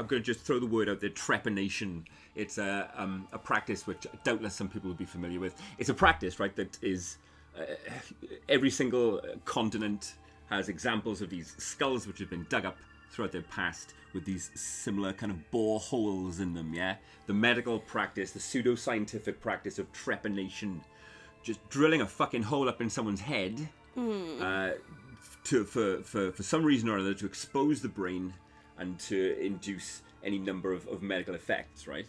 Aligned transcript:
I'm 0.00 0.06
going 0.06 0.22
to 0.22 0.26
just 0.26 0.40
throw 0.40 0.58
the 0.58 0.66
word 0.66 0.88
out 0.88 1.00
there: 1.00 1.10
trepanation. 1.10 2.04
It's 2.34 2.56
a 2.56 2.90
um, 2.96 3.28
a 3.32 3.38
practice 3.38 3.86
which 3.86 4.06
doubtless 4.24 4.54
some 4.54 4.68
people 4.68 4.88
will 4.88 4.96
be 4.96 5.04
familiar 5.04 5.38
with. 5.38 5.54
It's 5.76 5.90
a 5.90 5.94
practice, 5.94 6.40
right? 6.40 6.56
That 6.56 6.78
is 6.82 7.18
uh, 7.58 7.64
every 8.48 8.70
single 8.70 9.20
continent 9.44 10.14
has 10.48 10.70
examples 10.70 11.20
of 11.20 11.28
these 11.28 11.54
skulls 11.58 12.06
which 12.06 12.18
have 12.18 12.30
been 12.30 12.46
dug 12.48 12.64
up 12.64 12.78
throughout 13.10 13.30
their 13.30 13.42
past 13.42 13.92
with 14.14 14.24
these 14.24 14.50
similar 14.54 15.12
kind 15.12 15.30
of 15.30 15.50
bore 15.50 15.78
holes 15.78 16.40
in 16.40 16.54
them. 16.54 16.72
Yeah, 16.72 16.96
the 17.26 17.34
medical 17.34 17.78
practice, 17.78 18.32
the 18.32 18.40
pseudo-scientific 18.40 19.38
practice 19.42 19.78
of 19.78 19.92
trepanation, 19.92 20.80
just 21.42 21.60
drilling 21.68 22.00
a 22.00 22.06
fucking 22.06 22.44
hole 22.44 22.70
up 22.70 22.80
in 22.80 22.88
someone's 22.88 23.20
head. 23.20 23.68
Uh, 24.40 24.70
to 25.44 25.64
for, 25.64 26.02
for 26.02 26.32
for 26.32 26.42
some 26.42 26.64
reason 26.64 26.88
or 26.88 26.98
other 26.98 27.12
to 27.12 27.26
expose 27.26 27.82
the 27.82 27.88
brain 27.88 28.32
and 28.80 28.98
to 28.98 29.38
induce 29.40 30.02
any 30.24 30.38
number 30.38 30.72
of, 30.72 30.86
of 30.88 31.02
medical 31.02 31.34
effects, 31.34 31.86
right? 31.86 32.06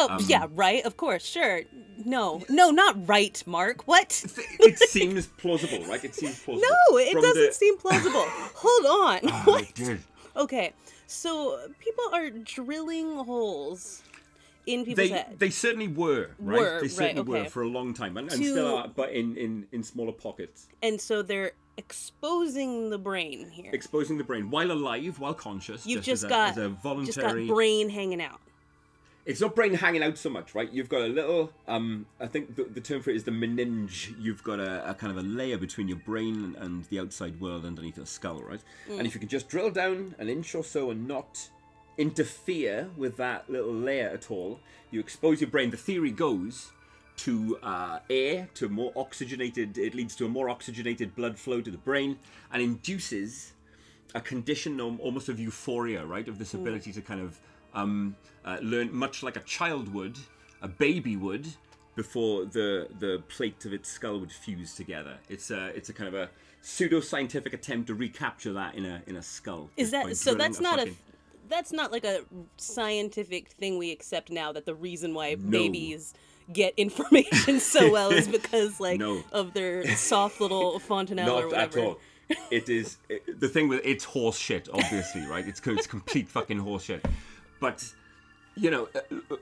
Oh, 0.00 0.08
Um, 0.10 0.24
yeah, 0.28 0.46
right. 0.54 0.84
Of 0.84 0.96
course, 0.96 1.24
sure. 1.26 1.62
No, 2.04 2.42
no, 2.48 2.70
not 2.70 3.08
right, 3.08 3.42
Mark. 3.46 3.86
What? 3.88 4.24
It 4.60 4.78
seems 4.78 5.26
plausible, 5.42 5.84
right? 5.86 6.02
It 6.04 6.14
seems 6.14 6.38
plausible. 6.42 6.66
No, 6.90 6.98
it 6.98 7.12
From 7.12 7.22
doesn't 7.22 7.46
the- 7.48 7.52
seem 7.52 7.76
plausible. 7.78 8.24
Hold 8.64 8.86
on. 8.86 9.20
Oh, 9.24 9.42
what? 9.52 9.62
it 9.64 9.74
did. 9.74 9.98
Okay, 10.36 10.72
so 11.08 11.58
people 11.80 12.04
are 12.12 12.30
drilling 12.30 13.16
holes 13.16 14.02
in 14.66 14.84
people's 14.84 15.08
They 15.08 15.14
heads. 15.14 15.38
they 15.38 15.50
certainly 15.50 15.88
were, 15.88 16.30
right? 16.38 16.58
Were, 16.60 16.64
they 16.76 16.82
right, 16.82 16.90
certainly 16.92 17.22
were 17.22 17.44
for 17.46 17.62
a 17.62 17.68
long 17.68 17.92
time, 17.92 18.16
and, 18.18 18.30
and 18.30 18.40
To- 18.40 18.50
still 18.52 18.76
are, 18.76 18.88
but 18.88 19.10
in, 19.10 19.36
in, 19.36 19.66
in 19.72 19.82
smaller 19.82 20.12
pockets, 20.12 20.68
and 20.80 21.00
so 21.00 21.22
they're 21.22 21.52
exposing 21.78 22.90
the 22.90 22.98
brain 22.98 23.48
here. 23.50 23.70
exposing 23.72 24.18
the 24.18 24.24
brain 24.24 24.50
while 24.50 24.70
alive, 24.70 25.18
while 25.18 25.32
conscious. 25.32 25.86
You've 25.86 26.02
just, 26.02 26.22
just, 26.22 26.24
as 26.24 26.24
a, 26.24 26.28
got 26.28 26.50
as 26.50 27.02
a 27.02 27.04
just 27.06 27.20
got 27.20 27.46
brain 27.46 27.88
hanging 27.88 28.20
out. 28.20 28.40
it's 29.24 29.40
not 29.40 29.54
brain 29.54 29.72
hanging 29.74 30.02
out 30.02 30.18
so 30.18 30.28
much, 30.28 30.54
right? 30.54 30.70
You've 30.72 30.88
got 30.88 31.02
a 31.02 31.06
little, 31.06 31.52
um, 31.68 32.06
I 32.20 32.26
think 32.26 32.56
the, 32.56 32.64
the 32.64 32.80
term 32.80 33.00
for 33.00 33.10
it 33.10 33.16
is 33.16 33.24
the 33.24 33.30
meninge. 33.30 34.14
You've 34.18 34.42
got 34.42 34.58
a, 34.58 34.90
a 34.90 34.94
kind 34.94 35.16
of 35.16 35.24
a 35.24 35.26
layer 35.26 35.56
between 35.56 35.86
your 35.86 35.98
brain 35.98 36.56
and 36.58 36.84
the 36.86 36.98
outside 36.98 37.40
world 37.40 37.64
underneath 37.64 37.96
your 37.96 38.06
skull, 38.06 38.42
right? 38.42 38.60
Mm. 38.88 38.98
And 38.98 39.06
if 39.06 39.14
you 39.14 39.20
can 39.20 39.28
just 39.28 39.48
drill 39.48 39.70
down 39.70 40.16
an 40.18 40.28
inch 40.28 40.54
or 40.54 40.64
so 40.64 40.90
and 40.90 41.06
not 41.06 41.48
interfere 41.96 42.90
with 42.96 43.16
that 43.18 43.48
little 43.48 43.72
layer 43.72 44.08
at 44.08 44.30
all, 44.30 44.58
you 44.90 44.98
expose 44.98 45.40
your 45.40 45.50
brain. 45.50 45.70
The 45.70 45.76
theory 45.76 46.10
goes 46.10 46.72
to 47.18 47.58
uh, 47.62 47.98
air, 48.08 48.48
to 48.54 48.68
more 48.68 48.92
oxygenated, 48.96 49.76
it 49.78 49.94
leads 49.94 50.14
to 50.16 50.26
a 50.26 50.28
more 50.28 50.48
oxygenated 50.48 51.14
blood 51.14 51.38
flow 51.38 51.60
to 51.60 51.70
the 51.70 51.78
brain 51.78 52.18
and 52.52 52.62
induces 52.62 53.52
a 54.14 54.20
condition 54.20 54.80
almost 54.80 55.28
of 55.28 55.38
euphoria, 55.38 56.04
right? 56.04 56.28
Of 56.28 56.38
this 56.38 56.54
ability 56.54 56.92
to 56.92 57.02
kind 57.02 57.20
of 57.20 57.38
um, 57.74 58.16
uh, 58.44 58.58
learn, 58.62 58.94
much 58.94 59.22
like 59.22 59.36
a 59.36 59.40
child 59.40 59.92
would, 59.92 60.16
a 60.62 60.68
baby 60.68 61.16
would, 61.16 61.46
before 61.94 62.44
the 62.44 62.88
the 63.00 63.20
plate 63.28 63.64
of 63.64 63.72
its 63.72 63.88
skull 63.88 64.20
would 64.20 64.32
fuse 64.32 64.74
together. 64.74 65.18
It's 65.28 65.50
a 65.50 65.66
it's 65.76 65.88
a 65.88 65.92
kind 65.92 66.08
of 66.08 66.14
a 66.14 66.30
pseudo 66.62 67.00
scientific 67.00 67.52
attempt 67.52 67.88
to 67.88 67.94
recapture 67.94 68.52
that 68.52 68.76
in 68.76 68.84
a 68.86 69.02
in 69.08 69.16
a 69.16 69.22
skull. 69.22 69.68
Is 69.76 69.90
that 69.90 70.16
so? 70.16 70.34
That's 70.34 70.60
not 70.60 70.78
a. 70.78 70.94
That's 71.48 71.72
not 71.72 71.90
like 71.90 72.04
a 72.04 72.20
scientific 72.58 73.48
thing 73.48 73.78
we 73.78 73.90
accept 73.90 74.30
now. 74.30 74.52
That 74.52 74.66
the 74.66 74.74
reason 74.74 75.12
why 75.14 75.34
No. 75.34 75.50
babies 75.50 76.14
get 76.52 76.74
information 76.76 77.60
so 77.74 77.90
well 77.90 78.10
is 78.10 78.28
because 78.28 78.80
like 78.86 78.98
No. 78.98 79.22
of 79.32 79.52
their 79.54 79.86
soft 79.96 80.40
little 80.40 80.78
fontanelle 80.88 81.30
or 81.30 81.40
Not 81.42 81.50
whatever. 81.50 81.78
at 81.80 81.84
all. 81.86 81.98
It 82.50 82.68
is 82.68 82.98
it, 83.08 83.40
the 83.40 83.48
thing 83.48 83.68
with 83.68 83.80
it's 83.84 84.04
horse 84.04 84.38
shit, 84.38 84.68
obviously, 84.72 85.26
right? 85.26 85.46
It's 85.46 85.60
it's 85.66 85.86
complete 85.86 86.28
fucking 86.28 86.58
horse 86.58 86.84
shit. 86.84 87.04
But 87.60 87.84
you 88.54 88.70
know, 88.70 88.88
uh, 88.94 89.36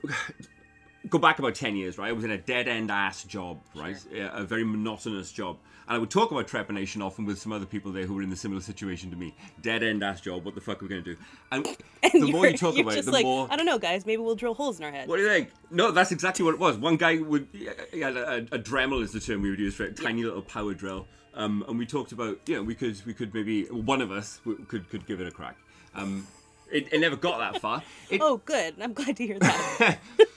go 1.09 1.17
back 1.17 1.39
about 1.39 1.55
ten 1.55 1.75
years, 1.75 1.97
right? 1.97 2.09
I 2.09 2.11
was 2.13 2.23
in 2.23 2.31
a 2.31 2.37
dead 2.37 2.67
end 2.67 2.91
ass 2.91 3.23
job, 3.23 3.59
right? 3.75 3.97
Yeah, 4.11 4.29
A 4.33 4.43
very 4.43 4.63
monotonous 4.63 5.31
job, 5.31 5.57
and 5.87 5.95
I 5.95 5.99
would 5.99 6.09
talk 6.09 6.31
about 6.31 6.47
trepanation 6.47 7.03
often 7.03 7.25
with 7.25 7.39
some 7.39 7.51
other 7.51 7.65
people 7.65 7.91
there 7.91 8.05
who 8.05 8.13
were 8.15 8.21
in 8.21 8.29
the 8.29 8.35
similar 8.35 8.61
situation 8.61 9.09
to 9.11 9.15
me. 9.17 9.33
Dead 9.61 9.83
end 9.83 10.03
ass 10.03 10.21
job. 10.21 10.45
What 10.45 10.55
the 10.55 10.61
fuck 10.61 10.81
are 10.81 10.85
we 10.85 10.89
gonna 10.89 11.01
do? 11.01 11.17
And, 11.51 11.65
And 12.03 12.23
the 12.23 12.31
more 12.31 12.45
you're- 12.45 12.57
talk 12.57 12.77
about 12.77 12.95
it, 12.95 13.05
the 13.05 13.11
like, 13.11 13.25
more 13.25 13.47
I 13.49 13.55
don't 13.55 13.65
know, 13.65 13.79
guys. 13.79 14.05
Maybe 14.05 14.21
we'll 14.21 14.35
drill 14.35 14.53
holes 14.53 14.79
in 14.79 14.85
our 14.85 14.91
head. 14.91 15.07
what 15.09 15.17
do 15.17 15.23
you 15.23 15.29
think? 15.29 15.49
No, 15.71 15.91
that's 15.91 16.11
exactly 16.11 16.45
what 16.45 16.53
it 16.53 16.59
was. 16.59 16.77
One 16.77 16.95
guy 16.95 17.17
would, 17.17 17.47
he 17.91 17.99
had 18.01 18.15
a, 18.15 18.37
a 18.51 18.59
Dremel 18.59 19.01
is 19.01 19.11
the 19.11 19.19
term 19.19 19.41
we 19.41 19.49
would 19.49 19.59
use 19.59 19.75
for 19.75 19.83
it, 19.83 19.97
tiny 19.97 20.23
little 20.23 20.41
power 20.43 20.73
drill. 20.73 21.07
Um, 21.33 21.63
and 21.67 21.77
we 21.77 21.85
talked 21.85 22.11
about, 22.13 22.39
you 22.47 22.55
know, 22.55 22.63
we 22.63 22.73
could, 22.75 22.99
we 23.05 23.13
could 23.13 23.33
maybe 23.33 23.65
one 23.65 24.01
of 24.01 24.11
us 24.11 24.39
could 24.67 24.89
could 24.89 25.05
give 25.05 25.19
it 25.21 25.27
a 25.27 25.31
crack. 25.31 25.57
Um, 25.95 26.25
it, 26.71 26.91
it 26.91 26.99
never 26.99 27.15
got 27.15 27.37
that 27.39 27.61
far. 27.61 27.81
It, 28.09 28.21
Oh, 28.21 28.37
good. 28.37 28.75
I'm 28.81 28.93
glad 28.93 29.17
to 29.17 29.25
hear 29.25 29.39
that. 29.39 29.99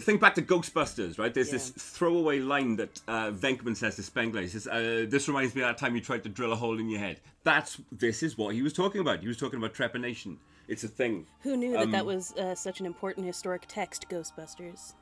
think 0.00 0.20
back 0.20 0.34
to 0.36 0.42
Ghostbusters, 0.42 1.18
right? 1.18 1.32
There's 1.32 1.50
this 1.50 1.70
throwaway 1.70 2.40
line 2.40 2.76
that 2.76 3.00
uh, 3.08 3.30
Venkman 3.30 3.76
says 3.76 3.96
to 3.96 4.02
Spengler. 4.02 4.40
He 4.42 4.48
says, 4.48 4.66
uh, 4.66 5.06
"This 5.08 5.28
reminds 5.28 5.54
me 5.54 5.62
of 5.62 5.68
that 5.68 5.78
time 5.78 5.94
you 5.94 6.00
tried 6.00 6.22
to 6.22 6.28
drill 6.28 6.52
a 6.52 6.56
hole 6.56 6.78
in 6.78 6.88
your 6.88 7.00
head." 7.00 7.20
That's 7.44 7.78
this 7.90 8.22
is 8.22 8.38
what 8.38 8.54
he 8.54 8.62
was 8.62 8.72
talking 8.72 9.00
about. 9.00 9.20
He 9.20 9.28
was 9.28 9.36
talking 9.36 9.58
about 9.58 9.74
trepanation. 9.74 10.36
It's 10.68 10.84
a 10.84 10.88
thing. 10.88 11.26
Who 11.42 11.56
knew 11.56 11.72
that 11.72 11.82
Um, 11.82 11.90
that 11.90 12.06
was 12.06 12.32
uh, 12.36 12.54
such 12.54 12.80
an 12.80 12.86
important 12.86 13.26
historic 13.26 13.64
text, 13.68 14.08
Ghostbusters? 14.08 14.94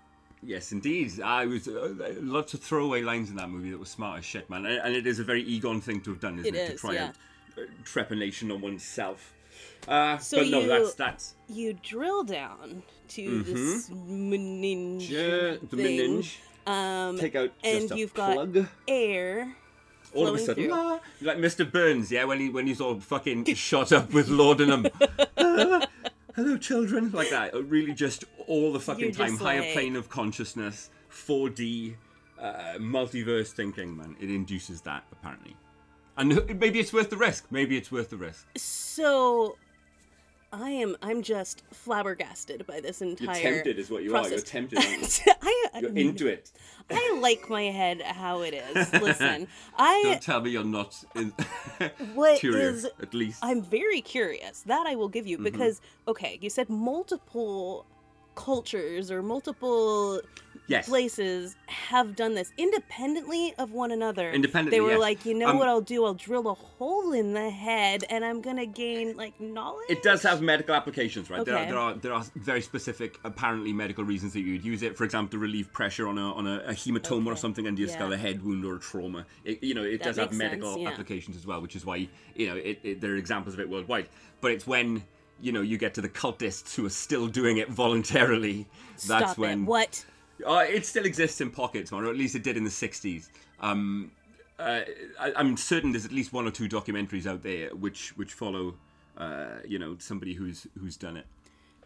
Yes, 0.43 0.73
indeed. 0.73 1.21
I 1.21 1.45
was 1.45 1.69
uh, 1.69 2.15
lots 2.21 2.55
of 2.55 2.61
throwaway 2.61 3.03
lines 3.03 3.29
in 3.29 3.37
that 3.37 3.51
movie 3.51 3.71
that 3.71 3.79
was 3.79 3.91
smart 3.91 4.19
as 4.21 4.25
shit, 4.25 4.49
man. 4.49 4.65
And, 4.65 4.81
and 4.81 4.97
it 4.97 5.07
is 5.07 5.19
a 5.19 5.25
very 5.25 5.43
Egon 5.43 5.83
thing 5.83 6.01
to 6.01 6.11
have 6.11 6.21
done, 6.21 6.39
isn't 6.39 6.55
It 6.55 6.59
it? 6.59 6.71
to 6.73 6.77
try 6.79 6.95
yeah. 6.95 7.05
out 7.09 7.15
uh, 7.59 7.61
trepanation 7.85 8.53
on 8.53 8.63
oneself. 8.63 9.35
Uh, 9.89 10.19
So 10.19 10.39
but 10.39 10.49
no, 10.49 10.61
you- 10.61 10.67
that's 10.69 10.95
that's 10.95 11.35
You 11.49 11.73
drill 11.75 12.23
down 12.25 12.83
to 13.09 13.43
this 13.43 13.89
meninge 13.91 15.09
the 15.09 15.77
meninge. 15.77 16.37
um, 16.67 17.19
Take 17.19 17.35
out 17.35 17.51
and 17.65 17.81
just 17.83 17.93
a 17.95 17.97
you've 17.99 18.15
got 18.15 18.49
air. 18.87 19.55
All 20.13 20.27
of 20.27 20.35
a 20.35 20.39
sudden, 20.39 20.71
ah, 20.73 20.99
like 21.21 21.39
Mr. 21.39 21.71
Burns, 21.71 22.11
yeah, 22.11 22.25
when 22.25 22.41
he 22.41 22.49
when 22.51 22.67
he's 22.67 22.81
all 22.81 22.99
fucking 23.01 23.45
shot 23.55 23.93
up 23.93 24.13
with 24.13 24.29
laudanum. 24.29 24.87
Ah, 25.37 25.87
hello, 26.37 26.57
children, 26.59 27.11
like 27.13 27.31
that. 27.31 27.55
Uh, 27.55 27.63
Really, 27.63 27.93
just 27.93 28.25
all 28.47 28.73
the 28.73 28.81
fucking 28.81 29.01
You're 29.07 29.13
time, 29.13 29.37
higher 29.37 29.61
like- 29.61 29.73
plane 29.73 29.97
of 29.97 30.09
consciousness, 30.09 30.91
4D, 31.11 31.95
uh, 32.39 32.53
multiverse 32.79 33.49
thinking, 33.53 33.97
man. 33.97 34.17
It 34.21 34.31
induces 34.31 34.81
that 34.83 35.05
apparently, 35.13 35.57
and 36.17 36.59
maybe 36.61 36.79
it's 36.81 36.93
worth 36.93 37.11
the 37.11 37.17
risk. 37.17 37.47
Maybe 37.51 37.77
it's 37.77 37.91
worth 37.93 38.11
the 38.11 38.17
risk. 38.17 38.47
So, 38.57 39.57
I 40.53 40.71
am 40.71 40.97
I'm 41.01 41.23
just 41.23 41.63
flabbergasted 41.73 42.67
by 42.67 42.81
this 42.81 43.01
entire. 43.03 43.41
You're 43.41 43.53
tempted, 43.53 43.79
is 43.79 43.91
what 43.91 44.03
you 44.03 44.17
are. 44.17 44.29
You're 44.29 44.41
tempted. 44.41 44.79
Aren't 44.79 45.23
I, 45.43 45.69
you? 45.81 45.89
You're 45.89 45.97
into 45.97 46.27
it. 46.27 46.51
I 46.91 47.19
like 47.21 47.49
my 47.49 47.63
head 47.65 48.03
how 48.03 48.41
it 48.43 48.55
is. 48.55 48.93
Listen, 48.95 49.47
I 49.79 50.01
Don't 50.05 50.23
tell 50.23 50.41
me 50.41 50.51
you're 50.51 50.65
not 50.65 51.03
in- 51.15 51.33
What 52.15 52.41
curious. 52.41 52.85
is- 52.85 52.91
At 53.01 53.15
least 53.15 53.39
I'm 53.45 53.63
very 53.63 54.01
curious. 54.01 54.63
That 54.63 54.87
I 54.89 54.97
will 54.97 55.09
give 55.09 55.25
Mm-hmm. 55.25 55.45
you 55.45 55.51
because 55.51 55.81
okay, 56.09 56.39
you 56.43 56.51
said 56.51 56.69
multiple 56.69 57.87
cultures 58.35 59.11
or 59.11 59.23
multiple 59.23 60.21
yes. 60.71 60.89
places 60.89 61.57
have 61.67 62.17
done 62.17 62.35
this 62.35 62.53
independently 62.57 63.55
of 63.59 63.73
one 63.73 63.91
another. 63.91 64.31
Independently, 64.31 64.79
they 64.79 64.81
were 64.81 64.93
yes. 64.93 65.01
like, 65.01 65.27
you 65.27 65.35
know 65.35 65.49
Um, 65.49 65.59
what 65.59 65.69
I'll 65.69 65.81
do? 65.81 66.05
I'll 66.05 66.15
drill 66.15 66.49
a 66.49 66.55
hole 66.55 67.13
in 67.13 67.33
the 67.35 67.51
head, 67.51 68.05
and 68.09 68.25
I'm 68.25 68.41
gonna 68.41 68.67
gain 68.67 69.17
like 69.17 69.39
knowledge. 69.41 69.87
It 69.89 70.03
does 70.03 70.23
have 70.23 70.41
medical 70.41 70.75
applications, 70.75 71.29
right? 71.31 71.45
There, 71.45 71.55
are, 71.57 71.61
Okay. 71.61 71.71
there 71.71 71.79
are 71.79 71.95
there 71.95 72.13
are 72.13 72.25
very 72.37 72.63
specific, 72.63 73.19
apparently 73.25 73.73
medical 73.73 74.05
reasons 74.05 74.33
that 74.33 74.41
you 74.41 74.53
would 74.53 74.65
use 74.65 74.83
it. 74.83 74.97
For 74.97 75.05
example, 75.05 75.33
to 75.33 75.39
relieve 75.39 75.73
pressure 75.73 76.07
on 76.09 76.19
a 76.19 76.33
on 76.33 76.47
a, 76.47 76.59
a 76.67 76.73
hematoma 76.73 77.27
or 77.27 77.37
something 77.37 77.67
under 77.67 77.81
your 77.81 77.91
Yeah. 77.91 77.97
skull, 77.97 78.13
a 78.13 78.17
head 78.17 78.43
wound 78.43 78.65
or 78.65 78.77
a 78.77 78.81
trauma. 78.81 79.27
It, 79.45 79.63
you 79.63 79.75
know, 79.75 79.83
it 79.85 79.99
That 79.99 80.05
does 80.05 80.17
have 80.17 80.29
sense, 80.29 80.39
medical 80.39 80.79
yeah. 80.79 80.89
applications 80.89 81.37
as 81.37 81.47
well, 81.47 81.61
which 81.61 81.77
is 81.77 81.85
why 81.85 82.09
you 82.35 82.47
know 82.49 82.57
it, 82.57 82.79
it, 82.83 83.01
there 83.01 83.13
are 83.13 83.17
examples 83.17 83.55
of 83.55 83.61
it 83.61 83.69
worldwide. 83.69 84.09
But 84.41 84.53
it's 84.53 84.67
when 84.67 85.03
you 85.41 85.53
know 85.53 85.63
you 85.63 85.79
get 85.79 85.95
to 85.95 86.01
the 86.01 86.09
cultists 86.09 86.75
who 86.75 86.87
are 86.87 86.91
still 86.91 87.27
doing 87.27 87.57
it 87.59 87.69
voluntarily. 87.69 88.67
Stop 88.97 89.21
that's 89.21 89.39
when 89.39 89.63
it. 89.63 89.67
What? 89.67 90.05
Uh, 90.47 90.65
it 90.69 90.87
still 90.87 91.05
exists 91.05 91.41
in 91.41 91.51
pockets, 91.51 91.93
or 91.93 92.05
at 92.07 92.17
least 92.17 92.35
it 92.35 92.43
did 92.43 92.57
in 92.57 92.65
the 92.65 92.71
60s. 92.71 93.29
Um, 93.61 94.13
uh, 94.59 94.83
I, 95.19 95.33
I'm 95.37 95.57
certain 95.57 95.93
there's 95.93 96.05
at 96.05 96.13
least 96.13 96.33
one 96.33 96.47
or 96.47 96.51
two 96.51 96.69
documentaries 96.69 97.27
out 97.27 97.43
there 97.43 97.75
which 97.75 98.17
which 98.17 98.33
follow, 98.35 98.75
uh, 99.17 99.57
you 99.67 99.79
know, 99.79 99.97
somebody 99.99 100.35
who's 100.35 100.67
who's 100.79 100.97
done 100.97 101.17
it. 101.17 101.27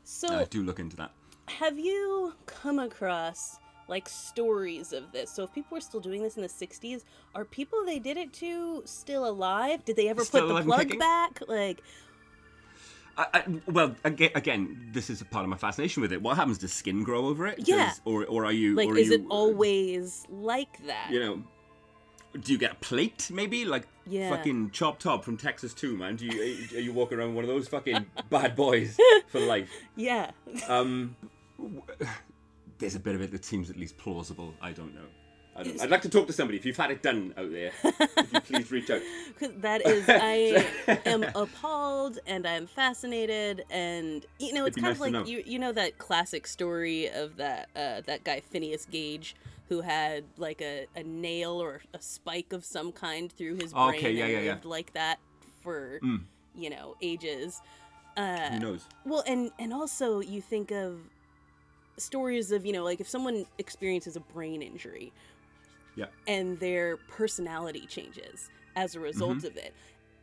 So 0.03 0.29
Uh, 0.29 0.47
do 0.51 0.63
look 0.63 0.79
into 0.81 0.97
that. 0.97 1.13
have 1.49 1.79
you 1.79 2.35
come 2.47 2.79
across 2.79 3.59
like 3.89 4.09
stories 4.09 4.93
of 4.93 5.13
this? 5.13 5.31
So 5.31 5.45
if 5.45 5.53
people 5.55 5.77
were 5.77 5.81
still 5.81 6.01
doing 6.01 6.23
this 6.23 6.37
in 6.37 6.43
the 6.43 6.49
'60s, 6.49 7.05
are 7.35 7.45
people 7.45 7.85
they 7.85 7.99
did 7.99 8.17
it 8.17 8.33
to 8.35 8.83
still 8.87 9.27
alive? 9.29 9.85
Did 9.85 9.97
they 9.97 10.09
ever 10.09 10.25
Still 10.25 10.49
put 10.49 10.49
the 10.49 10.63
plug 10.65 10.81
kicking? 10.83 10.99
back? 10.99 11.41
Like, 11.47 11.81
I, 13.17 13.27
I, 13.33 13.45
well, 13.71 13.95
again, 14.05 14.31
again, 14.35 14.89
this 14.93 15.09
is 15.11 15.21
a 15.21 15.25
part 15.25 15.45
of 15.45 15.49
my 15.51 15.57
fascination 15.57 16.01
with 16.03 16.13
it. 16.13 16.21
What 16.21 16.37
happens? 16.37 16.59
Does 16.59 16.73
skin 16.73 17.05
grow 17.05 17.27
over 17.27 17.47
it? 17.47 17.61
Yeah. 17.69 17.89
Does- 17.91 18.01
or 18.05 18.25
or 18.27 18.45
are 18.45 18.53
you? 18.53 18.75
like 18.75 18.89
or 18.89 18.95
are 18.95 18.99
is 18.99 19.09
you, 19.09 19.15
it 19.15 19.25
always 19.31 20.27
like 20.31 20.85
that? 20.87 21.09
You 21.11 21.21
know, 21.21 21.43
do 22.41 22.53
you 22.53 22.59
get 22.59 22.73
a 22.73 22.77
plate 22.77 23.31
maybe 23.33 23.65
like 23.65 23.87
Yeah. 24.07 24.31
fucking 24.31 24.71
Chop 24.73 24.99
Top 24.99 25.25
from 25.25 25.37
Texas 25.37 25.73
too, 25.75 25.97
man? 25.97 26.17
Do 26.17 26.27
you 26.27 26.41
are 26.41 26.45
you- 26.45 26.77
are 26.79 26.81
you 26.81 26.93
walking 26.93 27.19
around 27.19 27.35
one 27.35 27.45
of 27.45 27.49
those 27.49 27.69
fucking 27.69 28.07
bad 28.31 28.57
boys 28.57 28.99
for 29.29 29.41
life? 29.41 29.71
Yeah. 29.95 30.33
Um, 30.69 31.15
w- 31.59 31.83
there's 32.79 32.97
a 32.97 33.01
bit 33.01 33.15
of 33.15 33.21
it 33.23 33.31
that 33.31 33.45
seems 33.45 33.71
at 33.71 33.77
least 33.77 33.97
plausible. 33.97 34.55
I 34.61 34.73
don't 34.73 34.95
know. 34.95 35.07
I 35.57 35.63
don't, 35.63 35.81
I'd 35.81 35.91
like 35.91 36.03
to 36.03 36.09
talk 36.09 36.27
to 36.27 36.33
somebody. 36.33 36.59
If 36.59 36.67
you've 36.67 36.77
had 36.77 36.91
it 36.91 37.03
done 37.03 37.33
out 37.37 37.51
there, 37.53 37.71
please 38.45 38.71
reach 38.73 38.91
out. 38.91 39.01
that 39.59 39.87
is, 39.87 40.05
i 40.09 40.67
am 41.07 41.25
appalled 41.35 42.19
and 42.27 42.47
i'm 42.47 42.67
fascinated 42.67 43.65
and 43.71 44.25
you 44.39 44.53
know 44.53 44.65
it's 44.65 44.77
kind 44.77 44.87
nice 44.89 44.97
of 44.97 45.01
like 45.01 45.13
know. 45.13 45.25
you 45.25 45.43
you 45.47 45.59
know 45.59 45.73
that 45.73 45.99
classic 45.99 46.47
story 46.47 47.09
of 47.11 47.37
that 47.37 47.69
uh, 47.77 48.01
that 48.07 48.25
guy 48.25 48.41
phineas 48.41 48.87
gage 48.87 49.35
who 49.69 49.81
had 49.81 50.25
like 50.37 50.61
a, 50.61 50.87
a 50.97 51.03
nail 51.03 51.53
or 51.63 51.81
a 51.95 52.01
spike 52.01 52.53
of 52.53 52.65
some 52.65 52.93
kind 52.93 53.31
through 53.33 53.55
his 53.57 53.73
brain 53.73 53.95
Okay, 53.97 54.13
yeah, 54.13 54.25
and 54.25 54.33
yeah, 54.33 54.41
yeah. 54.41 54.51
lived 54.53 54.65
like 54.65 54.93
that 54.95 55.19
for 55.63 55.99
Mm. 56.03 56.23
you 56.57 56.71
know 56.71 56.95
ages 57.03 57.61
uh, 58.17 58.51
Who 58.51 58.59
knows? 58.61 58.87
well, 59.05 59.25
and 59.27 59.51
and 59.59 59.73
also 59.73 60.21
you 60.21 60.41
think 60.41 60.71
of 60.71 61.01
stories 61.97 62.51
of 62.53 62.67
you 62.67 62.73
know 62.73 62.85
like 62.85 63.01
if 63.01 63.09
someone 63.09 63.47
experiences 63.59 64.17
a 64.17 64.21
brain 64.21 64.63
injury, 64.63 65.13
Yeah. 65.97 66.07
and 66.27 66.59
their 66.61 66.97
personality 66.97 67.87
changes 67.87 68.51
as 68.77 68.95
a 68.95 69.01
result 69.01 69.39
Mm-hmm. 69.39 69.47
of 69.47 69.57
it. 69.57 69.75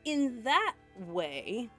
In 0.05 0.43
that 0.43 0.73
way, 1.07 1.69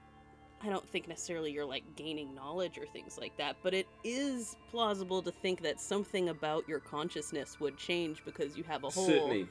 I 0.61 0.69
don't 0.69 0.87
think 0.87 1.07
necessarily 1.07 1.51
you're 1.51 1.65
like 1.65 1.83
gaining 1.95 2.33
knowledge 2.33 2.77
or 2.77 2.85
things 2.85 3.17
like 3.19 3.35
that, 3.37 3.57
but 3.61 3.73
it 3.73 3.85
is 4.03 4.55
plausible 4.71 5.21
to 5.21 5.31
think 5.31 5.61
that 5.63 5.79
something 5.81 6.29
about 6.29 6.67
your 6.67 6.79
consciousness 6.79 7.59
would 7.59 7.77
change 7.77 8.23
because 8.25 8.55
you 8.57 8.63
have 8.63 8.83
a 8.85 8.89
hole 8.89 9.05
Certainly. 9.05 9.47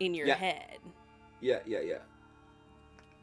in 0.00 0.14
your 0.14 0.26
Yeah. 0.26 0.34
head. 0.36 0.78
Yeah, 1.40 1.60
yeah, 1.66 1.80
yeah. 1.80 1.98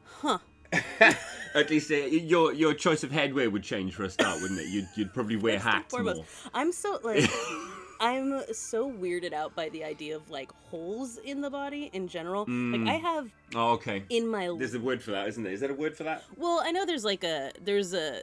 Huh. 0.03 0.39
At 1.55 1.69
least 1.69 1.89
uh, 1.91 1.95
your 1.95 2.51
your 2.53 2.73
choice 2.73 3.03
of 3.03 3.11
headwear 3.11 3.49
would 3.51 3.63
change 3.63 3.93
for 3.93 4.03
a 4.03 4.09
start, 4.09 4.41
wouldn't 4.41 4.59
it? 4.59 4.67
You'd, 4.67 4.87
you'd 4.95 5.13
probably 5.13 5.37
wear 5.37 5.59
First 5.59 5.65
hats 5.65 5.97
more. 5.97 6.15
I'm 6.53 6.71
so 6.73 6.99
like 7.03 7.23
I'm 7.99 8.41
so 8.53 8.91
weirded 8.91 9.33
out 9.33 9.55
by 9.55 9.69
the 9.69 9.83
idea 9.83 10.15
of 10.15 10.29
like 10.29 10.51
holes 10.69 11.17
in 11.17 11.41
the 11.41 11.49
body 11.49 11.89
in 11.93 12.07
general. 12.07 12.45
Mm. 12.45 12.85
Like 12.85 12.95
I 12.95 12.97
have 12.99 13.29
Oh, 13.55 13.71
okay. 13.73 14.03
in 14.09 14.27
my 14.27 14.53
There's 14.57 14.73
a 14.75 14.79
word 14.79 15.01
for 15.01 15.11
that, 15.11 15.27
isn't 15.27 15.43
there? 15.43 15.53
Is 15.53 15.59
there 15.61 15.71
a 15.71 15.75
word 15.75 15.95
for 15.95 16.03
that? 16.03 16.23
well, 16.37 16.61
I 16.63 16.71
know 16.71 16.85
there's 16.85 17.05
like 17.05 17.23
a 17.23 17.51
there's 17.61 17.93
a 17.93 18.21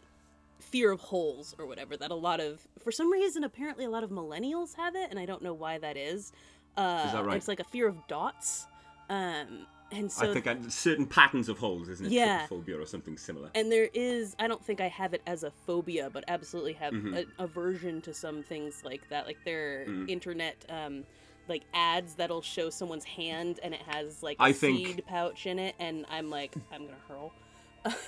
fear 0.60 0.90
of 0.90 1.00
holes 1.00 1.54
or 1.58 1.66
whatever 1.66 1.96
that 1.96 2.10
a 2.10 2.14
lot 2.14 2.40
of 2.40 2.66
for 2.82 2.90
some 2.90 3.10
reason 3.12 3.44
apparently 3.44 3.84
a 3.84 3.90
lot 3.90 4.02
of 4.02 4.10
millennials 4.10 4.74
have 4.76 4.96
it 4.96 5.10
and 5.10 5.18
I 5.18 5.26
don't 5.26 5.42
know 5.42 5.54
why 5.54 5.78
that 5.78 5.96
is. 5.96 6.32
Uh, 6.76 7.12
that 7.12 7.24
right? 7.24 7.36
It's 7.36 7.48
like 7.48 7.60
a 7.60 7.64
fear 7.64 7.86
of 7.86 7.96
dots. 8.08 8.66
Um, 9.10 9.66
and 9.94 10.10
so 10.12 10.30
I 10.30 10.32
think 10.34 10.46
I, 10.46 10.56
certain 10.68 11.06
patterns 11.06 11.48
of 11.48 11.58
holes, 11.58 11.88
isn't 11.88 12.06
it? 12.06 12.12
Yeah. 12.12 12.46
Trypophobia 12.48 12.82
or 12.82 12.86
something 12.86 13.16
similar. 13.16 13.50
and 13.54 13.70
there 13.72 13.88
is 13.94 14.34
i 14.38 14.46
don't 14.48 14.64
think 14.64 14.80
i 14.80 14.88
have 14.88 15.14
it 15.14 15.22
as 15.26 15.42
a 15.44 15.50
phobia 15.66 16.10
but 16.12 16.24
absolutely 16.28 16.72
have 16.74 16.92
Mhm. 16.92 17.16
an 17.18 17.26
aversion 17.38 18.00
to 18.02 18.12
some 18.14 18.42
things 18.42 18.82
like 18.84 19.08
that 19.10 19.26
like 19.26 19.38
there 19.44 19.82
are 19.82 19.86
Mm. 19.86 20.08
internet 20.10 20.56
um 20.68 21.04
like 21.48 21.62
ads 21.74 22.14
that'll 22.14 22.40
show 22.42 22.70
someone's 22.70 23.04
hand 23.04 23.60
and 23.62 23.74
it 23.74 23.82
has 23.82 24.22
like 24.22 24.36
a 24.40 24.52
think- 24.52 24.86
seed 24.86 25.04
pouch 25.06 25.46
in 25.46 25.58
it 25.58 25.74
and 25.78 26.06
i'm 26.10 26.30
like 26.30 26.54
i'm 26.72 26.84
gonna 26.86 26.96
hurl 27.08 27.32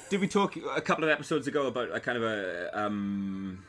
Did 0.08 0.20
we 0.22 0.28
talk 0.28 0.56
a 0.56 0.80
couple 0.80 1.04
of 1.04 1.10
episodes 1.10 1.46
ago 1.46 1.66
about 1.66 1.94
a 1.94 2.00
kind 2.00 2.16
of 2.16 2.24
a 2.24 2.70
um, 2.78 3.62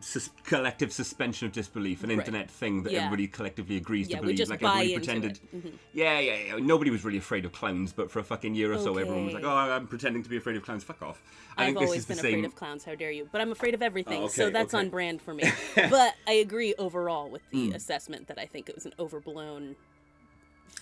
sus- 0.00 0.30
collective 0.44 0.92
suspension 0.92 1.46
of 1.46 1.52
disbelief, 1.52 2.02
an 2.04 2.10
Right. 2.10 2.18
internet 2.18 2.50
thing 2.50 2.82
that 2.84 2.92
Yeah. 2.92 3.00
everybody 3.06 3.26
collectively 3.28 3.76
agrees 3.76 4.08
yeah 4.08 4.16
to 4.20 4.26
we 4.26 4.32
believe? 4.34 4.48
like 4.48 4.62
everybody 4.62 4.94
pretended. 4.94 5.40
Mhm. 5.54 5.72
Yeah, 5.92 6.18
yeah, 6.20 6.36
yeah. 6.46 6.56
Nobody 6.58 6.90
was 6.90 7.04
really 7.04 7.18
afraid 7.18 7.44
of 7.44 7.52
clowns, 7.52 7.92
but 7.92 8.10
for 8.10 8.18
a 8.20 8.24
fucking 8.24 8.54
year 8.54 8.72
or 8.72 8.78
so, 8.78 8.96
everyone 8.96 9.24
was 9.26 9.34
like, 9.34 9.44
"Oh, 9.44 9.48
I'm 9.50 9.86
pretending 9.88 10.22
to 10.22 10.28
be 10.28 10.36
afraid 10.36 10.56
of 10.56 10.62
clowns. 10.64 10.84
Fuck 10.84 11.02
off." 11.02 11.20
I 11.56 11.72
this 11.72 11.76
always 11.82 11.98
is 12.00 12.06
the 12.06 12.14
been 12.14 12.22
same. 12.22 12.34
afraid 12.34 12.44
of 12.44 12.54
clowns 12.54 12.84
how 12.84 12.94
dare 12.94 13.10
you 13.10 13.28
but 13.32 13.40
i'm 13.40 13.50
afraid 13.50 13.74
of 13.74 13.82
everything 13.82 14.22
Oh, 14.22 14.28
so 14.28 14.48
that's 14.48 14.72
okay. 14.72 14.84
on 14.84 14.90
brand 14.90 15.20
for 15.20 15.34
me 15.34 15.42
but 15.74 16.14
i 16.28 16.32
agree 16.34 16.72
overall 16.78 17.28
with 17.28 17.42
the 17.50 17.72
assessment 17.72 18.28
that 18.28 18.38
i 18.38 18.46
think 18.46 18.68
it 18.68 18.76
was 18.76 18.86
an 18.86 18.92
overblown 18.96 19.74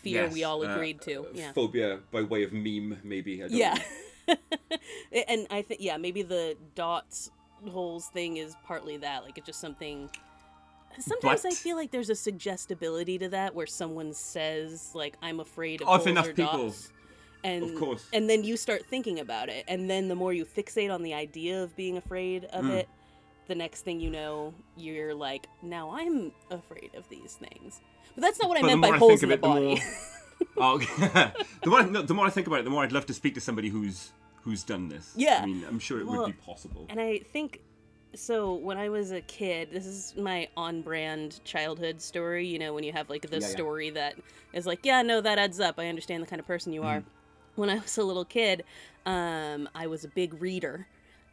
fear 0.03 0.29
we 0.29 0.41
Yes, 0.41 0.47
all 0.47 0.63
uh, 0.67 0.75
agreed 0.75 1.01
to 1.03 1.23
uh, 1.23 1.29
yeah 1.33 1.53
Phobia 1.53 2.01
by 2.11 2.21
way 2.23 2.43
of 2.43 2.53
meme, 2.53 2.99
maybe. 3.03 3.43
Yeah 3.49 3.79
and 5.29 5.47
i 5.51 5.63
think 5.63 5.81
yeah 5.81 5.97
maybe 5.97 6.23
the 6.23 6.57
dots 6.75 7.31
holes 7.71 8.07
thing 8.09 8.37
is 8.37 8.55
partly 8.65 8.97
that 8.99 9.25
like 9.25 9.37
it's 9.39 9.47
just 9.47 9.61
something 9.61 10.09
sometimes 10.99 11.45
i 11.45 11.51
feel 11.51 11.77
like 11.77 11.91
there's 11.91 12.11
a 12.11 12.15
suggestibility 12.15 13.19
to 13.19 13.29
that 13.29 13.55
where 13.55 13.67
someone 13.67 14.13
says 14.15 14.91
like 14.95 15.17
i'm 15.23 15.41
afraid 15.41 15.81
of 15.83 15.89
Oh, 15.89 15.93
holes 15.97 16.07
enough 16.07 16.27
people- 16.35 16.45
dots 16.69 16.93
and 17.45 17.63
Of 17.65 17.75
course. 17.77 18.07
and 18.13 18.29
then 18.31 18.45
you 18.45 18.57
start 18.57 18.83
thinking 18.89 19.21
about 19.21 19.49
it 19.49 19.65
and 19.69 19.89
then 19.91 20.09
the 20.09 20.15
more 20.15 20.33
you 20.33 20.45
fixate 20.45 20.93
on 20.93 21.03
the 21.03 21.15
idea 21.15 21.63
of 21.63 21.77
being 21.77 21.97
afraid 21.97 22.45
of 22.47 22.65
Mm. 22.65 22.71
it 22.79 22.89
the 23.47 23.55
next 23.55 23.83
thing 23.83 24.01
you 24.01 24.11
know 24.11 24.55
you're 24.77 25.15
like 25.15 25.47
now 25.63 25.91
i'm 25.93 26.33
afraid 26.51 26.91
of 26.95 27.09
these 27.09 27.35
things 27.35 27.81
but 28.15 28.23
that's 28.23 28.39
not 28.41 28.49
what 28.49 28.59
i 28.59 28.63
But 28.63 28.67
meant 28.69 28.83
by 28.83 28.89
I 28.91 28.99
holes 28.99 29.23
in 29.23 29.29
the 29.29 29.35
it, 29.35 29.43
the 29.43 29.47
body 29.49 29.67
more- 29.67 29.79
Oh, 30.59 30.79
the 31.63 31.71
more 31.71 31.81
I, 31.81 31.85
no, 31.87 32.03
the 32.03 32.13
more 32.15 32.27
I 32.27 32.31
think 32.31 32.47
about 32.47 32.61
it, 32.61 32.65
the 32.65 32.71
more 32.71 32.83
I'd 32.85 32.93
love 32.93 33.07
to 33.07 33.15
speak 33.15 33.35
to 33.35 33.41
somebody 33.41 33.69
who's 33.71 34.13
who's 34.47 34.63
done 34.65 34.89
this. 34.89 35.13
Yeah. 35.17 35.41
I 35.43 35.47
mean, 35.47 35.65
I'm 35.69 35.79
sure 35.81 36.01
it 36.01 36.07
Well, 36.07 36.23
would 36.23 36.27
be 36.29 36.33
possible. 36.33 36.87
And 36.89 37.01
I 37.01 37.19
think 37.19 37.61
so 38.15 38.55
when 38.55 38.79
I 38.79 38.89
was 38.89 39.11
a 39.13 39.21
kid, 39.21 39.71
this 39.73 39.85
is 39.85 40.15
my 40.17 40.49
on 40.57 40.83
brand 40.83 41.41
childhood 41.45 42.01
story, 42.01 42.47
you 42.47 42.59
know, 42.59 42.73
when 42.73 42.85
you 42.85 42.93
have 42.93 43.11
like 43.11 43.29
the 43.29 43.41
Yeah, 43.41 43.43
yeah. 43.43 43.47
story 43.49 43.91
that 43.91 44.15
is 44.55 44.65
like, 44.67 44.87
yeah, 44.87 45.03
no, 45.03 45.21
that 45.21 45.39
adds 45.39 45.61
up. 45.61 45.79
I 45.79 45.89
understand 45.89 46.23
the 46.23 46.27
kind 46.29 46.41
of 46.41 46.47
person 46.47 46.73
you 46.73 46.85
are. 46.85 47.01
Mm-hmm. 47.01 47.61
When 47.61 47.71
I 47.71 47.75
was 47.79 47.99
a 47.99 48.05
little 48.05 48.25
kid, 48.25 48.65
um, 49.05 49.69
I 49.75 49.87
was 49.89 50.05
a 50.05 50.09
big 50.09 50.41
reader. 50.41 50.87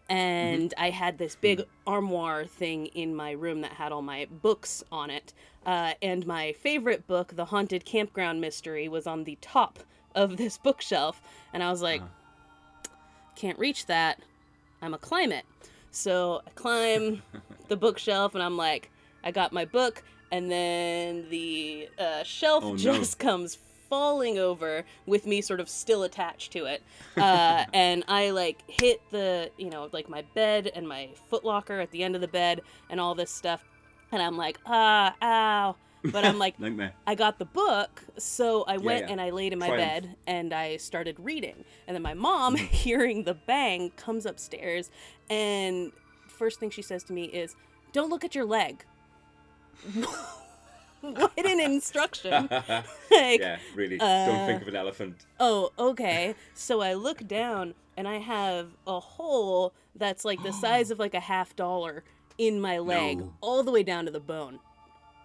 And 0.10 0.72
Mm-hmm. 0.72 0.84
I 0.84 0.90
had 0.90 1.18
this 1.18 1.36
big 1.36 1.64
armoire 1.88 2.46
thing 2.46 2.88
in 2.88 3.16
my 3.16 3.32
room 3.32 3.62
that 3.62 3.74
had 3.74 3.92
all 3.94 4.02
my 4.02 4.28
books 4.30 4.84
on 4.92 5.10
it. 5.10 5.34
Uh, 5.66 5.94
and 6.02 6.28
my 6.28 6.52
favorite 6.54 7.08
book, 7.08 7.36
The 7.36 7.46
Haunted 7.46 7.86
Campground 7.86 8.42
Mystery, 8.42 8.90
was 8.90 9.08
on 9.08 9.24
the 9.24 9.38
top 9.42 9.80
of 10.14 10.36
this 10.38 10.58
bookshelf. 10.58 11.22
And 11.54 11.64
I 11.64 11.72
was 11.72 11.82
like, 11.82 12.02
can't 13.36 13.58
reach 13.60 13.86
that. 13.88 14.20
I'm 14.82 14.94
a 14.94 14.98
climb 14.98 15.32
it. 15.32 15.46
So 15.92 16.42
I 16.46 16.50
climb 16.52 17.22
the 17.68 17.78
bookshelf 17.78 18.34
and 18.36 18.44
I'm 18.44 18.58
like, 18.58 18.90
I 19.24 19.32
got 19.32 19.54
my 19.54 19.64
book, 19.66 20.04
and 20.32 20.52
then 20.52 21.28
the 21.30 21.88
uh, 21.98 22.24
shelf 22.24 22.64
Oh, 22.66 22.72
no. 22.72 22.78
just 22.78 23.20
comes 23.28 23.58
falling 23.90 24.40
over 24.40 24.84
with 25.06 25.28
me 25.28 25.40
sort 25.40 25.60
of 25.60 25.70
still 25.70 26.04
attached 26.04 26.52
to 26.54 26.66
it. 26.66 26.82
Uh, 27.16 27.64
and 27.74 28.04
I 28.08 28.32
like 28.32 28.64
hit 28.68 29.00
the, 29.12 29.52
you 29.58 29.70
know, 29.70 29.88
like 29.94 30.10
my 30.10 30.24
bed 30.34 30.72
and 30.76 30.88
my 30.88 31.10
footlocker 31.32 31.82
at 31.82 31.92
the 31.92 32.04
end 32.04 32.16
of 32.16 32.22
the 32.22 32.28
bed 32.28 32.62
and 32.90 33.00
all 33.00 33.14
this 33.16 33.30
stuff. 33.32 33.64
And 34.12 34.22
I'm 34.22 34.36
like, 34.36 34.60
ah, 34.66 35.16
ow. 35.22 35.76
But 36.12 36.26
I'm 36.26 36.38
like, 36.38 36.60
Nightmare. 36.60 36.94
I 37.08 37.16
got 37.16 37.40
the 37.40 37.46
book, 37.46 38.04
so 38.18 38.64
I 38.68 38.78
went 38.78 39.06
yeah. 39.06 39.12
and 39.14 39.22
I 39.22 39.30
laid 39.30 39.54
in 39.54 39.60
my 39.60 39.68
Triumph. 39.68 40.04
bed 40.04 40.16
and 40.28 40.54
I 40.54 40.78
started 40.78 41.16
reading. 41.20 41.64
And 41.88 41.96
then 41.96 42.02
my 42.02 42.14
mom, 42.14 42.56
Mm-hmm. 42.58 42.66
hearing 42.74 43.24
the 43.24 43.34
bang, 43.34 43.92
comes 43.92 44.26
upstairs 44.26 44.90
and 45.30 45.92
first 46.28 46.60
thing 46.60 46.70
she 46.70 46.82
says 46.82 47.04
to 47.06 47.14
me 47.14 47.26
is, 47.26 47.56
"Don't 47.94 48.10
look 48.10 48.24
at 48.26 48.36
your 48.36 48.46
leg." 48.46 48.84
what 51.02 51.32
an 51.46 51.60
instruction! 51.60 52.48
like, 52.50 53.40
yeah, 53.40 53.58
really. 53.76 54.00
uh, 54.00 54.26
Don't 54.26 54.48
think 54.48 54.62
of 54.62 54.68
an 54.68 54.76
elephant. 54.76 55.26
oh, 55.40 55.72
okay. 55.78 56.36
So 56.54 56.82
I 56.82 56.94
look 56.94 57.28
down 57.28 57.74
and 57.98 58.08
I 58.08 58.18
have 58.20 58.70
a 58.88 59.00
hole 59.00 59.74
that's 59.96 60.26
like 60.26 60.42
the 60.44 60.52
size 60.54 60.92
of 60.92 61.00
like 61.00 61.14
a 61.14 61.20
half 61.20 61.56
dollar 61.56 62.04
in 62.38 62.60
my 62.62 62.80
leg, 62.94 63.20
No. 63.20 63.34
all 63.42 63.64
the 63.64 63.72
way 63.72 63.84
down 63.84 64.06
to 64.06 64.12
the 64.12 64.20
bone. 64.20 64.60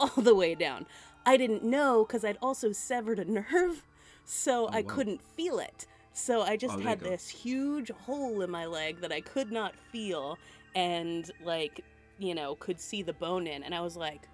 All 0.00 0.22
the 0.22 0.34
way 0.34 0.54
down. 0.54 0.86
I 1.26 1.36
didn't 1.36 1.62
know 1.64 2.04
because 2.04 2.24
I'd 2.24 2.38
also 2.42 2.72
severed 2.72 3.18
a 3.18 3.24
nerve, 3.24 3.84
so 4.24 4.68
oh, 4.68 4.70
I 4.72 4.82
wow. 4.82 4.94
couldn't 4.94 5.22
feel 5.22 5.58
it. 5.58 5.86
So 6.12 6.42
I 6.42 6.56
Oh, 6.68 6.76
just 6.76 6.78
you 6.78 6.84
had 6.84 7.02
this 7.02 7.28
huge 7.28 7.90
hole 7.90 8.42
in 8.42 8.50
my 8.50 8.66
leg 8.66 9.00
that 9.00 9.12
I 9.12 9.20
could 9.20 9.52
not 9.52 9.74
feel 9.92 10.38
and, 10.74 11.30
like, 11.44 11.84
you 12.18 12.34
know, 12.34 12.56
could 12.56 12.80
see 12.80 13.02
the 13.02 13.12
bone 13.12 13.46
in. 13.46 13.62
And 13.62 13.74
I 13.74 13.80
was 13.80 13.96
like, 13.96 14.28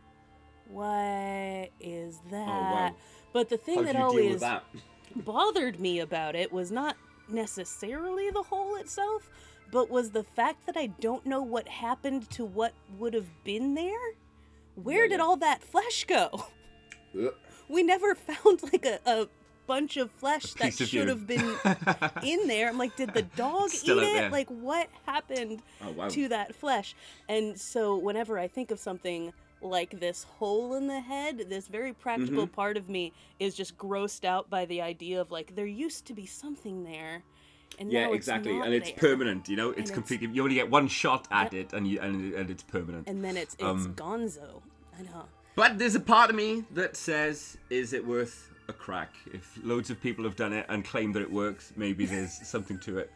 what 0.66 1.70
is 1.80 2.20
that? 2.30 2.48
Oh, 2.48 2.66
wow. 2.66 2.96
But 3.32 3.48
the 3.48 3.58
thing 3.58 3.76
How 3.76 3.82
that 3.84 3.92
do 3.92 3.98
you 3.98 4.04
deal 4.04 4.06
always 4.26 4.40
that? 4.40 4.64
bothered 5.16 5.80
me 5.80 6.00
about 6.00 6.34
it 6.34 6.52
was 6.52 6.70
not 6.72 6.96
necessarily 7.28 8.30
the 8.30 8.42
hole 8.42 8.76
itself, 8.76 9.30
but 9.70 9.90
was 9.90 10.10
the 10.12 10.24
fact 10.24 10.66
that 10.66 10.76
I 10.76 10.86
don't 10.88 11.26
know 11.26 11.42
what 11.42 11.68
happened 11.68 12.30
to 12.32 12.44
what 12.44 12.74
would 12.98 13.14
have 13.14 13.44
been 13.44 13.74
there. 13.74 14.14
Where 14.74 15.08
did 15.08 15.20
all 15.20 15.36
that 15.36 15.62
flesh 15.62 16.04
go? 16.04 16.46
Ugh. 17.18 17.34
We 17.66 17.82
never 17.82 18.14
found 18.28 18.62
like 18.62 18.84
a, 18.84 18.98
a 19.06 19.26
bunch 19.66 19.96
of 19.96 20.10
flesh 20.10 20.52
that 20.54 20.68
of 20.78 20.86
should 20.86 20.92
you. 20.92 21.06
have 21.06 21.26
been 21.26 21.56
in 22.22 22.46
there. 22.46 22.68
I'm 22.68 22.76
like, 22.76 22.94
did 22.94 23.14
the 23.14 23.22
dog 23.22 23.70
Still 23.70 24.00
eat 24.02 24.08
it? 24.08 24.12
there. 24.14 24.30
Like, 24.30 24.48
what 24.50 24.90
happened 25.06 25.62
Oh, 25.82 25.92
wow. 25.92 26.08
to 26.08 26.28
that 26.28 26.54
flesh? 26.54 26.94
And 27.26 27.58
so, 27.58 27.96
whenever 27.96 28.38
I 28.38 28.48
think 28.48 28.70
of 28.70 28.78
something 28.78 29.32
like 29.62 29.98
this 29.98 30.24
hole 30.24 30.74
in 30.74 30.88
the 30.88 31.00
head. 31.00 31.46
This 31.48 31.68
very 31.68 31.94
practical 31.94 32.44
Mm-hmm. 32.44 32.54
part 32.54 32.76
of 32.76 32.90
me 32.90 33.12
is 33.40 33.54
just 33.54 33.78
grossed 33.78 34.26
out 34.26 34.50
by 34.50 34.66
the 34.66 34.82
idea 34.82 35.18
of 35.20 35.30
like 35.30 35.54
there 35.56 35.64
used 35.66 36.04
to 36.06 36.12
be 36.12 36.26
something 36.26 36.84
there, 36.84 37.22
and 37.78 37.90
Yeah, 37.92 38.08
exactly, 38.12 38.58
and 38.58 38.72
it's 38.74 38.90
there. 38.90 38.98
permanent. 38.98 39.48
You 39.48 39.56
know, 39.56 39.70
it's 39.70 39.78
it's- 39.80 39.90
completely. 39.90 40.28
You 40.28 40.42
only 40.42 40.54
get 40.56 40.70
one 40.70 40.88
shot 40.88 41.26
at 41.30 41.52
it, 41.54 41.72
and 41.72 41.86
you 41.86 42.00
and, 42.00 42.34
and 42.34 42.50
it's 42.50 42.62
permanent. 42.62 43.08
And 43.08 43.24
then 43.24 43.36
it's 43.36 43.54
it's 43.54 43.62
Um, 43.62 43.94
Gonzo. 43.94 44.62
I 44.98 45.02
know. 45.02 45.24
But 45.56 45.78
there's 45.78 45.94
a 45.94 46.00
part 46.00 46.30
of 46.30 46.36
me 46.36 46.64
that 46.72 46.96
says, 46.96 47.56
is 47.70 47.92
it 47.92 48.04
worth 48.06 48.50
a 48.68 48.72
crack? 48.72 49.12
If 49.32 49.58
loads 49.62 49.88
of 49.90 50.00
people 50.00 50.24
have 50.24 50.34
done 50.36 50.52
it 50.52 50.66
and 50.68 50.84
claim 50.84 51.12
that 51.12 51.22
it 51.22 51.30
works, 51.30 51.72
maybe 51.76 52.06
there's 52.12 52.32
something 52.46 52.78
to 52.80 52.98
it. 52.98 53.10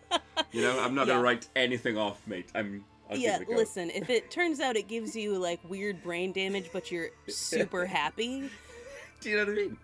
You 0.53 0.63
know, 0.63 0.79
I'm 0.81 0.95
not 0.95 1.07
Yeah. 1.07 1.15
gonna 1.15 1.25
write 1.25 1.49
anything 1.57 1.97
off, 1.99 2.21
mate. 2.27 2.51
I'm. 2.55 2.85
I'll 3.11 3.17
yeah, 3.17 3.39
give 3.39 3.49
it 3.49 3.53
a 3.53 3.55
go. 3.55 3.57
listen, 3.59 3.91
if 3.91 4.11
it 4.11 4.31
turns 4.31 4.61
out 4.61 4.77
it 4.77 4.87
gives 4.87 5.17
you 5.17 5.39
like 5.39 5.61
weird 5.69 6.03
brain 6.03 6.31
damage, 6.33 6.69
but 6.73 6.93
you're 6.93 7.09
super 7.27 7.87
happy, 7.87 8.51
Do 9.21 9.31
you 9.31 9.37
know 9.37 9.47
what 9.47 9.53
I 9.53 9.57
mean? 9.57 9.77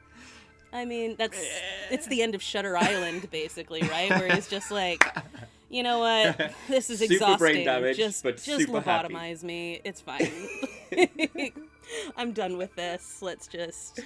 I 0.75 0.85
mean, 0.85 1.15
that's 1.17 1.39
eh. 1.39 1.45
it's 1.93 2.07
the 2.09 2.21
end 2.23 2.35
of 2.35 2.43
Shutter 2.43 2.77
Island, 2.77 3.31
basically, 3.31 3.81
right? 3.83 4.11
Where 4.11 4.35
he's 4.35 4.49
just 4.49 4.71
like, 4.73 5.03
you 5.71 5.83
know 5.85 6.01
what, 6.01 6.53
this 6.69 6.91
is 6.91 6.99
Super 6.99 7.13
exhausting. 7.15 7.39
brain 7.39 7.65
damage, 7.65 7.97
just 7.97 8.23
but 8.25 8.37
just 8.37 8.59
super 8.67 8.81
happy." 8.81 9.15
me. 9.45 9.81
It's 9.85 10.01
fine. 10.01 10.31
I'm 12.17 12.33
done 12.33 12.57
with 12.59 12.75
this. 12.75 13.23
Let's 13.23 13.47
just 13.47 14.01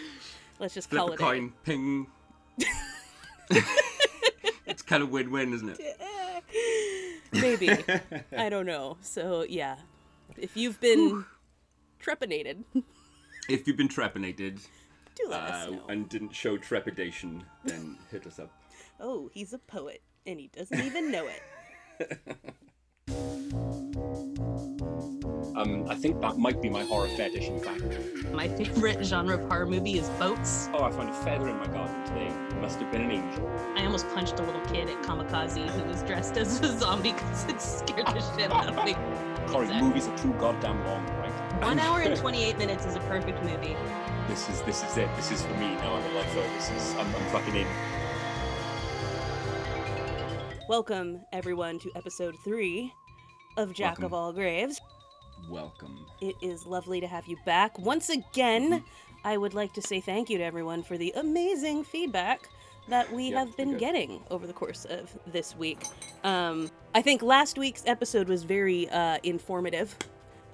let's 0.58 0.74
just 0.74 0.90
Flip 0.90 1.00
call 1.00 1.10
a 1.10 1.14
it. 1.14 1.18
coin, 1.18 1.52
ping. 1.64 2.06
it's 4.66 4.82
kind 4.82 5.02
of 5.02 5.10
win-win, 5.10 5.54
isn't 5.54 5.70
it? 5.78 5.80
Maybe 7.32 7.70
I 8.36 8.48
don't 8.50 8.66
know. 8.66 8.98
So 9.00 9.44
yeah, 9.48 9.76
if 10.36 10.56
you've 10.56 10.80
been 10.80 11.24
trepanated, 11.98 12.64
If 13.48 13.66
you've 13.66 13.76
been 13.78 13.88
trepanated 13.88 14.60
do 15.18 15.30
let 15.30 15.40
us 15.42 15.66
uh, 15.66 15.70
know. 15.70 15.82
and 15.88 16.08
didn't 16.08 16.34
show 16.34 16.56
trepidation, 16.56 17.42
then 17.64 17.96
hit 18.10 18.26
us 18.26 18.38
up. 18.38 18.50
Oh, 19.00 19.30
he's 19.32 19.52
a 19.52 19.58
poet, 19.58 20.02
and 20.26 20.38
he 20.40 20.48
doesn't 20.48 20.80
even 20.80 21.10
know 21.10 21.26
it. 21.28 22.18
Um, 25.56 25.86
I 25.88 25.96
think 25.96 26.20
that 26.20 26.38
might 26.38 26.62
be 26.62 26.70
my 26.70 26.84
horror 26.84 27.08
fetish, 27.08 27.48
in 27.48 27.58
fact. 27.58 27.82
My 28.32 28.46
favorite 28.46 29.04
genre 29.04 29.34
of 29.34 29.48
horror 29.48 29.66
movie 29.66 29.98
is 29.98 30.08
boats. 30.10 30.68
Oh, 30.72 30.84
I 30.84 30.90
found 30.92 31.08
a 31.08 31.12
feather 31.12 31.48
in 31.48 31.56
my 31.56 31.66
garden 31.66 32.04
today. 32.06 32.32
Must 32.60 32.78
have 32.78 32.92
been 32.92 33.02
an 33.02 33.10
angel. 33.10 33.50
I 33.76 33.84
almost 33.84 34.08
punched 34.10 34.38
a 34.38 34.44
little 34.44 34.60
kid 34.66 34.88
at 34.88 35.02
Kamikaze 35.02 35.68
who 35.70 35.82
was 35.88 36.02
dressed 36.04 36.36
as 36.36 36.60
a 36.60 36.78
zombie 36.78 37.12
because 37.12 37.44
it 37.46 37.60
scared 37.60 38.06
the 38.06 38.20
shit 38.36 38.52
out 38.52 38.68
of 38.68 38.84
me. 38.84 38.94
Corey, 39.48 39.64
Exactly. 39.64 39.88
movies 39.88 40.06
are 40.06 40.18
too 40.18 40.32
goddamn 40.34 40.84
long, 40.86 41.04
right? 41.18 41.62
One 41.62 41.80
hour 41.80 42.00
and 42.00 42.16
28 42.16 42.56
minutes 42.56 42.86
is 42.86 42.94
a 42.94 43.00
perfect 43.00 43.42
movie. 43.42 43.76
This 44.28 44.48
is 44.48 44.62
this 44.62 44.84
is 44.84 44.96
it. 44.96 45.08
This 45.16 45.30
is 45.32 45.42
for 45.44 45.54
me 45.54 45.74
now. 45.76 45.94
I'm 45.94 46.04
a 46.10 46.14
lifer. 46.14 46.42
This 46.54 46.70
is 46.70 46.94
I'm, 46.94 47.06
I'm 47.06 47.24
fucking 47.30 47.56
in. 47.56 47.66
Welcome, 50.68 51.20
everyone, 51.32 51.78
to 51.80 51.90
episode 51.96 52.36
three 52.44 52.92
of 53.56 53.72
Jack 53.72 54.02
of 54.02 54.12
All 54.12 54.32
Graves. 54.32 54.80
Welcome. 55.48 56.06
It 56.20 56.36
is 56.42 56.66
lovely 56.66 57.00
to 57.00 57.06
have 57.06 57.26
you 57.26 57.36
back. 57.46 57.78
Once 57.78 58.10
again, 58.10 58.84
I 59.24 59.36
would 59.38 59.54
like 59.54 59.72
to 59.74 59.82
say 59.82 60.00
thank 60.00 60.28
you 60.28 60.36
to 60.38 60.44
everyone 60.44 60.82
for 60.82 60.98
the 60.98 61.12
amazing 61.16 61.84
feedback 61.84 62.48
that 62.88 63.10
we 63.12 63.30
Yeah, 63.30 63.40
have 63.40 63.56
been 63.56 63.70
been 63.70 63.78
good. 63.78 63.80
getting 63.80 64.20
over 64.30 64.46
the 64.46 64.52
course 64.52 64.84
of 64.84 65.10
this 65.26 65.56
week. 65.56 65.78
Um, 66.22 66.70
I 66.94 67.00
think 67.02 67.22
last 67.22 67.56
week's 67.56 67.82
episode 67.86 68.28
was 68.28 68.42
very 68.44 68.88
uh, 68.90 69.18
informative 69.22 69.96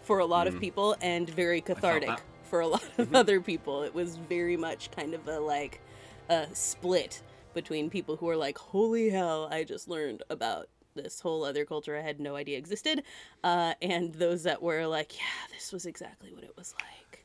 for 0.02 0.18
a 0.20 0.26
lot 0.26 0.46
of 0.46 0.60
people 0.60 0.96
and 1.00 1.28
very 1.30 1.60
cathartic 1.60 2.08
that. 2.08 2.22
For 2.54 2.60
a 2.60 2.66
lot 2.76 2.84
of 2.98 3.12
other 3.12 3.40
people. 3.40 3.82
It 3.82 3.92
was 3.92 4.14
very 4.16 4.56
much 4.56 4.92
kind 4.92 5.12
of 5.12 5.26
a 5.26 5.40
like 5.40 5.80
a 6.28 6.46
split 6.52 7.20
between 7.52 7.90
people 7.90 8.14
who 8.14 8.28
are 8.28 8.36
like, 8.36 8.58
"Holy 8.58 9.10
hell, 9.10 9.48
I 9.50 9.64
just 9.64 9.88
learned 9.88 10.22
about 10.30 10.68
this 10.94 11.18
whole 11.18 11.44
other 11.44 11.64
culture 11.64 11.96
I 11.96 12.00
had 12.02 12.20
no 12.20 12.36
idea 12.36 12.56
existed," 12.56 13.02
uh, 13.42 13.74
and 13.82 14.14
those 14.14 14.44
that 14.44 14.62
were 14.62 14.86
like, 14.86 15.16
"Yeah, 15.18 15.48
this 15.52 15.72
was 15.72 15.84
exactly 15.84 16.32
what 16.32 16.44
it 16.44 16.54
was 16.56 16.76
like." 16.80 17.24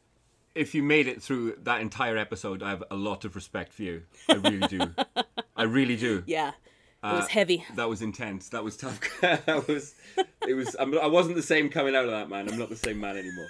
If 0.55 0.74
you 0.74 0.81
made 0.81 1.05
it 1.07 1.21
through 1.21 1.57
that 1.62 1.79
entire 1.81 2.17
episode, 2.17 2.63
I 2.63 2.71
have 2.71 2.83
a 2.89 2.95
lot 2.95 3.24
of 3.24 3.36
respect 3.36 3.71
for 3.71 3.83
you. 3.83 4.01
I 4.29 4.33
really 4.33 4.67
do. 4.67 4.79
I 5.55 5.63
really 5.63 5.95
do. 5.95 6.24
Yeah, 6.27 6.53
it 7.03 7.13
was 7.13 7.25
Uh, 7.25 7.27
heavy. 7.27 7.63
That 7.75 7.88
was 7.88 8.01
intense. 8.01 8.50
That 8.50 8.63
was 8.63 8.75
tough. 8.77 9.00
that 9.21 9.67
was. 9.67 9.93
It 10.48 10.55
was. 10.55 10.75
I'm, 10.79 10.98
I 10.98 11.05
wasn't 11.05 11.36
the 11.36 11.43
same 11.43 11.69
coming 11.69 11.95
out 11.95 12.05
of 12.05 12.12
that, 12.12 12.29
man. 12.29 12.50
I'm 12.50 12.57
not 12.57 12.69
the 12.69 12.75
same 12.75 13.00
man 13.00 13.15
anymore. 13.15 13.48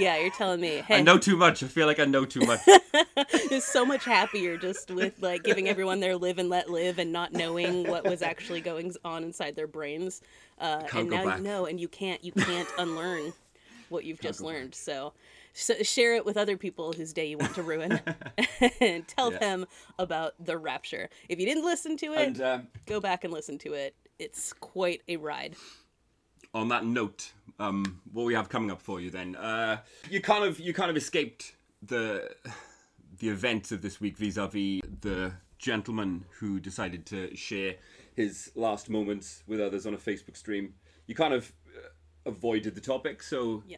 Yeah, 0.00 0.18
you're 0.18 0.30
telling 0.30 0.60
me. 0.60 0.82
Hey, 0.86 0.98
I 0.98 1.02
know 1.02 1.18
too 1.18 1.36
much. 1.36 1.62
I 1.62 1.66
feel 1.66 1.86
like 1.86 1.98
I 2.00 2.04
know 2.04 2.24
too 2.24 2.40
much. 2.46 2.60
is 3.50 3.64
so 3.64 3.84
much 3.84 4.04
happier 4.04 4.56
just 4.56 4.90
with 4.90 5.20
like 5.22 5.42
giving 5.42 5.68
everyone 5.68 6.00
their 6.00 6.16
live 6.16 6.38
and 6.38 6.48
let 6.48 6.70
live 6.70 6.98
and 6.98 7.12
not 7.12 7.32
knowing 7.32 7.86
what 7.86 8.04
was 8.04 8.22
actually 8.22 8.60
going 8.60 8.92
on 9.04 9.24
inside 9.24 9.56
their 9.56 9.66
brains. 9.66 10.20
Uh, 10.58 10.82
Can't 10.84 10.94
and 10.94 11.10
now 11.10 11.24
back. 11.24 11.38
you 11.38 11.44
know, 11.44 11.66
and 11.66 11.80
you 11.80 11.88
can't 11.88 12.22
you 12.24 12.32
can't 12.32 12.68
unlearn 12.78 13.32
what 13.88 14.04
you've 14.04 14.20
just 14.20 14.40
go 14.40 14.46
back. 14.46 14.54
learned. 14.54 14.74
So, 14.74 15.12
so 15.52 15.74
share 15.82 16.14
it 16.14 16.24
with 16.24 16.36
other 16.36 16.56
people 16.56 16.92
whose 16.92 17.12
day 17.12 17.26
you 17.26 17.38
want 17.38 17.54
to 17.54 17.62
ruin, 17.62 18.00
and 18.80 19.06
tell 19.08 19.32
Yeah. 19.32 19.38
them 19.38 19.66
about 19.98 20.34
the 20.44 20.56
rapture. 20.56 21.08
If 21.28 21.38
you 21.40 21.46
didn't 21.46 21.64
listen 21.64 21.96
to 21.98 22.12
it, 22.12 22.18
and 22.28 22.40
um, 22.40 22.68
go 22.86 23.00
back 23.00 23.24
and 23.24 23.32
listen 23.32 23.58
to 23.58 23.72
it. 23.74 23.94
It's 24.18 24.52
quite 24.52 25.02
a 25.08 25.16
ride. 25.16 25.56
on 26.54 26.68
that 26.68 26.84
note, 26.84 27.32
um, 27.60 28.00
what 28.12 28.24
we 28.24 28.34
have 28.34 28.48
coming 28.48 28.70
up 28.70 28.80
for 28.80 29.00
you 29.00 29.10
then? 29.10 29.36
Uh, 29.36 29.78
you 30.08 30.20
kind 30.20 30.44
of 30.44 30.58
you 30.58 30.72
kind 30.72 30.90
of 30.90 30.96
escaped 30.96 31.54
the 31.82 32.30
the 33.18 33.28
events 33.28 33.70
of 33.70 33.82
this 33.82 34.00
week 34.00 34.16
vis-a-vis 34.16 34.80
the 35.02 35.32
gentleman 35.58 36.24
who 36.38 36.58
decided 36.58 37.04
to 37.04 37.36
share 37.36 37.74
his 38.16 38.50
last 38.54 38.88
moments 38.88 39.42
with 39.46 39.60
others 39.60 39.86
on 39.86 39.92
a 39.92 39.98
Facebook 39.98 40.36
stream. 40.36 40.74
You 41.06 41.14
kind 41.14 41.34
of 41.34 41.52
uh, 41.76 41.90
avoided 42.24 42.74
the 42.74 42.80
topic, 42.80 43.22
so 43.22 43.62
Yeah. 43.66 43.76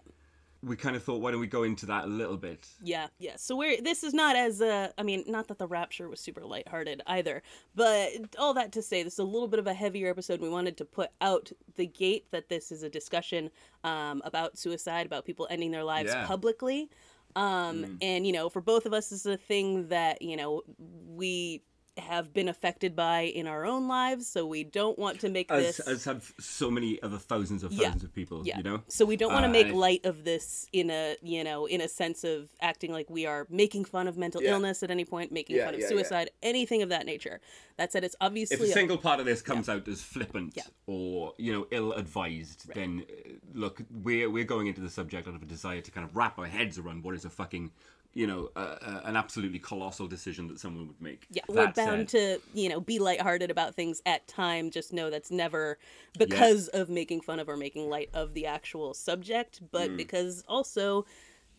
We 0.64 0.76
kind 0.76 0.95
of 0.95 1.02
thought, 1.02 1.21
why 1.21 1.33
don't 1.33 1.40
we 1.40 1.49
go 1.49 1.64
into 1.64 1.87
that 1.87 2.04
a 2.04 2.07
little 2.07 2.37
bit? 2.37 2.69
Yeah, 2.83 3.09
yeah. 3.19 3.35
So 3.37 3.57
we're 3.57 3.81
this 3.83 4.04
is 4.04 4.14
not 4.14 4.37
as 4.37 4.62
uh 4.62 4.92
I 4.97 5.02
mean, 5.02 5.25
not 5.26 5.49
that 5.49 5.59
the 5.59 5.66
rapture 5.66 6.09
was 6.09 6.21
super 6.21 6.45
lighthearted 6.45 7.02
either, 7.07 7.42
but 7.75 8.11
all 8.38 8.54
that 8.54 8.73
to 8.73 8.83
say 8.83 9.02
this 9.02 9.14
is 9.14 9.19
a 9.19 9.25
little 9.25 9.49
bit 9.49 9.59
of 9.59 9.66
a 9.66 9.75
heavier 9.75 10.09
episode. 10.09 10.40
We 10.40 10.49
wanted 10.49 10.76
to 10.78 10.85
put 10.85 11.11
out 11.21 11.50
the 11.75 11.87
gate 11.87 12.26
that 12.31 12.49
this 12.49 12.71
is 12.71 12.83
a 12.85 12.88
discussion 12.88 13.50
um 13.83 14.23
about 14.25 14.57
suicide, 14.57 15.07
about 15.07 15.25
people 15.25 15.49
ending 15.50 15.73
their 15.73 15.85
lives 15.85 16.11
Yeah. 16.12 16.26
publicly. 16.26 16.90
Um 17.35 17.99
and 18.00 18.26
you 18.26 18.33
know, 18.33 18.49
for 18.49 18.61
both 18.61 18.87
of 18.87 18.92
us 18.92 19.09
this 19.09 19.21
is 19.21 19.26
a 19.26 19.37
thing 19.37 19.88
that, 19.88 20.23
you 20.23 20.37
know, 20.37 20.62
we 20.78 21.62
have 21.99 22.33
been 22.33 22.49
affected 22.49 22.97
by 22.97 23.21
in 23.23 23.47
our 23.47 23.67
own 23.67 23.87
lives, 23.87 24.27
so 24.27 24.47
we 24.47 24.65
don't 24.65 24.99
want 24.99 25.21
to 25.21 25.29
make 25.29 25.51
As, 25.51 25.77
this 25.77 25.81
as 25.87 26.05
have 26.05 26.33
so 26.41 26.71
many 26.71 27.01
other 27.03 27.19
thousands 27.19 27.63
of 27.63 27.73
Yeah. 27.73 27.89
thousands 27.89 28.05
of 28.05 28.15
people, 28.15 28.47
yeah. 28.47 28.57
you 28.57 28.63
know? 28.63 28.83
So 28.89 29.05
we 29.05 29.17
don't 29.17 29.33
want 29.33 29.45
to 29.45 29.49
Uh, 29.51 29.53
make 29.53 29.73
light 29.75 30.07
of 30.07 30.25
this 30.25 30.67
in 30.73 30.91
a, 30.91 31.17
you 31.23 31.45
know, 31.45 31.67
in 31.67 31.83
a 31.83 31.89
sense 31.89 32.25
of 32.25 32.49
acting 32.63 32.93
like 32.93 33.11
we 33.11 33.27
are 33.27 33.47
making 33.51 33.85
fun 33.85 34.09
of 34.09 34.17
mental 34.17 34.43
Yeah. 34.43 34.53
illness 34.53 34.83
at 34.83 34.91
any 34.91 35.05
point, 35.05 35.33
making 35.33 35.57
Yeah, 35.57 35.67
fun 35.67 35.75
of 35.75 35.81
yeah, 35.81 35.87
yeah. 35.87 35.91
suicide, 35.91 36.31
anything 36.43 36.81
of 36.83 36.89
that 36.89 37.05
nature. 37.05 37.41
That 37.77 37.93
said, 37.93 38.05
it's 38.05 38.17
obviously 38.21 38.57
if 38.57 38.63
a 38.63 38.67
single 38.69 38.97
part 38.97 39.21
of 39.21 39.27
this 39.27 39.43
comes 39.43 39.69
out 39.69 39.87
as 39.87 40.03
flippant 40.03 40.55
Yeah. 40.57 40.63
or 40.87 41.35
you 41.37 41.53
know 41.53 41.67
ill-advised 41.71 42.73
then 42.75 43.05
uh, 43.09 43.31
look 43.53 43.83
we're 43.91 44.31
we're 44.31 44.45
going 44.45 44.67
into 44.67 44.81
the 44.81 44.91
subject 44.91 45.29
out 45.29 45.35
of 45.35 45.43
a 45.43 45.47
desire 45.47 45.81
to 45.81 45.91
kind 45.91 46.07
of 46.07 46.17
wrap 46.17 46.39
our 46.39 46.47
heads 46.47 46.79
around 46.79 47.03
what 47.05 47.15
is 47.15 47.25
a 47.25 47.31
fucking 47.31 47.71
you 48.14 48.26
know 48.26 48.50
an 48.57 49.16
absolutely 49.16 49.59
colossal 49.59 50.07
decision 50.07 50.49
that 50.49 50.61
someone 50.61 50.87
would 50.87 51.00
make 51.00 51.26
yeah, 51.31 51.42
we're 51.49 51.73
bound 51.73 52.11
said, 52.11 52.40
to, 52.40 52.40
you 52.52 52.69
know, 52.69 52.81
be 52.81 52.99
lighthearted 52.99 53.50
about 53.50 53.75
things 53.75 54.02
at 54.04 54.26
time. 54.28 54.71
Just 54.71 54.92
know 54.92 55.09
that's 55.11 55.31
never 55.31 55.78
because 56.19 56.69
of 56.69 56.88
making 56.90 57.23
fun 57.23 57.40
of 57.40 57.49
or 57.49 57.57
making 57.57 57.88
light 57.88 58.11
of 58.12 58.35
the 58.35 58.47
actual 58.47 58.92
subject, 58.95 59.61
but 59.71 59.90
Mm. 59.90 59.97
because 59.97 60.45
also 60.47 61.07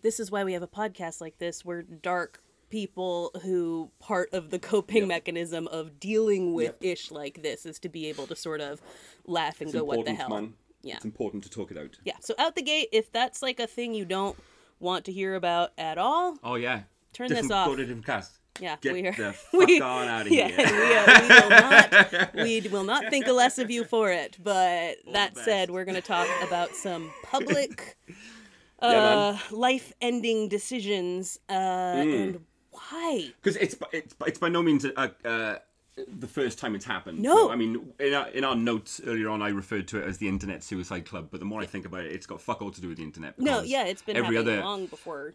this 0.04 0.20
is 0.20 0.30
why 0.30 0.44
we 0.44 0.54
have 0.54 0.62
a 0.64 0.68
podcast 0.68 1.22
like 1.22 1.38
this. 1.40 1.66
We're 1.66 1.82
dark 1.82 2.42
people 2.70 3.32
who 3.44 3.90
part 4.00 4.30
of 4.34 4.50
the 4.50 4.60
coping 4.60 5.08
mechanism 5.08 5.68
of 5.68 6.00
dealing 6.00 6.54
with 6.54 6.76
ish 6.82 7.12
like 7.12 7.42
this 7.44 7.66
is 7.66 7.80
to 7.80 7.90
be 7.90 8.08
able 8.08 8.28
to 8.28 8.36
sort 8.36 8.62
of 8.62 8.82
laugh 9.26 9.60
and 9.62 9.70
it's 9.70 9.78
go, 9.78 9.84
what 9.84 10.06
the 10.06 10.14
hell? 10.14 10.30
man 10.30 10.54
Yeah. 10.82 10.96
it's 10.96 11.06
important 11.06 11.44
to 11.44 11.50
talk 11.50 11.72
it 11.72 11.78
out 11.78 11.98
Yeah. 12.04 12.18
So 12.20 12.34
out 12.40 12.56
the 12.56 12.62
gate, 12.64 12.90
if 12.92 13.12
that's 13.12 13.42
like 13.42 13.60
a 13.60 13.68
thing 13.68 13.94
you 13.94 14.06
don't 14.06 14.38
want 14.84 15.06
to 15.06 15.12
hear 15.12 15.34
about 15.36 15.72
at 15.78 15.98
all, 15.98 16.38
oh 16.44 16.56
yeah 16.56 16.82
Turn 17.14 17.30
this 17.30 17.50
off. 17.52 17.68
go 17.68 17.76
to 17.76 17.84
different 17.86 18.06
cast 18.06 18.40
yeah, 18.60 18.76
get 18.82 18.94
we 18.94 19.08
are. 19.08 19.12
the 19.14 19.34
fuck 19.52 19.68
we- 19.68 19.82
on 19.82 20.08
out 20.08 20.28
of 20.28 20.32
yeah, 20.32 20.48
here 20.48 20.58
we, 20.58 20.96
uh, 20.96 21.22
we 21.22 21.28
will 21.42 21.50
not. 21.50 22.34
We 22.36 22.62
will 22.70 22.84
not 22.84 23.10
think 23.10 23.26
less 23.28 23.58
of 23.58 23.72
you 23.72 23.84
for 23.84 24.12
it. 24.12 24.38
But 24.44 24.98
that 25.12 25.36
said, 25.38 25.72
we're 25.72 25.86
going 25.86 25.96
to 25.96 26.08
talk 26.08 26.28
about 26.48 26.76
some 26.76 27.10
public, 27.24 27.98
Yeah, 28.82 28.90
uh, 28.90 29.38
life-ending 29.50 30.50
decisions 30.50 31.40
uh, 31.50 31.54
Mm. 31.54 32.22
and 32.24 32.46
why. 32.72 33.32
because 33.42 33.56
it's, 33.58 33.76
it's 33.92 34.14
it's 34.28 34.38
by 34.40 34.50
no 34.50 34.62
means 34.62 34.86
a, 34.86 35.12
a, 35.26 35.58
the 36.08 36.28
first 36.28 36.58
time 36.60 36.76
it's 36.76 36.86
happened. 36.86 37.20
No. 37.20 37.52
I 37.52 37.56
mean, 37.56 37.94
in 38.00 38.14
our, 38.14 38.28
in 38.30 38.44
our 38.44 38.56
notes 38.56 39.00
earlier 39.06 39.30
on, 39.30 39.42
I 39.42 39.50
referred 39.50 39.88
to 39.90 40.00
it 40.00 40.08
as 40.08 40.18
the 40.18 40.28
Internet 40.28 40.64
Suicide 40.64 41.06
Club, 41.06 41.28
but 41.32 41.40
the 41.40 41.46
more 41.46 41.62
I 41.62 41.66
think 41.66 41.86
about 41.86 42.02
it, 42.02 42.12
it's 42.12 42.26
got 42.26 42.42
fuck 42.42 42.62
all 42.62 42.72
to 42.72 42.82
do 42.82 42.88
with 42.90 42.98
the 42.98 43.04
internet. 43.04 43.40
No, 43.40 43.62
yeah, 43.62 43.86
it's 43.86 44.02
been 44.02 44.18
every 44.18 44.38
other 44.38 44.60
long 44.62 44.88
before 44.88 45.34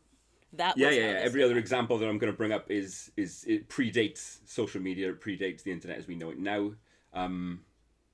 that. 0.54 0.76
yeah, 0.76 0.88
was 0.88 0.96
yeah, 0.96 1.10
yeah. 1.12 1.18
Every 1.18 1.42
other 1.42 1.58
example 1.58 1.98
that 1.98 2.08
I'm 2.08 2.18
going 2.18 2.32
to 2.32 2.36
bring 2.36 2.52
up 2.52 2.70
is 2.70 3.10
is 3.16 3.44
it 3.46 3.68
predates 3.68 4.38
social 4.46 4.80
media, 4.80 5.10
it 5.10 5.20
predates 5.20 5.62
the 5.62 5.72
internet 5.72 5.98
as 5.98 6.08
we 6.08 6.16
know 6.16 6.30
it 6.30 6.38
now. 6.38 6.72
Um, 7.14 7.60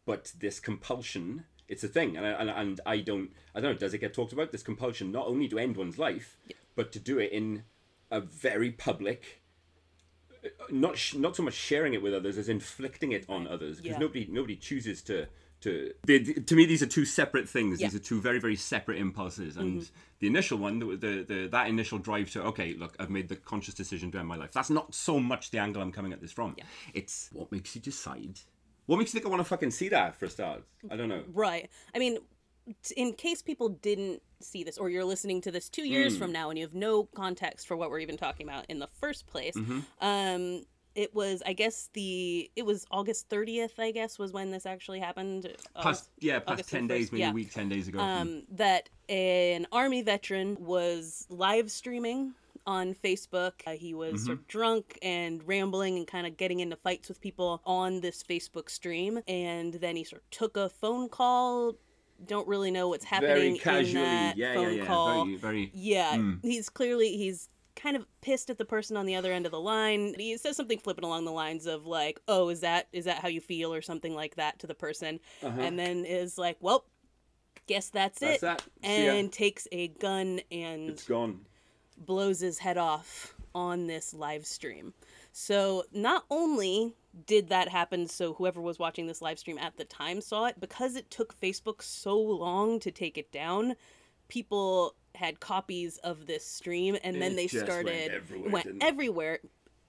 but 0.04 0.32
this 0.38 0.60
compulsion, 0.60 1.44
it's 1.66 1.82
a 1.82 1.88
thing, 1.88 2.16
and 2.16 2.26
I, 2.26 2.30
and, 2.30 2.50
and 2.50 2.80
I 2.84 2.98
don't, 2.98 3.30
I 3.54 3.60
don't 3.60 3.72
know. 3.72 3.78
Does 3.78 3.94
it 3.94 3.98
get 3.98 4.12
talked 4.12 4.32
about? 4.32 4.52
This 4.52 4.62
compulsion 4.62 5.10
not 5.12 5.26
only 5.26 5.48
to 5.48 5.58
end 5.58 5.76
one's 5.76 5.98
life, 5.98 6.36
but 6.74 6.92
to 6.92 6.98
do 6.98 7.18
it 7.18 7.32
in 7.32 7.64
a 8.10 8.20
very 8.20 8.70
public. 8.70 9.40
Not 10.70 10.96
sh- 10.98 11.14
not 11.14 11.36
so 11.36 11.42
much 11.42 11.54
sharing 11.54 11.94
it 11.94 12.02
with 12.02 12.14
others 12.14 12.36
as 12.38 12.48
inflicting 12.48 13.12
it 13.12 13.24
on 13.28 13.46
others 13.46 13.76
because 13.78 13.92
Yeah. 13.92 13.98
nobody 13.98 14.26
nobody 14.30 14.56
chooses 14.56 15.02
to 15.02 15.26
to 15.60 15.92
they, 16.06 16.18
to 16.22 16.54
me 16.56 16.66
these 16.66 16.82
are 16.82 16.86
two 16.86 17.04
separate 17.06 17.48
things 17.48 17.80
Yeah. 17.80 17.86
Mm-hmm. 17.86 17.96
these 17.96 18.00
are 18.00 18.04
two 18.04 18.20
very 18.20 18.38
very 18.38 18.56
separate 18.56 18.98
impulses 18.98 19.56
and 19.56 19.88
the 20.18 20.26
initial 20.26 20.58
one 20.58 20.78
the, 20.80 20.96
the 20.96 21.22
the 21.26 21.48
that 21.48 21.68
initial 21.68 21.98
drive 21.98 22.30
to 22.32 22.42
okay 22.42 22.74
look 22.74 22.94
i've 22.98 23.08
made 23.08 23.28
the 23.28 23.36
conscious 23.36 23.72
decision 23.74 24.10
to 24.12 24.18
end 24.18 24.28
my 24.28 24.36
life 24.36 24.52
that's 24.52 24.68
not 24.70 24.94
so 24.94 25.18
much 25.18 25.50
the 25.50 25.58
angle 25.58 25.80
i'm 25.80 25.92
coming 25.92 26.12
at 26.12 26.20
this 26.20 26.32
from 26.32 26.54
yeah. 26.58 26.64
it's 26.92 27.30
what 27.32 27.50
makes 27.50 27.74
you 27.74 27.80
decide 27.80 28.40
what 28.86 28.98
makes 28.98 29.14
you 29.14 29.18
think 29.20 29.26
i 29.26 29.30
want 29.30 29.40
to 29.40 29.48
fucking 29.48 29.70
see 29.70 29.88
that 29.88 30.14
for 30.14 30.26
a 30.26 30.30
start 30.30 30.62
i 30.90 30.96
don't 30.96 31.08
know 31.08 31.22
Right. 31.32 31.70
I 31.94 31.98
mean, 31.98 32.18
in 32.97 33.12
case 33.12 33.42
people 33.42 33.68
didn't 33.68 34.23
see 34.40 34.64
this, 34.64 34.78
or 34.78 34.88
you're 34.90 35.04
listening 35.04 35.40
to 35.42 35.50
this 35.50 35.68
two 35.68 35.87
years 35.87 36.16
from 36.16 36.33
now 36.33 36.50
and 36.50 36.59
you 36.59 36.64
have 36.64 36.75
no 36.75 37.04
context 37.14 37.66
for 37.66 37.76
what 37.76 37.90
we're 37.90 37.99
even 38.00 38.16
talking 38.16 38.47
about 38.49 38.66
in 38.68 38.78
the 38.78 38.88
first 39.00 39.26
place, 39.26 39.54
Mm-hmm. 39.56 39.80
um, 40.00 40.62
it 40.94 41.12
was, 41.12 41.42
I 41.44 41.54
guess, 41.54 41.90
the 41.92 42.49
it 42.54 42.64
was 42.64 42.87
August 42.90 43.28
30th. 43.28 43.78
I 43.80 43.90
guess 43.90 44.16
was 44.18 44.33
when 44.33 44.52
this 44.52 44.64
actually 44.64 45.00
happened. 45.00 45.52
past 45.83 46.09
yeah 46.21 46.38
past 46.38 46.52
August 46.52 46.71
10 46.71 46.87
days 46.87 47.11
maybe 47.11 47.21
yeah. 47.23 47.30
a 47.30 47.33
week 47.33 47.52
10 47.52 47.68
days 47.68 47.88
ago 47.88 47.99
um, 47.99 48.44
that 48.52 48.88
an 49.09 49.66
army 49.73 50.02
veteran 50.02 50.56
was 50.61 51.26
live 51.30 51.68
streaming 51.71 52.33
on 52.66 52.94
Facebook. 52.94 53.52
Uh, 53.66 53.73
he 53.73 53.92
was 53.92 54.25
sort 54.25 54.38
of 54.38 54.47
drunk 54.47 54.97
and 55.02 55.42
rambling 55.47 55.97
and 55.97 56.06
kind 56.06 56.26
of 56.28 56.37
getting 56.37 56.61
into 56.61 56.76
fights 56.76 57.09
with 57.09 57.21
people 57.21 57.61
on 57.66 58.00
this 58.00 58.23
Facebook 58.23 58.71
stream. 58.71 59.18
And 59.26 59.75
then 59.75 59.97
he 59.97 60.04
sort 60.04 60.23
of 60.23 60.30
took 60.30 60.56
a 60.56 60.68
phone 60.68 61.09
call. 61.09 61.75
Don't 62.26 62.47
really 62.49 62.71
know 62.71 62.88
what's 62.88 63.04
happening 63.04 63.35
very 63.35 63.49
in 63.49 63.59
casually 63.59 64.04
that 64.04 64.37
yeah 64.37 64.54
phone 64.54 64.75
yeah 64.75 64.83
yeah 64.83 64.87
call. 64.87 65.25
very 65.25 65.37
very 65.37 65.71
Yeah, 65.75 66.23
he's 66.43 66.69
clearly 66.69 67.16
he's 67.16 67.49
kind 67.76 67.97
of 67.97 68.07
pissed 68.21 68.50
at 68.50 68.59
the 68.59 68.64
person 68.64 68.97
on 68.97 69.04
the 69.04 69.16
other 69.16 69.33
end 69.33 69.47
of 69.47 69.52
the 69.52 69.61
line. 69.61 70.14
He 70.16 70.37
says 70.37 70.57
something 70.57 70.78
flippant 70.78 71.04
along 71.04 71.25
the 71.25 71.33
lines 71.33 71.66
of 71.66 71.87
like, 71.87 72.21
"Oh, 72.28 72.49
is 72.49 72.61
that 72.61 72.88
is 72.93 73.04
that 73.07 73.19
how 73.19 73.28
you 73.28 73.40
feel?" 73.40 73.73
or 73.75 73.83
something 73.83 74.14
like 74.14 74.37
that 74.37 74.59
to 74.61 74.66
the 74.66 74.75
person, 74.75 75.21
and 75.43 75.78
then 75.78 76.04
is 76.04 76.38
like, 76.38 76.57
"Well, 76.61 76.85
guess 77.66 77.88
that's, 77.90 78.23
Uh-huh. 78.23 78.37
That's 78.40 78.43
it," 78.43 78.47
that. 78.83 78.88
And 78.88 79.33
takes 79.33 79.66
a 79.73 79.88
gun 79.88 80.40
and 80.50 80.90
it's 80.90 81.04
gone 81.07 81.45
blows 81.97 82.40
his 82.40 82.59
head 82.59 82.76
off 82.76 83.35
on 83.54 83.87
this 83.87 84.12
live 84.14 84.47
stream. 84.47 84.95
So 85.33 85.85
not 85.93 86.25
only 86.31 86.95
did 87.26 87.49
that 87.49 87.68
happen 87.68 88.06
so 88.06 88.35
whoever 88.35 88.61
was 88.61 88.78
watching 88.78 89.06
this 89.06 89.23
live 89.23 89.38
stream 89.38 89.59
at 89.59 89.76
the 89.76 89.85
time 89.85 90.21
saw 90.21 90.47
it 90.47 90.61
because 90.61 90.97
it 90.97 91.11
took 91.11 91.38
Facebook 91.40 91.83
so 91.83 92.18
long 92.18 92.80
to 92.80 92.90
take 92.90 93.16
it 93.16 93.30
down, 93.30 93.76
people 94.28 94.94
had 95.14 95.40
copies 95.40 95.99
of 95.99 96.26
this 96.26 96.44
stream 96.44 96.97
and 97.04 97.23
then 97.23 97.37
they 97.37 97.47
just 97.47 97.54
went 97.54 97.66
started 97.66 98.11
everywhere, 98.11 98.50
went 98.50 98.66
it? 98.66 98.76
everywhere. 98.80 99.38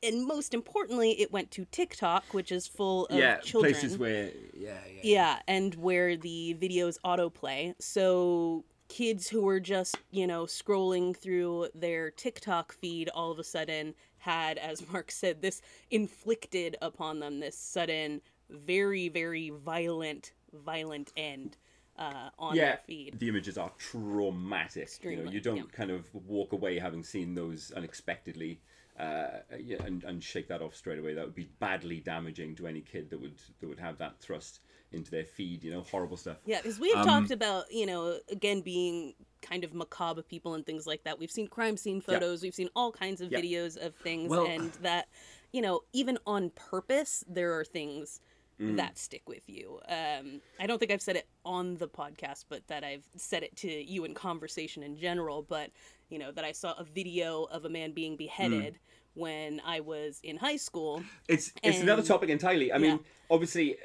And 0.03 0.27
most 0.27 0.53
importantly, 0.53 1.20
it 1.20 1.32
went 1.32 1.50
to 1.51 1.65
TikTok, 1.65 2.25
which 2.32 2.51
is 2.51 2.67
full 2.67 3.08
of 3.08 3.17
yeah 3.17 3.38
children. 3.38 3.74
places 3.74 3.98
where 3.98 4.29
yeah 4.53 4.74
yeah 4.88 5.00
Yeah, 5.01 5.39
and 5.48 5.74
where 5.75 6.15
the 6.15 6.55
videos 6.62 6.98
autoplay. 7.03 7.74
So 7.79 8.65
kids 8.88 9.27
who 9.27 9.41
were 9.41 9.60
just, 9.60 9.98
you 10.12 10.27
know, 10.27 10.44
scrolling 10.46 11.17
through 11.17 11.70
their 11.74 12.12
TikTok 12.12 12.74
feed 12.74 13.10
all 13.10 13.32
of 13.32 13.39
a 13.39 13.44
sudden 13.44 13.96
had, 14.25 14.58
as 14.58 14.88
Mark 14.91 15.12
said, 15.12 15.41
this 15.41 15.62
inflicted 15.91 16.75
upon 16.82 17.20
them 17.20 17.39
this 17.39 17.58
sudden, 17.58 18.22
very, 18.50 19.08
very 19.08 19.51
violent, 19.51 20.34
violent 20.51 21.13
end 21.15 21.58
uh, 21.98 22.29
on 22.38 22.55
yeah, 22.55 22.65
their 22.65 22.79
feed. 22.86 23.20
the 23.20 23.29
images 23.29 23.58
are 23.58 23.72
traumatic. 23.77 24.89
you 25.03 25.24
know, 25.24 25.31
you 25.31 25.40
don't 25.40 25.57
yeah. 25.57 25.64
kind 25.72 25.92
of 25.92 26.05
walk 26.14 26.53
away 26.53 26.77
having 26.77 27.03
seen 27.03 27.35
those 27.35 27.72
unexpectedly, 27.75 28.59
uh, 29.00 29.27
yeah, 29.59 29.77
and, 29.83 30.03
and 30.03 30.24
shake 30.24 30.48
that 30.48 30.61
off 30.61 30.75
straight 30.75 31.00
away. 31.00 31.14
That 31.14 31.25
would 31.25 31.35
be 31.35 31.50
badly 31.59 32.00
damaging 32.00 32.55
to 32.55 32.68
any 32.68 32.81
kid 32.81 33.09
that 33.11 33.22
would 33.22 33.40
that 33.59 33.68
would 33.68 33.79
have 33.79 33.98
that 34.00 34.20
thrust 34.20 34.59
into 34.96 35.12
their 35.12 35.25
feed. 35.25 35.64
You 35.64 35.72
know, 35.72 35.81
horrible 35.81 36.18
stuff. 36.18 36.38
Yeah, 36.46 36.62
because 36.62 36.79
we've 36.79 36.96
Um, 36.96 37.05
talked 37.05 37.31
about, 37.31 37.72
you 37.72 37.86
know, 37.86 38.20
again, 38.29 38.62
being 38.62 39.14
kind 39.42 39.64
of 39.64 39.74
macabre 39.74 40.24
people 40.24 40.55
and 40.55 40.66
things 40.66 40.88
like 40.88 41.03
that. 41.03 41.20
We've 41.20 41.29
seen 41.31 41.48
crime 41.48 41.77
scene 41.77 41.98
Yeah. 41.98 42.16
photos, 42.16 42.42
we've 42.42 42.55
seen 42.55 42.70
all 42.75 42.92
kinds 42.92 43.22
of 43.22 43.31
Yeah. 43.31 43.40
videos 43.40 43.77
of 43.77 43.96
things, 43.96 44.29
Well- 44.29 44.48
and 44.48 44.72
that, 44.81 45.08
you 45.51 45.62
know, 45.62 45.84
even 45.94 46.18
on 46.25 46.50
purpose, 46.51 47.24
there 47.27 47.58
are 47.60 47.64
things 47.66 48.22
Mm. 48.60 48.77
that 48.77 48.98
stick 48.98 49.27
with 49.27 49.48
you. 49.50 49.81
Um, 49.88 50.42
I 50.60 50.66
don't 50.66 50.79
think 50.79 50.90
I've 50.90 51.01
said 51.01 51.18
it 51.18 51.27
on 51.44 51.75
the 51.75 51.90
podcast, 51.90 52.46
but 52.48 52.66
that 52.68 52.84
I've 52.86 53.03
said 53.18 53.44
it 53.44 53.55
to 53.58 53.68
you 53.70 54.05
in 54.05 54.14
conversation 54.14 54.81
in 54.81 54.98
general. 54.98 55.44
But, 55.44 55.72
you 56.10 56.18
know, 56.18 56.31
that 56.31 56.46
I 56.46 56.53
saw 56.53 56.74
a 56.79 56.86
video 56.86 57.44
of 57.44 57.66
a 57.66 57.70
man 57.70 57.92
being 57.92 58.14
Mm. 58.14 58.18
beheaded 58.18 58.79
when 59.14 59.60
I 59.60 59.81
was 59.81 60.22
in 60.24 60.38
high 60.38 60.55
school. 60.55 61.03
It's 61.27 61.51
it's 61.64 61.79
another 61.81 62.01
topic 62.01 62.29
entirely. 62.29 62.72
I 62.72 62.77
mean, 62.77 63.00
obviously, 63.29 63.77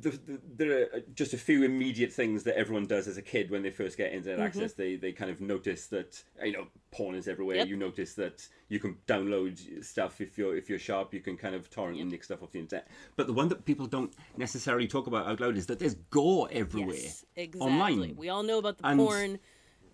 the, 0.00 0.10
the, 0.10 0.40
there 0.56 0.82
are 0.82 1.00
just 1.14 1.34
a 1.34 1.38
few 1.38 1.62
immediate 1.64 2.12
things 2.12 2.42
that 2.44 2.56
everyone 2.56 2.86
does 2.86 3.06
as 3.08 3.16
a 3.16 3.22
kid 3.22 3.50
when 3.50 3.62
they 3.62 3.70
first 3.70 3.96
get 3.96 4.12
internet 4.12 4.38
Mm-hmm. 4.38 4.46
access. 4.46 4.72
They 4.72 4.96
they 4.96 5.12
kind 5.12 5.30
of 5.30 5.40
notice 5.40 5.86
that 5.88 6.22
you 6.42 6.52
know 6.52 6.66
porn 6.92 7.14
is 7.14 7.28
everywhere. 7.28 7.56
Yep. 7.56 7.68
You 7.68 7.76
notice 7.76 8.14
that 8.14 8.46
you 8.68 8.78
can 8.80 8.96
download 9.06 9.84
stuff 9.84 10.20
if 10.20 10.38
you're 10.38 10.56
if 10.56 10.68
you're 10.70 10.78
sharp. 10.78 11.12
You 11.12 11.20
can 11.20 11.36
kind 11.36 11.54
of 11.54 11.68
torrent 11.70 12.00
and 12.00 12.10
nick 12.10 12.24
stuff 12.24 12.42
off 12.42 12.52
the 12.52 12.58
internet. 12.60 12.88
But 13.16 13.26
the 13.26 13.32
one 13.32 13.48
that 13.48 13.64
people 13.64 13.86
don't 13.86 14.12
necessarily 14.36 14.86
talk 14.88 15.06
about 15.06 15.26
out 15.26 15.40
loud 15.40 15.56
is 15.56 15.66
that 15.66 15.78
there's 15.78 15.94
gore 16.10 16.48
everywhere 16.50 16.96
Yes, 16.96 17.24
exactly. 17.36 17.60
online. 17.60 18.16
We 18.16 18.28
all 18.28 18.42
know 18.42 18.58
about 18.58 18.78
the 18.78 18.86
And- 18.86 18.98
porn. 19.00 19.38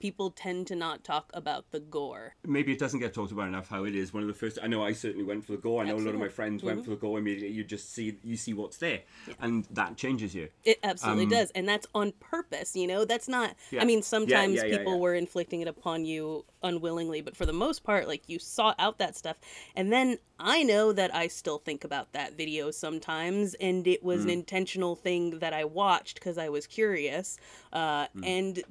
People 0.02 0.30
tend 0.32 0.66
to 0.66 0.74
not 0.74 1.04
talk 1.04 1.30
about 1.32 1.70
the 1.70 1.78
gore. 1.78 2.34
maybe 2.44 2.72
it 2.72 2.78
doesn't 2.80 2.98
get 2.98 3.14
talked 3.14 3.30
about 3.30 3.46
enough 3.46 3.68
how 3.68 3.84
it 3.84 3.94
is 3.94 4.12
one 4.12 4.22
of 4.24 4.28
the 4.28 4.34
first 4.34 4.58
i 4.60 4.66
know 4.66 4.82
i 4.82 4.92
certainly 4.92 5.24
went 5.24 5.44
for 5.44 5.52
the 5.52 5.58
gore 5.58 5.80
i 5.82 5.86
know 5.86 5.92
a 5.92 5.94
lot 5.94 6.00
of 6.00 6.06
Absolutely. 6.06 6.12
Mm-hmm. 6.18 6.24
my 6.24 6.28
friends 6.28 6.62
went 6.64 6.84
for 6.84 6.90
the 6.90 6.96
gore 6.96 7.18
immediately 7.20 7.54
you 7.56 7.62
just 7.62 7.92
see 7.94 8.18
you 8.24 8.36
see 8.36 8.52
what's 8.52 8.78
there 8.78 9.00
and 9.40 9.64
that 9.70 9.96
changes 9.96 10.34
you 10.34 10.48
It 10.64 10.78
absolutely 10.82 11.26
does, 11.26 11.52
and 11.54 11.68
that's 11.68 11.86
on 11.94 12.12
purpose. 12.18 12.74
You 12.74 12.86
know, 12.88 13.04
that's 13.04 13.28
not. 13.28 13.50
Um, 13.50 13.56
Yeah. 13.70 13.82
I 13.82 13.84
mean, 13.84 14.02
sometimes 14.02 14.54
yeah, 14.56 14.64
yeah, 14.64 14.76
people 14.78 14.94
yeah. 14.94 14.98
were 15.04 15.14
inflicting 15.14 15.60
it 15.60 15.68
upon 15.68 16.04
you 16.04 16.44
unwillingly, 16.62 17.20
but 17.20 17.36
for 17.36 17.46
the 17.46 17.52
most 17.52 17.84
part, 17.84 18.08
like 18.08 18.22
you 18.28 18.38
sought 18.38 18.76
out 18.78 18.98
that 18.98 19.16
stuff. 19.16 19.36
And 19.76 19.92
then 19.92 20.18
I 20.38 20.62
know 20.64 20.92
that 20.92 21.14
I 21.14 21.28
still 21.28 21.58
think 21.58 21.84
about 21.84 22.12
that 22.12 22.36
video 22.36 22.70
sometimes, 22.72 23.54
and 23.54 23.86
it 23.86 24.02
was 24.02 24.24
an 24.24 24.30
Mm. 24.30 24.40
intentional 24.42 24.94
thing 24.96 25.38
that 25.38 25.52
I 25.52 25.64
watched 25.64 26.14
because 26.18 26.38
I 26.38 26.48
was 26.48 26.66
curious. 26.66 27.38
Uh, 27.72 28.06
Mm. 28.16 28.26
And 28.36 28.62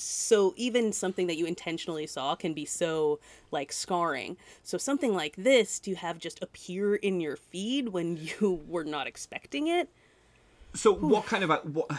so 0.00 0.54
even 0.56 0.92
something 0.92 1.26
that 1.26 1.36
you 1.36 1.46
intentionally 1.46 2.06
saw 2.06 2.34
can 2.36 2.54
be 2.54 2.64
so 2.64 3.18
like 3.50 3.72
scarring. 3.72 4.36
So 4.62 4.78
something 4.78 5.14
like 5.14 5.36
this 5.36 5.78
to 5.80 5.94
have 5.94 6.18
just 6.18 6.42
appear 6.42 6.94
in 6.96 7.20
your 7.20 7.36
feed 7.36 7.88
when 7.90 8.16
you 8.40 8.62
were 8.66 8.84
not 8.84 9.06
expecting 9.06 9.66
it. 9.68 9.88
so 10.74 10.92
what 10.94 11.26
kind 11.26 11.42
of 11.44 11.50
a, 11.50 11.56
what 11.56 11.90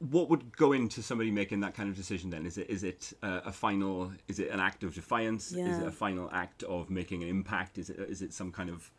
what 0.00 0.28
would 0.30 0.56
go 0.56 0.72
into 0.72 1.02
somebody 1.02 1.30
making 1.30 1.58
that 1.60 1.74
kind 1.74 1.88
of 1.88 1.96
decision 1.96 2.30
then 2.30 2.46
is 2.46 2.56
it 2.56 2.70
is 2.70 2.84
it 2.84 3.12
uh, 3.22 3.40
a 3.44 3.50
final 3.52 4.12
is 4.28 4.38
it 4.38 4.48
an 4.50 4.60
act 4.60 4.84
of 4.84 4.94
defiance 4.94 5.50
is 5.52 5.78
it 5.80 5.86
a 5.88 5.90
final 5.90 6.30
act 6.32 6.62
of 6.64 6.88
making 6.88 7.22
an 7.24 7.28
impact 7.28 7.78
is 7.78 7.90
it 7.90 7.98
is 8.08 8.22
it 8.22 8.32
some 8.32 8.52
kind 8.52 8.70
of 8.70 8.90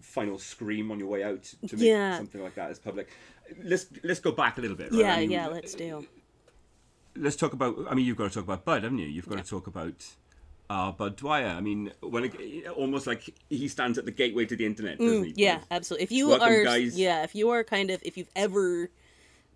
final 0.00 0.38
scream 0.38 0.90
on 0.90 0.98
your 0.98 1.08
way 1.08 1.22
out 1.22 1.42
to 1.68 1.76
make 1.76 1.86
Yeah. 1.86 2.16
something 2.16 2.42
like 2.42 2.54
that 2.56 2.70
as 2.70 2.78
public 2.80 3.08
let's 3.62 3.86
let's 4.02 4.18
go 4.20 4.32
back 4.32 4.58
a 4.58 4.60
little 4.60 4.76
bit 4.76 4.90
right? 4.90 5.00
Yeah, 5.00 5.14
I 5.14 5.20
mean, 5.20 5.30
yeah, 5.30 5.46
let's 5.46 5.74
do. 5.74 6.04
Let's 7.16 7.36
talk 7.36 7.52
about. 7.52 7.76
I 7.90 7.94
mean, 7.94 8.06
you've 8.06 8.16
got 8.16 8.28
to 8.28 8.34
talk 8.34 8.44
about 8.44 8.64
Budd, 8.64 8.82
haven't 8.84 8.98
you? 8.98 9.06
You've 9.06 9.28
got 9.28 9.38
to 9.44 9.48
talk 9.48 9.66
about 9.66 10.06
uh, 10.70 10.92
Budd 10.92 11.16
Dwyer. 11.16 11.48
I 11.48 11.60
mean, 11.60 11.92
when 12.00 12.24
it, 12.24 12.68
almost 12.68 13.06
like 13.06 13.34
he 13.50 13.68
stands 13.68 13.98
at 13.98 14.06
the 14.06 14.10
gateway 14.10 14.46
to 14.46 14.56
the 14.56 14.64
internet, 14.64 14.98
doesn't 14.98 15.24
he? 15.24 15.30
Mm, 15.30 15.34
Yeah, 15.36 15.56
Budd? 15.58 15.66
absolutely. 15.70 16.04
If 16.04 16.12
you 16.12 16.30
Welcome, 16.30 16.52
are, 16.52 16.64
guys. 16.64 16.98
yeah, 16.98 17.22
if 17.22 17.34
you 17.34 17.50
are 17.50 17.62
kind 17.64 17.90
of, 17.90 18.02
if 18.02 18.16
you've 18.16 18.30
ever 18.34 18.90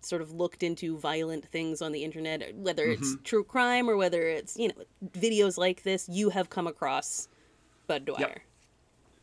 sort 0.01 0.21
of 0.21 0.31
looked 0.31 0.61
into 0.61 0.97
violent 0.99 1.45
things 1.45 1.81
on 1.81 1.91
the 1.91 2.03
internet, 2.03 2.55
whether 2.55 2.85
it's 2.85 3.13
Mm-hmm. 3.13 3.23
true 3.23 3.43
crime 3.43 3.89
or 3.89 3.97
whether 3.97 4.21
it's 4.27 4.55
you 4.57 4.67
know 4.67 4.75
videos 5.11 5.57
like 5.57 5.81
this, 5.81 6.07
you 6.07 6.29
have 6.29 6.51
come 6.51 6.67
across 6.67 7.27
Budd 7.87 8.05
Dwyer. 8.05 8.43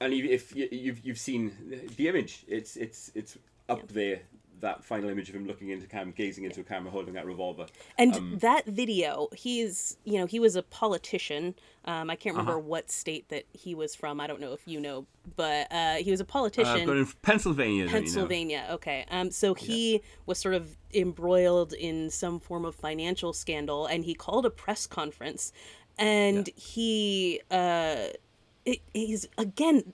And 0.00 0.12
if 0.12 0.24
if 0.24 0.56
you- 0.56 0.68
you've 0.72 1.06
you've 1.06 1.18
seen 1.18 1.52
the 1.96 2.08
image, 2.08 2.44
it's 2.48 2.76
it's 2.76 3.12
it's 3.14 3.38
up 3.68 3.86
there, 3.88 4.22
that 4.64 4.82
final 4.84 5.08
image 5.10 5.28
of 5.28 5.34
him 5.34 5.46
looking 5.46 5.68
into 5.68 5.86
cam, 5.86 6.10
gazing 6.10 6.44
into 6.44 6.60
a 6.60 6.64
camera, 6.64 6.90
holding 6.90 7.14
that 7.14 7.26
revolver. 7.26 7.66
And 7.98 8.14
Um, 8.14 8.38
that 8.40 8.64
video, 8.66 9.28
he's, 9.34 9.96
you 10.04 10.18
know, 10.18 10.26
he 10.26 10.40
was 10.40 10.56
a 10.56 10.62
politician. 10.62 11.54
Um, 11.84 12.08
I 12.10 12.16
can't 12.16 12.34
Uh-huh. 12.34 12.42
remember 12.50 12.66
what 12.68 12.90
state 12.90 13.28
that 13.28 13.44
he 13.52 13.74
was 13.74 13.94
from. 13.94 14.20
I 14.20 14.26
don't 14.26 14.40
know 14.40 14.52
if 14.52 14.62
you 14.66 14.80
know, 14.80 15.06
but 15.36 15.70
uh, 15.70 15.96
he 15.96 16.10
was 16.10 16.20
a 16.20 16.24
Uh, 16.24 16.26
politician. 16.38 16.88
in 16.88 17.06
Pennsylvania, 17.22 17.84
don't 17.84 17.92
you 17.94 18.00
know? 18.00 18.04
Pennsylvania. 18.04 18.62
Okay. 18.76 19.04
Um. 19.10 19.30
So 19.30 19.54
he 19.54 20.00
was 20.26 20.38
sort 20.38 20.54
of 20.54 20.76
embroiled 20.94 21.72
in 21.74 22.10
some 22.10 22.40
form 22.40 22.64
of 22.64 22.74
financial 22.74 23.32
scandal, 23.32 23.86
and 23.86 24.04
he 24.04 24.14
called 24.14 24.44
a 24.46 24.50
press 24.50 24.86
conference, 24.86 25.52
and 25.98 26.48
he 26.56 27.40
uh, 27.50 28.06
it, 28.64 28.80
he's 28.94 29.26
again 29.36 29.92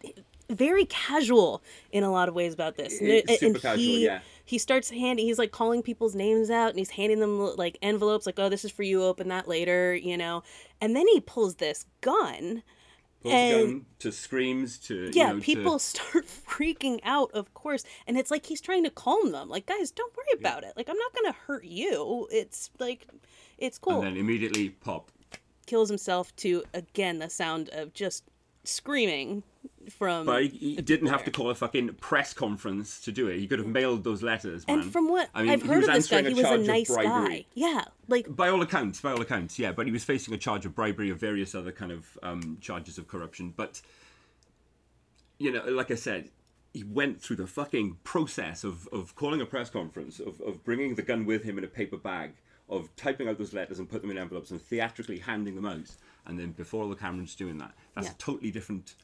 very 0.51 0.85
casual 0.87 1.63
in 1.93 2.03
a 2.05 2.11
lot 2.11 2.29
of 2.29 2.35
ways 2.35 2.53
about 2.53 2.77
this. 2.77 3.01
And, 3.01 3.23
super 3.29 3.47
and 3.47 3.61
casual, 3.61 3.79
he 3.79 4.05
yeah. 4.05 4.21
he 4.45 4.59
starts 4.59 4.91
handing 4.91 5.27
he's 5.27 5.39
like 5.39 5.53
calling 5.53 5.83
people's 5.83 6.15
names 6.15 6.51
out 6.51 6.71
and 6.71 6.79
he's 6.79 6.91
handing 6.91 7.21
them 7.21 7.57
like 7.57 7.79
envelopes 7.83 8.27
like 8.27 8.39
oh 8.39 8.49
this 8.49 8.65
is 8.65 8.71
for 8.71 8.83
you 8.83 9.03
open 9.03 9.29
that 9.29 9.49
later 9.49 9.95
you 9.95 10.17
know 10.17 10.43
and 10.81 10.97
then 10.97 11.07
he 11.09 11.21
pulls 11.21 11.57
this 11.57 11.87
gun 12.01 12.63
Pulls 13.23 13.35
a 13.35 13.37
and- 13.37 13.69
gun 13.69 13.87
to 14.01 14.13
screams 14.13 14.79
to 14.79 15.11
yeah 15.13 15.29
you 15.29 15.35
know, 15.35 15.41
people 15.41 15.79
To, 15.79 15.85
start 15.85 16.27
freaking 16.27 17.01
out 17.05 17.31
of 17.33 17.53
course 17.55 17.85
and 18.07 18.19
it's 18.19 18.31
like 18.31 18.47
he's 18.47 18.61
trying 18.61 18.85
to 18.85 18.91
calm 18.91 19.31
them 19.33 19.49
like 19.49 19.67
guys 19.67 19.91
don't 19.91 20.13
worry 20.17 20.39
about 20.39 20.65
it 20.65 20.73
like 20.77 20.89
i'm 20.89 20.99
not 20.99 21.15
gonna 21.15 21.37
hurt 21.47 21.65
you 21.65 22.27
it's 22.31 22.71
like 22.79 23.07
it's 23.59 23.79
cool 23.79 23.99
and 23.99 24.07
then 24.09 24.17
immediately 24.17 24.71
pop. 24.71 25.11
kills 25.67 25.89
himself 25.89 26.35
to 26.37 26.65
again 26.75 27.19
the 27.19 27.31
sound 27.31 27.69
of 27.73 27.93
just 27.95 28.25
screaming 28.65 29.43
from 29.91 30.27
But 30.27 30.45
he, 30.45 30.77
didn't 30.77 31.09
have 31.09 31.25
to 31.25 31.31
call 31.31 31.51
a 31.51 31.55
fucking 31.55 31.95
press 31.95 32.33
conference 32.33 33.01
to 33.03 33.13
do 33.13 33.29
it. 33.29 33.39
He 33.39 33.47
could 33.47 33.59
have 33.59 33.69
mailed 33.69 34.05
those 34.05 34.23
letters, 34.23 34.67
man. 34.67 34.81
and 34.81 34.93
from 34.93 35.09
what 35.09 35.29
I 35.35 35.43
mean, 35.43 35.51
i've 35.51 35.63
he 35.63 35.69
heard 35.69 35.85
of 35.85 35.93
this 35.93 36.09
guy 36.09 36.23
he 36.23 36.35
was 36.35 36.45
a 36.45 36.59
nice 36.59 36.95
guy 36.95 37.47
yeah 37.55 37.85
like 38.09 38.35
By 38.35 38.49
all 38.49 38.61
accounts, 38.63 39.01
by 39.01 39.13
all 39.13 39.21
accounts, 39.21 39.59
yeah. 39.59 39.73
But 39.73 39.87
he 39.87 39.93
was 39.93 40.05
facing 40.05 40.35
a 40.35 40.39
charge 40.39 40.67
of 40.67 40.75
bribery 40.75 41.11
of 41.11 41.19
various 41.19 41.55
other 41.55 41.73
kind 41.73 41.93
of 41.93 42.19
um, 42.23 42.59
charges 42.61 42.99
of 42.99 43.09
corruption. 43.09 43.55
But 43.57 43.81
you 45.39 45.51
know, 45.53 45.65
like 45.65 45.91
I 45.91 45.95
said, 45.95 46.31
he 46.73 46.85
went 46.85 47.21
through 47.21 47.37
the 47.37 47.47
fucking 47.47 47.99
process 48.05 48.65
of, 48.65 48.89
of 48.93 49.15
calling 49.15 49.41
a 49.41 49.47
press 49.47 49.71
conference, 49.71 50.21
of, 50.21 50.41
of 50.41 50.63
bringing 50.65 50.95
the 50.95 51.03
gun 51.03 51.25
with 51.25 51.43
him 51.43 51.59
in 51.59 51.65
a 51.65 51.69
paper 51.69 51.97
bag, 51.97 52.33
of 52.71 52.95
typing 52.97 53.29
out 53.29 53.37
those 53.37 53.53
letters 53.53 53.79
and 53.79 53.89
put 53.89 54.01
them 54.01 54.11
in 54.11 54.17
envelopes 54.19 54.51
and 54.51 54.61
theatrically 54.63 55.19
handing 55.19 55.55
them 55.57 55.67
out. 55.67 55.91
And 56.27 56.39
then 56.39 56.53
before 56.53 56.83
all 56.85 56.89
the 56.89 56.97
cameras 56.97 57.35
doing 57.35 57.59
that, 57.59 57.75
that's 57.95 58.07
Yeah. 58.07 58.13
a 58.15 58.17
totally 58.17 58.51
different 58.51 58.95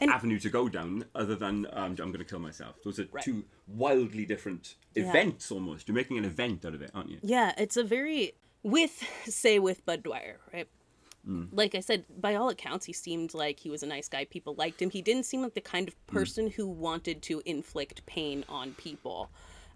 And- 0.00 0.10
avenue 0.10 0.38
to 0.40 0.50
go 0.50 0.68
down, 0.68 1.04
other 1.14 1.36
than 1.36 1.66
um, 1.72 1.90
I'm 1.92 1.94
going 1.96 2.18
to 2.18 2.24
kill 2.24 2.38
myself. 2.40 2.76
Those 2.82 2.98
are 2.98 3.06
Right. 3.12 3.22
two 3.24 3.44
wildly 3.68 4.24
different 4.26 4.74
Yeah. 4.94 5.08
events 5.08 5.50
almost. 5.52 5.86
You're 5.88 5.94
making 5.94 6.18
an 6.18 6.24
event 6.24 6.64
out 6.64 6.74
of 6.74 6.82
it, 6.82 6.90
aren't 6.94 7.10
you? 7.10 7.18
Yeah, 7.22 7.54
it's 7.56 7.76
a 7.76 7.84
very 7.84 8.34
with 8.62 9.02
say 9.26 9.58
with 9.58 9.84
Budd 9.86 10.02
Dwyer, 10.02 10.40
right? 10.52 10.68
Mm. 11.28 11.50
Like 11.52 11.76
I 11.76 11.80
said, 11.80 12.04
by 12.20 12.34
all 12.34 12.48
accounts, 12.48 12.86
he 12.86 12.92
seemed 12.92 13.32
like 13.32 13.60
he 13.60 13.70
was 13.70 13.84
a 13.84 13.86
nice 13.86 14.08
guy. 14.08 14.24
People 14.24 14.54
liked 14.56 14.82
him. 14.82 14.90
He 14.90 15.02
didn't 15.02 15.22
seem 15.24 15.40
like 15.42 15.54
the 15.54 15.60
kind 15.60 15.86
of 15.86 15.94
Mm. 15.94 16.12
person 16.12 16.50
who 16.50 16.66
wanted 16.66 17.22
to 17.22 17.40
inflict 17.44 18.04
pain 18.06 18.44
on 18.48 18.74
people. 18.74 19.30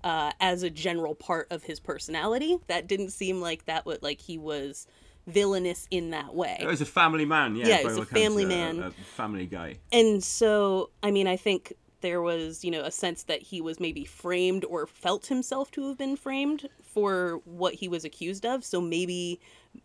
Uh, 0.05 0.31
as 0.41 0.63
a 0.63 0.71
general 0.71 1.15
part 1.15 1.49
of 1.51 1.65
his 1.65 1.81
personality, 1.81 2.59
that 2.69 2.87
didn't 2.87 3.11
seem 3.11 3.41
like 3.41 3.65
that. 3.65 3.85
Would 3.87 4.03
like 4.03 4.21
he 4.21 4.39
was 4.39 4.87
villainous 5.27 5.89
in 5.91 6.11
that 6.11 6.35
way. 6.35 6.57
He 6.61 6.67
was 6.67 6.81
a 6.81 6.87
family 6.87 7.25
man, 7.25 7.57
yeah. 7.57 7.67
Yeah, 7.67 7.77
by 7.83 7.93
he 7.93 7.99
was 7.99 7.99
a 7.99 8.07
family 8.07 8.45
man. 8.45 8.83
a 8.83 8.91
family 8.91 9.47
guy. 9.47 9.77
And 9.93 10.23
so, 10.23 10.91
I 11.03 11.11
mean, 11.11 11.27
I 11.27 11.37
think 11.37 11.73
there 12.01 12.23
was, 12.23 12.65
you 12.65 12.71
know, 12.71 12.83
a 12.83 12.91
sense 12.91 13.25
that 13.25 13.43
he 13.43 13.61
was 13.61 13.81
maybe 13.81 14.05
framed 14.05 14.65
or 14.65 14.87
felt 14.87 15.27
himself 15.27 15.71
to 15.73 15.89
have 15.89 15.99
been 15.99 16.17
framed 16.17 16.69
for 16.97 17.43
what 17.45 17.75
he 17.75 17.89
was 17.89 18.07
accused 18.07 18.47
of. 18.47 18.65
So 18.65 18.81
maybe, 18.81 19.39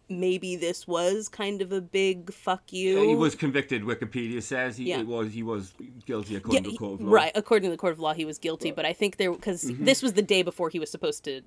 maybe 0.07 0.55
this 0.55 0.87
was 0.87 1.27
kind 1.27 1.61
of 1.61 1.73
a 1.73 1.81
big 1.81 2.31
fuck 2.33 2.71
you. 2.71 3.01
He 3.09 3.15
was 3.15 3.35
convicted. 3.35 3.83
Wikipedia 3.83 4.41
says 4.41 4.77
he, 4.77 4.85
Yeah. 4.85 5.01
was 5.01 5.33
he 5.33 5.43
was 5.43 5.73
guilty 6.05 6.31
Yeah, 6.33 6.37
according 6.37 6.63
to 6.63 6.71
the 6.71 6.77
court 6.77 6.93
of 7.01 7.05
law. 7.05 7.11
right. 7.13 7.31
According 7.35 7.67
to 7.69 7.71
the 7.71 7.77
court 7.77 7.91
of 7.91 7.99
law, 7.99 8.13
he 8.13 8.23
was 8.23 8.37
guilty. 8.37 8.71
But 8.71 8.85
I 8.85 8.93
think 8.93 9.17
there 9.17 9.29
because 9.33 9.65
Mm-hmm. 9.65 9.83
this 9.83 10.01
was 10.01 10.13
the 10.13 10.21
day 10.21 10.41
before 10.41 10.69
he 10.69 10.79
was 10.79 10.89
supposed 10.89 11.25
to 11.25 11.41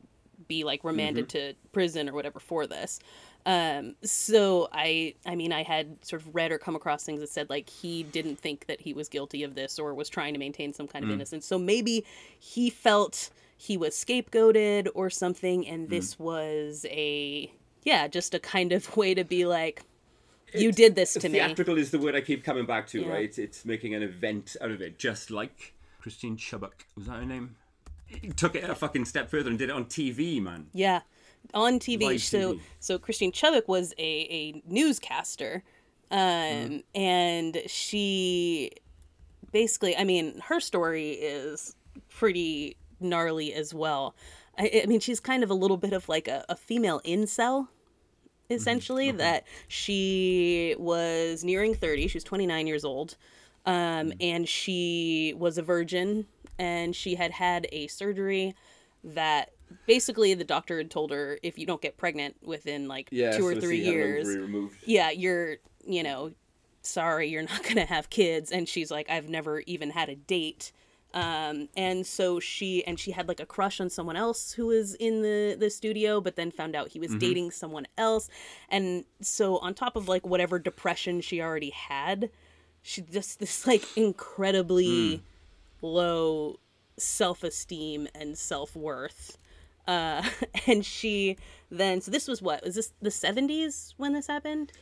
be 0.48 0.64
like 0.64 0.84
remanded 0.84 1.28
Mm-hmm. 1.30 1.52
to 1.52 1.54
prison 1.72 2.10
or 2.10 2.12
whatever 2.12 2.38
for 2.40 2.66
this. 2.66 3.00
Um, 3.46 3.94
so 4.02 4.68
I, 4.70 5.14
I 5.24 5.34
mean, 5.34 5.50
I 5.50 5.62
had 5.62 6.04
sort 6.04 6.20
of 6.20 6.34
read 6.34 6.52
or 6.52 6.58
come 6.58 6.76
across 6.76 7.04
things 7.04 7.20
that 7.20 7.30
said 7.30 7.48
like 7.48 7.70
he 7.70 8.02
didn't 8.02 8.38
think 8.38 8.66
that 8.66 8.82
he 8.82 8.92
was 8.92 9.08
guilty 9.08 9.42
of 9.44 9.54
this 9.54 9.78
or 9.78 9.94
was 9.94 10.10
trying 10.10 10.34
to 10.34 10.38
maintain 10.38 10.74
some 10.74 10.88
kind 10.88 11.04
of 11.06 11.10
Mm. 11.10 11.14
innocence. 11.14 11.46
So 11.46 11.58
maybe 11.58 12.04
he 12.38 12.68
felt 12.68 13.30
he 13.56 13.76
was 13.76 13.94
scapegoated 13.94 14.88
or 14.94 15.10
something, 15.10 15.66
and 15.66 15.86
Mm. 15.86 15.90
this 15.90 16.18
was 16.18 16.84
a 16.90 17.52
yeah, 17.82 18.08
just 18.08 18.32
a 18.34 18.38
kind 18.38 18.72
of 18.72 18.96
way 18.96 19.12
to 19.14 19.24
be 19.24 19.44
like, 19.44 19.82
you 20.54 20.72
did 20.72 20.94
this 20.94 21.12
to 21.14 21.28
me. 21.28 21.38
Theatrical 21.38 21.76
is 21.76 21.90
the 21.90 21.98
word 21.98 22.14
I 22.14 22.20
keep 22.22 22.42
coming 22.44 22.64
back 22.64 22.86
to, 22.88 23.00
Yeah. 23.02 23.08
right? 23.08 23.38
It's 23.38 23.64
making 23.66 23.94
an 23.94 24.02
event 24.02 24.56
out 24.62 24.70
of 24.70 24.80
it, 24.80 24.98
just 24.98 25.30
like 25.30 25.74
Christine 26.00 26.36
Chubbuck. 26.38 26.72
Was 26.96 27.06
that 27.06 27.16
her 27.16 27.26
name? 27.26 27.56
He 28.06 28.28
took 28.30 28.54
it 28.54 28.64
a 28.64 28.74
fucking 28.74 29.04
step 29.06 29.28
further 29.30 29.50
and 29.50 29.58
did 29.58 29.68
it 29.70 29.72
on 29.72 29.84
TV, 29.86 30.40
man. 30.40 30.68
Yeah, 30.72 31.00
on 31.52 31.78
TV. 31.78 32.06
Live 32.06 32.22
so 32.22 32.54
TV. 32.54 32.60
so 32.80 32.98
Christine 32.98 33.32
Chubbuck 33.32 33.66
was 33.68 33.92
a 33.98 34.02
a 34.30 34.62
newscaster, 34.66 35.62
um, 36.10 36.18
Mm-hmm. 36.18 36.78
and 36.94 37.62
she 37.66 38.70
basically, 39.52 39.96
I 39.96 40.04
mean, 40.04 40.38
her 40.46 40.60
story 40.60 41.10
is 41.12 41.74
pretty 42.08 42.76
gnarly 43.00 43.52
as 43.54 43.74
well. 43.74 44.14
I, 44.58 44.82
I 44.84 44.86
mean, 44.86 45.00
she's 45.00 45.20
kind 45.20 45.42
of 45.42 45.50
a 45.50 45.54
little 45.54 45.76
bit 45.76 45.92
of 45.92 46.08
like 46.08 46.28
a, 46.28 46.44
a 46.48 46.56
female 46.56 47.00
incel. 47.04 47.68
Essentially, 48.50 49.10
that 49.10 49.44
she 49.68 50.76
was 50.78 51.42
nearing 51.44 51.74
30. 51.74 52.08
She 52.08 52.16
was 52.18 52.24
29 52.24 52.66
years 52.66 52.84
old. 52.84 53.16
Um, 53.64 54.12
and 54.20 54.46
she 54.46 55.34
was 55.38 55.56
a 55.56 55.62
virgin 55.62 56.26
and 56.58 56.94
she 56.94 57.14
had 57.14 57.30
had 57.30 57.66
a 57.72 57.86
surgery 57.86 58.54
that 59.02 59.50
basically 59.86 60.34
the 60.34 60.44
doctor 60.44 60.78
had 60.78 60.90
told 60.90 61.10
her 61.10 61.38
if 61.42 61.58
you 61.58 61.66
don't 61.66 61.80
get 61.80 61.96
pregnant 61.96 62.36
within 62.42 62.88
like 62.88 63.08
two 63.32 63.46
or 63.46 63.54
three 63.54 63.80
years 63.80 64.28
yeah 64.84 65.10
you're 65.10 65.56
you 65.86 66.02
know 66.02 66.30
sorry 66.82 67.28
you're 67.28 67.42
not 67.42 67.62
gonna 67.68 67.84
have 67.84 68.08
kids 68.10 68.52
and 68.52 68.68
she's 68.68 68.90
like 68.90 69.08
i've 69.10 69.28
never 69.28 69.60
even 69.60 69.90
had 69.90 70.08
a 70.08 70.14
date 70.14 70.70
um, 71.14 71.68
and 71.76 72.04
so 72.04 72.40
she 72.40 72.84
and 72.84 72.98
she 72.98 73.12
had 73.12 73.28
like 73.28 73.38
a 73.38 73.46
crush 73.46 73.80
on 73.80 73.88
someone 73.88 74.16
else 74.16 74.52
who 74.52 74.66
was 74.66 74.94
in 74.96 75.22
the 75.22 75.56
the 75.58 75.70
studio 75.70 76.20
but 76.20 76.34
then 76.34 76.50
found 76.50 76.74
out 76.74 76.88
he 76.88 76.98
was 76.98 77.14
dating 77.14 77.52
someone 77.52 77.86
else. 77.96 78.28
And 78.68 79.04
so 79.20 79.58
on 79.58 79.74
top 79.74 79.94
of 79.94 80.08
like 80.08 80.26
whatever 80.26 80.58
depression 80.58 81.20
she 81.20 81.40
already 81.40 81.70
had 81.70 82.30
she 82.82 83.00
just 83.00 83.38
this 83.38 83.64
like 83.64 83.84
incredibly 83.96 85.22
low 85.82 86.58
self-esteem 86.98 88.08
and 88.12 88.36
self-worth. 88.36 89.38
Uh 89.86 90.28
and 90.66 90.84
she 90.84 91.36
then 91.70 92.00
so 92.00 92.10
this 92.10 92.26
was 92.26 92.42
what 92.42 92.64
was 92.64 92.74
this 92.74 92.92
the 93.00 93.10
70s 93.10 93.94
when 93.98 94.14
this 94.14 94.26
happened 94.26 94.72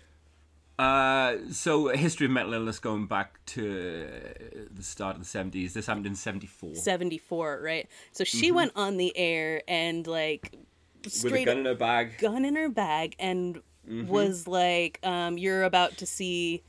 Uh, 0.82 1.38
so 1.50 1.88
history 1.88 2.26
of 2.26 2.32
mental 2.32 2.54
illness 2.54 2.78
going 2.78 3.06
back 3.06 3.38
to 3.46 4.08
the 4.70 4.82
start 4.82 5.14
of 5.16 5.22
the 5.22 5.28
seventies. 5.28 5.74
This 5.74 5.86
happened 5.86 6.06
in 6.06 6.14
seventy 6.14 6.46
four. 6.48 6.74
74 6.74 7.60
right 7.62 7.88
so 8.12 8.24
she 8.24 8.50
went 8.50 8.72
on 8.74 8.96
the 8.96 9.16
air 9.16 9.62
and 9.68 10.06
like 10.06 10.52
With 11.04 11.24
a 11.32 11.44
gun 11.44 11.58
in 11.58 11.64
her 11.66 11.74
bag. 11.74 12.18
gun 12.18 12.44
in 12.44 12.56
her 12.56 12.68
bag 12.68 13.14
and 13.18 13.60
was 13.86 14.48
like 14.48 14.98
um 15.04 15.38
you're 15.38 15.62
about 15.64 15.96
to 15.98 16.06
see 16.06 16.62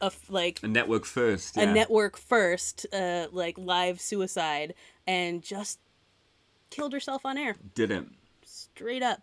a 0.00 0.06
f- 0.06 0.30
like 0.30 0.60
A 0.62 0.68
network 0.68 1.04
first. 1.04 1.56
a 1.56 1.66
network 1.66 2.16
first 2.16 2.86
uh 2.92 3.26
like 3.32 3.56
live 3.58 4.00
suicide 4.00 4.74
and 5.06 5.42
just 5.42 5.78
killed 6.70 6.92
herself 6.92 7.24
on 7.24 7.36
air 7.38 7.54
Didn't. 7.74 8.12
straight 8.44 9.02
up 9.02 9.20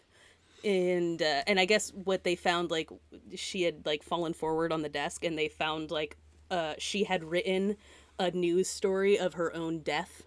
and 0.64 1.22
uh, 1.22 1.42
and 1.48 1.60
i 1.60 1.66
guess 1.66 1.92
what 1.94 2.24
they 2.24 2.36
found 2.36 2.70
like 2.72 2.90
she 3.36 3.64
had 3.64 3.86
like 3.86 4.04
fallen 4.04 4.34
forward 4.34 4.72
on 4.72 4.82
the 4.82 4.90
desk 4.90 5.24
and 5.24 5.38
they 5.38 5.48
found 5.48 5.92
like 5.92 6.18
uh 6.52 6.74
she 6.78 7.04
had 7.06 7.24
written 7.24 7.76
a 8.18 8.32
news 8.32 8.68
story 8.70 9.18
of 9.18 9.36
her 9.36 9.56
own 9.56 9.80
death 9.80 10.24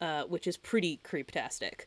uh 0.00 0.22
which 0.24 0.46
is 0.46 0.56
pretty 0.56 1.00
creeptastic 1.04 1.82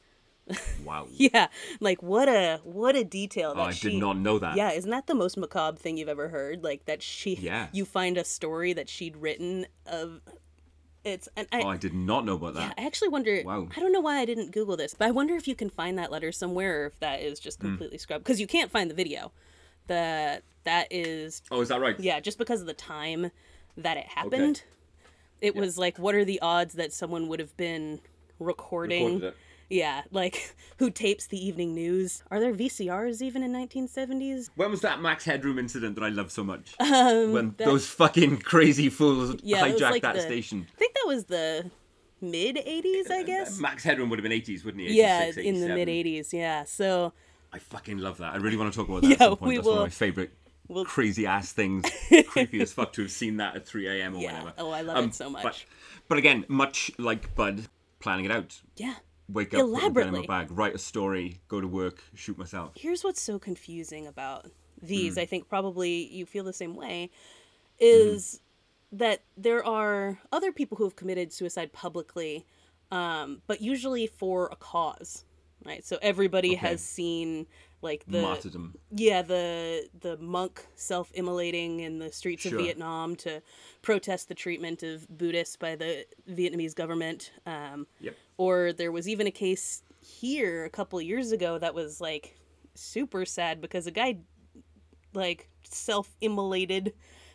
Wow. 0.86 1.08
yeah 1.12 1.47
like 1.80 2.04
what 2.04 2.30
a 2.30 2.60
what 2.63 2.95
a 2.95 3.04
detail 3.04 3.56
that 3.56 3.60
Oh, 3.62 3.65
I 3.65 3.71
she 3.71 3.89
did 3.91 3.99
not 3.99 4.17
know 4.17 4.38
that. 4.38 4.56
yeah 4.56 4.71
isn't 4.71 4.91
that 4.91 5.08
the 5.08 5.15
most 5.15 5.36
macabre 5.38 5.78
thing 5.80 5.97
you've 5.97 6.08
ever 6.10 6.30
heard 6.30 6.63
like 6.63 6.86
that 6.86 7.01
she 7.01 7.34
Yeah. 7.36 7.67
you 7.71 7.84
find 7.84 8.15
a 8.17 8.23
story 8.23 8.71
that 8.73 8.88
she'd 8.88 9.17
written 9.17 9.65
of 9.88 10.21
it's 11.06 11.30
and 11.38 11.48
I, 11.54 11.62
Oh, 11.62 11.68
I 11.70 11.78
did 11.78 11.94
not 11.94 12.26
know 12.26 12.34
about 12.36 12.56
yeah, 12.56 12.68
that. 12.70 12.76
I 12.78 12.86
actually 12.86 13.08
wonder. 13.10 13.41
Wow. 13.46 13.70
I 13.76 13.80
don't 13.80 13.94
know 13.94 14.02
why 14.02 14.18
I 14.18 14.26
didn't 14.26 14.52
Google 14.52 14.76
this, 14.76 14.94
but 14.94 15.08
I 15.08 15.12
wonder 15.12 15.36
if 15.36 15.48
you 15.48 15.56
can 15.56 15.70
find 15.70 15.98
that 15.98 16.12
letter 16.12 16.32
somewhere, 16.34 16.82
or 16.84 16.86
if 16.88 17.00
that 17.00 17.22
is 17.22 17.39
just 17.39 17.60
Hmm. 17.62 17.68
completely 17.68 17.98
scrubbed 17.98 18.24
because 18.26 18.41
you 18.41 18.48
can't 18.48 18.70
find 18.72 18.89
the 18.89 18.96
video. 18.96 19.32
The 19.88 20.41
that 20.63 20.88
is 20.91 21.41
Oh, 21.52 21.62
is 21.62 21.70
that 21.70 21.80
right? 21.80 21.98
yeah, 22.00 22.20
just 22.20 22.38
because 22.38 22.60
of 22.60 22.68
the 22.68 22.74
time 22.74 23.32
that 23.78 23.96
it 23.98 24.06
happened. 24.08 24.63
It 25.41 25.56
was 25.56 25.78
like, 25.78 26.00
what 26.00 26.15
are 26.15 26.26
the 26.26 26.39
odds 26.41 26.74
that 26.76 26.91
someone 26.91 27.28
would 27.28 27.39
have 27.39 27.56
been 27.56 28.00
recording. 28.39 29.32
Yeah, 29.69 30.04
like 30.12 30.56
who 30.78 30.89
tapes 30.89 31.28
the 31.28 31.43
evening 31.43 31.73
news? 31.73 32.23
Are 32.32 32.39
there 32.39 32.54
VCRs 32.54 33.21
even 33.21 33.43
in 33.43 33.51
1970s? 33.54 34.49
When 34.56 34.71
was 34.71 34.82
that 34.82 35.01
Max 35.01 35.25
Headroom 35.25 35.58
incident 35.60 35.95
that 35.95 36.04
I 36.04 36.10
love 36.10 36.32
so 36.32 36.43
much? 36.43 36.73
Um, 36.80 37.32
when 37.34 37.56
that- 37.58 37.65
those 37.65 37.88
fucking 37.88 38.38
crazy 38.41 38.89
fools 38.89 39.36
yeah, 39.43 39.67
hijacked 39.67 39.91
like 39.91 40.01
that 40.04 40.15
the- 40.15 40.21
station. 40.21 40.67
I 40.73 40.78
think 40.78 40.93
that 40.93 41.06
was 41.08 41.25
the 41.25 41.69
mid 42.21 42.56
80s, 42.58 43.10
I 43.12 43.23
guess. 43.23 43.60
Max 43.60 43.84
Headroom 43.84 44.10
would 44.10 44.19
have 44.19 44.23
been 44.23 44.32
80s, 44.39 44.63
wouldn't 44.65 44.84
he? 44.88 44.93
Yeah, 44.97 45.32
in 45.38 45.60
the 45.62 45.69
mid 45.69 45.88
80s. 45.88 46.32
Yeah, 46.34 46.63
so 46.63 47.13
I 47.54 47.60
fucking 47.60 47.97
love 47.97 48.17
that. 48.17 48.34
I 48.34 48.38
really 48.38 48.58
want 48.58 48.71
to 48.73 48.78
talk 48.80 48.89
about 48.89 49.01
that 49.01 49.08
Yeah, 49.10 49.13
at 49.13 49.19
some 49.19 49.38
point. 49.38 49.49
we 49.49 49.56
That's 49.58 49.67
one 49.67 49.78
of 49.78 49.84
my 49.84 49.89
favorite 49.89 50.32
we'll- 50.67 50.86
crazy 50.86 51.25
ass 51.25 51.51
things. 51.54 51.86
Creepy 52.28 52.62
as 52.62 52.71
fuck 52.73 52.93
to 52.93 53.01
have 53.01 53.12
seen 53.12 53.38
that 53.38 53.56
at 53.56 53.65
3 53.67 53.88
a.m. 53.88 54.15
or 54.15 54.21
Yeah. 54.21 54.32
whatever. 54.34 54.54
Oh, 54.58 54.69
I 54.71 54.82
love 54.82 54.97
Um, 54.97 55.06
it 55.06 55.15
so 55.15 55.30
much. 55.30 55.43
But, 55.43 55.65
but 56.10 56.17
again, 56.17 56.45
much 56.47 56.91
like 56.97 57.34
Budd 57.36 57.67
planning 57.99 58.25
it 58.25 58.32
out. 58.32 58.62
yeah. 58.78 58.95
Wake 59.28 59.54
up, 59.54 59.60
put 59.60 59.60
a 59.60 59.62
gun 59.62 59.68
in 59.68 59.70
Elaborately. 59.70 60.20
my 60.28 60.42
bag, 60.42 60.52
write 60.52 60.76
a 60.76 60.78
story, 60.78 61.42
go 61.48 61.60
to 61.60 61.68
work, 61.68 62.04
shoot 62.14 62.38
myself. 62.38 62.74
Here's 62.76 63.04
what's 63.04 63.22
so 63.22 63.40
confusing 63.40 64.08
about 64.08 64.52
these. 64.82 65.16
Hmm. 65.16 65.22
I 65.22 65.26
think 65.26 65.50
probably 65.50 66.08
you 66.08 66.26
feel 66.26 66.44
the 66.44 66.54
same 66.54 66.76
way. 66.76 67.10
Is 67.80 68.42
that 68.92 69.24
there 69.36 69.66
are 69.66 70.20
other 70.32 70.52
people 70.52 70.78
who 70.78 70.84
have 70.86 70.96
committed 70.96 71.34
suicide 71.34 71.74
publicly, 71.74 72.46
um, 72.92 73.42
but 73.48 73.62
usually 73.62 74.08
for 74.08 74.48
a 74.52 74.56
cause, 74.56 75.26
right? 75.65 75.84
So 75.86 75.97
everybody 76.01 76.49
Okay. 76.54 76.67
has 76.67 76.82
seen 76.82 77.47
like 77.82 78.04
the 78.08 78.21
Martyrdom. 78.21 78.73
yeah 78.91 79.21
the 79.21 79.88
the 79.99 80.17
monk 80.17 80.65
self-immolating 80.75 81.82
in 81.82 81.99
the 81.99 82.12
streets 82.12 82.43
Sure. 82.43 82.58
of 82.60 82.65
Vietnam 82.65 83.15
to 83.17 83.41
protest 83.82 84.28
the 84.28 84.34
treatment 84.36 84.82
of 84.84 85.08
Buddhists 85.17 85.56
by 85.56 85.75
the 85.75 86.06
Vietnamese 86.30 86.73
government. 86.75 87.32
Um, 87.45 87.88
Yep. 87.99 88.15
or 88.38 88.73
there 88.73 88.91
was 88.91 89.08
even 89.08 89.28
a 89.28 89.32
case 89.32 89.84
here 90.01 90.65
a 90.65 90.69
couple 90.69 90.99
years 91.01 91.32
ago 91.32 91.58
that 91.60 91.73
was 91.73 91.99
like 92.01 92.36
super 92.75 93.25
sad 93.25 93.60
because 93.62 93.88
a 93.88 93.91
guy 93.91 94.17
like 95.13 95.49
self-immolated 95.63 96.93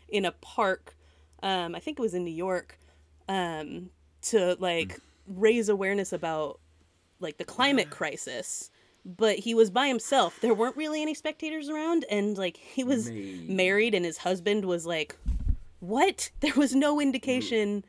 in 0.09 0.25
a 0.25 0.33
park 0.33 0.95
um 1.43 1.75
i 1.75 1.79
think 1.81 1.99
it 1.99 2.03
was 2.03 2.15
in 2.15 2.25
new 2.25 2.31
york 2.31 2.79
um 3.29 3.91
to 4.23 4.57
like 4.61 5.01
raise 5.27 5.69
awareness 5.69 6.13
about 6.13 6.61
like 7.21 7.37
the 7.39 7.45
climate 7.45 7.91
crisis 7.91 8.71
but 9.05 9.39
he 9.39 9.55
was 9.55 9.71
by 9.71 9.87
himself 9.89 10.39
there 10.41 10.53
weren't 10.55 10.77
really 10.77 11.01
any 11.01 11.15
spectators 11.15 11.69
around 11.69 12.05
and 12.11 12.37
like 12.37 12.57
he 12.57 12.85
was 12.85 13.11
married 13.11 13.95
and 13.95 14.05
his 14.05 14.19
husband 14.19 14.65
was 14.65 14.85
like 14.87 15.17
what 15.81 16.31
there 16.41 16.55
was 16.57 16.75
no 16.75 17.01
indication 17.01 17.85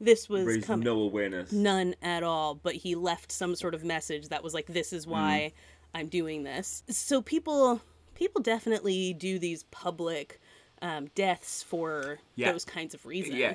this 0.00 0.28
was 0.28 0.44
Raise 0.44 0.64
coming 0.64 0.84
no 0.84 1.00
awareness. 1.00 1.52
None 1.52 1.94
at 2.02 2.22
all, 2.22 2.54
but 2.54 2.74
he 2.74 2.94
left 2.94 3.32
some 3.32 3.56
sort 3.56 3.74
of 3.74 3.82
message 3.82 4.28
that 4.28 4.42
was 4.44 4.52
like 4.52 4.66
this 4.66 4.90
Mm. 4.90 4.96
is 4.96 5.06
why 5.06 5.52
I'm 5.94 6.08
doing 6.08 6.42
this. 6.42 6.82
So 6.90 7.22
people 7.22 7.80
people 8.14 8.42
definitely 8.42 9.14
do 9.14 9.38
these 9.38 9.62
public 9.70 10.38
um, 10.82 11.06
deaths 11.14 11.62
for 11.62 12.18
Yeah. 12.34 12.52
those 12.52 12.66
kinds 12.66 12.92
of 12.92 13.06
reasons. 13.06 13.36
Yeah. 13.36 13.54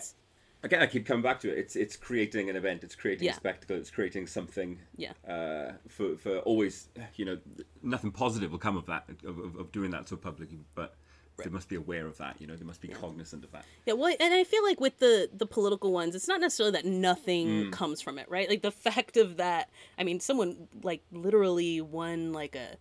Again, 0.63 0.81
I 0.81 0.85
keep 0.87 1.05
coming 1.07 1.23
back 1.23 1.39
to 1.41 1.49
it. 1.51 1.57
It's 1.57 1.75
it's 1.75 1.95
creating 1.95 2.49
an 2.49 2.55
event. 2.55 2.83
It's 2.83 2.95
creating 2.95 3.25
Yeah. 3.25 3.31
a 3.33 3.35
spectacle. 3.35 3.75
It's 3.77 3.89
creating 3.89 4.27
something. 4.27 4.79
Yeah. 4.95 5.13
Uh, 5.27 5.73
for 5.87 6.15
for 6.17 6.37
always, 6.39 6.89
you 7.15 7.25
know, 7.25 7.39
nothing 7.81 8.11
positive 8.11 8.51
will 8.51 8.59
come 8.59 8.77
of 8.77 8.85
that 8.85 9.05
of, 9.25 9.39
of, 9.39 9.55
of 9.55 9.71
doing 9.71 9.91
that 9.91 10.07
so 10.07 10.15
publicly. 10.17 10.59
But 10.75 10.95
they 11.43 11.49
must 11.49 11.69
be 11.69 11.75
aware 11.75 12.05
of 12.05 12.17
that. 12.19 12.35
You 12.39 12.45
know, 12.45 12.55
they 12.55 12.65
must 12.65 12.81
be 12.81 12.89
cognizant 12.89 13.43
of 13.43 13.51
that. 13.53 13.65
Yeah, 13.87 13.93
well, 13.93 14.15
and 14.19 14.33
I 14.33 14.43
feel 14.43 14.63
like 14.63 14.79
with 14.79 14.99
the 14.99 15.29
the 15.33 15.47
political 15.47 15.91
ones, 15.91 16.13
it's 16.13 16.27
not 16.27 16.39
necessarily 16.39 16.73
that 16.73 16.85
nothing 16.85 17.47
Mm. 17.47 17.71
comes 17.71 17.99
from 17.99 18.19
it, 18.19 18.29
right? 18.29 18.47
Like 18.47 18.61
the 18.61 18.71
fact 18.71 19.17
of 19.17 19.37
that. 19.37 19.69
I 19.97 20.03
mean, 20.03 20.19
someone 20.19 20.67
like 20.83 21.01
literally 21.11 21.81
won 21.81 22.33
like 22.33 22.55
a 22.55 22.77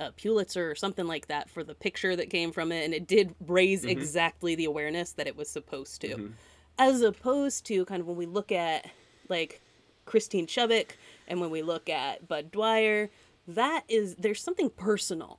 a 0.00 0.10
Pulitzer 0.12 0.68
or 0.70 0.74
something 0.74 1.06
like 1.06 1.26
that 1.28 1.50
for 1.50 1.62
the 1.62 1.74
picture 1.74 2.16
that 2.16 2.30
came 2.30 2.50
from 2.52 2.72
it, 2.72 2.84
and 2.86 2.94
it 2.94 3.06
did 3.06 3.34
raise 3.46 3.82
Mm-hmm. 3.82 3.90
exactly 3.90 4.54
the 4.56 4.64
awareness 4.64 5.12
that 5.12 5.26
it 5.28 5.36
was 5.36 5.48
supposed 5.48 6.00
to. 6.00 6.32
As 6.80 7.02
opposed 7.02 7.66
to 7.66 7.84
kind 7.84 8.00
of 8.00 8.06
when 8.06 8.16
we 8.16 8.24
look 8.24 8.50
at 8.50 8.86
like 9.28 9.60
Christine 10.06 10.46
Chubbuck 10.46 10.92
and 11.28 11.38
when 11.38 11.50
we 11.50 11.60
look 11.60 11.90
at 11.90 12.26
Budd 12.26 12.50
Dwyer, 12.50 13.10
that 13.46 13.84
is 13.86 14.14
there's 14.16 14.42
something 14.42 14.70
personal 14.70 15.38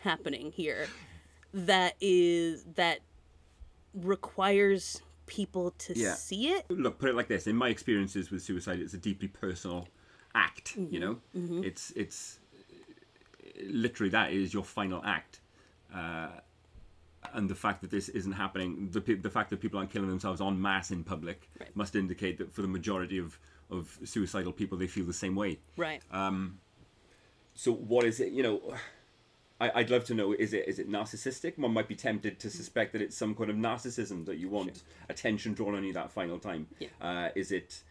happening 0.00 0.52
here 0.52 0.88
that 1.52 1.96
is 2.00 2.64
that 2.76 3.00
requires 3.92 5.02
people 5.26 5.72
to 5.72 5.92
Yeah. 5.98 6.14
see 6.14 6.48
it. 6.48 6.64
Look, 6.70 6.98
put 6.98 7.10
it 7.10 7.14
like 7.14 7.28
this: 7.28 7.46
in 7.46 7.56
my 7.56 7.68
experiences 7.68 8.30
with 8.30 8.42
suicide, 8.42 8.80
it's 8.80 8.94
a 8.94 8.98
deeply 8.98 9.28
personal 9.28 9.86
act. 10.34 10.76
You 10.76 10.98
know, 11.00 11.20
it's 11.62 11.90
it's 11.90 12.38
literally 13.62 14.10
that 14.10 14.32
is 14.32 14.54
your 14.54 14.64
final 14.64 15.02
act. 15.04 15.40
Uh, 15.92 16.28
and 17.34 17.48
the 17.48 17.54
fact 17.54 17.80
that 17.82 17.90
this 17.90 18.08
isn't 18.08 18.32
happening, 18.32 18.88
the 18.90 19.00
the 19.14 19.30
fact 19.30 19.50
that 19.50 19.60
people 19.60 19.78
aren't 19.78 19.90
killing 19.90 20.08
themselves 20.08 20.40
en 20.40 20.60
masse 20.60 20.90
in 20.90 21.04
public, 21.04 21.48
Right. 21.60 21.74
must 21.76 21.94
indicate 21.94 22.38
that 22.38 22.52
for 22.52 22.62
the 22.62 22.68
majority 22.68 23.18
of 23.18 23.38
of 23.70 23.98
suicidal 24.04 24.52
people, 24.52 24.76
they 24.78 24.88
feel 24.88 25.04
the 25.04 25.12
same 25.12 25.34
way. 25.36 25.58
Right. 25.76 26.02
Um, 26.10 26.58
So 27.54 27.72
what 27.72 28.04
is 28.04 28.20
it? 28.20 28.32
You 28.32 28.42
know, 28.42 28.74
I, 29.60 29.70
I'd 29.80 29.90
love 29.90 30.04
to 30.04 30.14
know: 30.14 30.32
is 30.32 30.52
it 30.54 30.66
is 30.66 30.78
it 30.78 30.88
narcissistic? 30.90 31.58
One 31.58 31.72
might 31.72 31.88
be 31.88 31.94
tempted 31.96 32.38
to 32.40 32.50
suspect 32.50 32.92
that 32.94 33.02
it's 33.02 33.16
some 33.16 33.34
kind 33.34 33.50
of 33.50 33.56
narcissism 33.56 34.24
that 34.26 34.38
you 34.38 34.48
want 34.48 34.82
attention 35.08 35.52
drawn 35.54 35.74
on 35.74 35.84
you 35.84 35.92
that 35.92 36.10
final 36.10 36.38
time. 36.38 36.66
Yeah. 36.78 36.88
Uh, 37.00 37.28
is 37.34 37.52
it? 37.52 37.82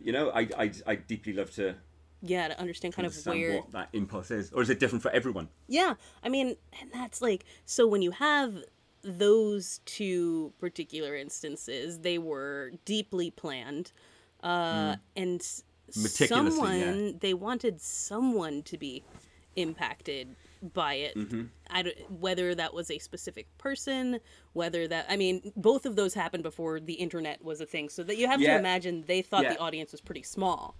You 0.00 0.12
know, 0.12 0.30
I 0.30 0.48
I 0.58 0.72
I 0.86 0.94
deeply 0.96 1.32
love 1.32 1.50
to 1.52 1.76
yeah, 2.22 2.48
to 2.48 2.58
understand 2.60 2.94
kind 2.94 3.06
of 3.06 3.12
understand 3.12 3.40
where 3.40 3.56
what 3.60 3.72
that 3.72 3.88
impulse 3.92 4.30
is, 4.30 4.52
or 4.52 4.62
is 4.62 4.70
it 4.70 4.78
different 4.80 5.02
for 5.02 5.10
everyone? 5.10 5.48
Yeah, 5.68 5.94
I 6.22 6.28
mean, 6.28 6.56
and 6.80 6.90
that's 6.92 7.20
like 7.20 7.44
so 7.66 7.86
when 7.86 8.00
you 8.02 8.12
have 8.12 8.54
those 9.02 9.80
two 9.84 10.52
particular 10.60 11.16
instances, 11.16 11.98
they 12.00 12.18
were 12.18 12.72
deeply 12.84 13.30
planned, 13.30 13.92
uh, 14.42 14.96
and 15.16 15.40
Mm. 15.40 16.20
Yeah. 16.20 16.26
someone 16.28 17.18
they 17.18 17.34
wanted 17.34 17.80
someone 17.80 18.62
to 18.62 18.78
be 18.78 19.02
impacted 19.56 20.36
by 20.72 20.94
it. 20.94 21.14
Mm-hmm. 21.16 21.42
I 21.68 21.82
don't, 21.82 22.10
whether 22.10 22.54
that 22.54 22.72
was 22.72 22.90
a 22.90 22.98
specific 22.98 23.46
person, 23.58 24.20
whether 24.54 24.88
that 24.88 25.04
I 25.10 25.16
mean, 25.18 25.52
both 25.56 25.84
of 25.84 25.96
those 25.96 26.14
happened 26.14 26.44
before 26.44 26.80
the 26.80 26.94
internet 26.94 27.44
was 27.44 27.60
a 27.60 27.66
thing. 27.66 27.90
So 27.90 28.02
that 28.04 28.16
you 28.16 28.26
have 28.28 28.40
Yeah. 28.40 28.54
to 28.54 28.58
imagine 28.60 29.04
they 29.06 29.20
thought 29.20 29.42
Yeah. 29.42 29.54
the 29.54 29.58
audience 29.58 29.92
was 29.92 30.00
pretty 30.00 30.22
small. 30.22 30.76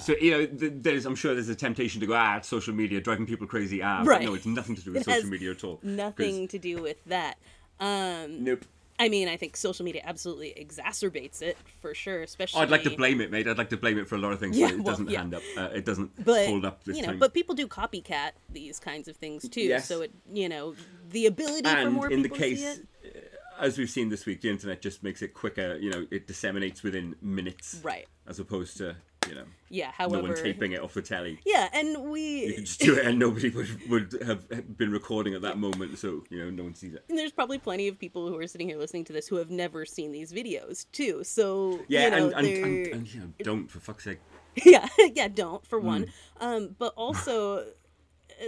So 0.00 0.14
you 0.20 0.30
know, 0.30 0.46
there's 0.46 1.06
I'm 1.06 1.14
sure 1.16 1.34
there's 1.34 1.48
a 1.48 1.54
temptation 1.54 2.00
to 2.00 2.06
go 2.06 2.14
ah, 2.14 2.40
social 2.40 2.74
media 2.74 3.00
driving 3.00 3.26
people 3.26 3.46
crazy. 3.46 3.82
Ah, 3.82 4.00
but 4.04 4.08
Right. 4.10 4.22
no, 4.24 4.34
it's 4.34 4.46
nothing 4.46 4.74
to 4.76 4.82
do 4.82 4.92
with 4.94 5.02
It 5.08 5.12
social 5.12 5.28
media 5.30 5.50
at 5.52 5.64
all. 5.64 5.80
Nothing 5.82 6.48
to 6.48 6.58
do 6.58 6.82
with 6.82 7.04
that. 7.06 7.38
Um, 7.80 8.44
Nope. 8.44 8.64
I 8.96 9.08
mean, 9.08 9.28
I 9.28 9.36
think 9.36 9.56
social 9.56 9.84
media 9.84 10.02
absolutely 10.04 10.54
exacerbates 10.56 11.42
it 11.42 11.56
for 11.80 11.94
sure, 11.94 12.22
especially. 12.22 12.60
I'd 12.60 12.70
like 12.70 12.84
to 12.84 12.96
blame 12.96 13.20
it, 13.20 13.28
mate. 13.30 13.48
I'd 13.48 13.58
like 13.58 13.70
to 13.70 13.76
blame 13.76 13.98
it 13.98 14.06
for 14.08 14.14
a 14.14 14.18
lot 14.18 14.32
of 14.32 14.38
things. 14.38 14.56
Yeah, 14.56 14.66
but 14.68 14.74
it 14.74 14.76
well, 14.76 14.84
doesn't 14.92 15.10
yeah. 15.10 15.18
hand 15.18 15.34
up. 15.34 15.42
Uh, 15.56 15.62
it 15.74 15.84
doesn't 15.84 16.24
but 16.24 16.46
hold 16.46 16.64
up 16.64 16.84
this 16.84 16.96
you 16.96 17.02
know, 17.02 17.08
time. 17.08 17.18
but 17.18 17.34
people 17.34 17.56
do 17.56 17.66
copycat 17.66 18.32
these 18.52 18.78
kinds 18.78 19.08
of 19.08 19.16
things 19.16 19.48
too. 19.48 19.62
Yes. 19.62 19.88
So 19.88 20.02
it, 20.02 20.12
you 20.32 20.48
know, 20.48 20.76
the 21.10 21.26
ability 21.26 21.68
for 21.68 21.76
and 21.76 21.92
more 21.92 22.08
in 22.08 22.22
the 22.22 22.28
people 22.28 22.38
to 22.38 22.56
see 22.56 22.62
case, 22.62 22.78
it. 22.78 23.32
uh, 23.60 23.64
as 23.64 23.78
we've 23.78 23.90
seen 23.90 24.10
this 24.10 24.26
week, 24.26 24.42
the 24.42 24.50
internet 24.50 24.80
just 24.80 25.02
makes 25.02 25.22
it 25.22 25.34
quicker. 25.34 25.76
You 25.76 25.90
know, 25.90 26.06
it 26.12 26.28
disseminates 26.28 26.84
within 26.84 27.16
minutes, 27.20 27.80
Right. 27.82 28.06
As 28.28 28.38
opposed 28.38 28.76
to 28.78 28.94
you 29.28 29.34
know, 29.34 29.44
Yeah. 29.70 29.90
However, 29.92 30.16
no 30.16 30.28
one 30.28 30.34
taping 30.34 30.72
it 30.72 30.82
off 30.82 30.94
the 30.94 31.02
telly. 31.02 31.38
Yeah, 31.44 31.68
and 31.72 31.88
You 32.04 32.10
we. 32.10 32.54
could 32.54 32.66
just 32.66 32.80
do 32.80 32.94
it, 32.96 33.06
and 33.06 33.18
nobody 33.18 33.50
would, 33.50 33.88
would 33.90 34.22
have 34.26 34.76
been 34.76 34.92
recording 34.92 35.34
at 35.34 35.42
that 35.42 35.58
moment, 35.58 35.98
so 35.98 36.24
you 36.30 36.38
know, 36.44 36.50
no 36.50 36.64
one 36.64 36.74
sees 36.74 36.94
it. 36.94 37.04
and 37.08 37.18
there's 37.18 37.32
probably 37.32 37.58
plenty 37.58 37.88
of 37.88 37.98
people 37.98 38.28
who 38.28 38.38
are 38.38 38.46
sitting 38.46 38.68
here 38.68 38.78
listening 38.78 39.04
to 39.06 39.12
this 39.12 39.26
who 39.26 39.36
have 39.36 39.50
never 39.50 39.84
seen 39.84 40.12
these 40.12 40.32
videos 40.32 40.86
too. 40.92 41.24
So 41.24 41.84
Yeah, 41.88 42.04
you 42.04 42.10
know, 42.10 42.32
and, 42.36 42.46
and, 42.46 42.64
and, 42.64 42.86
and 42.92 43.14
you 43.14 43.20
know, 43.20 43.28
don't 43.42 43.70
for 43.70 43.80
fuck's 43.80 44.04
sake. 44.04 44.20
yeah 44.64 44.86
yeah 45.14 45.26
don't 45.28 45.66
for 45.66 45.80
Hmm. 45.80 45.86
one 45.86 46.06
um 46.40 46.76
but 46.78 46.92
also 46.96 47.64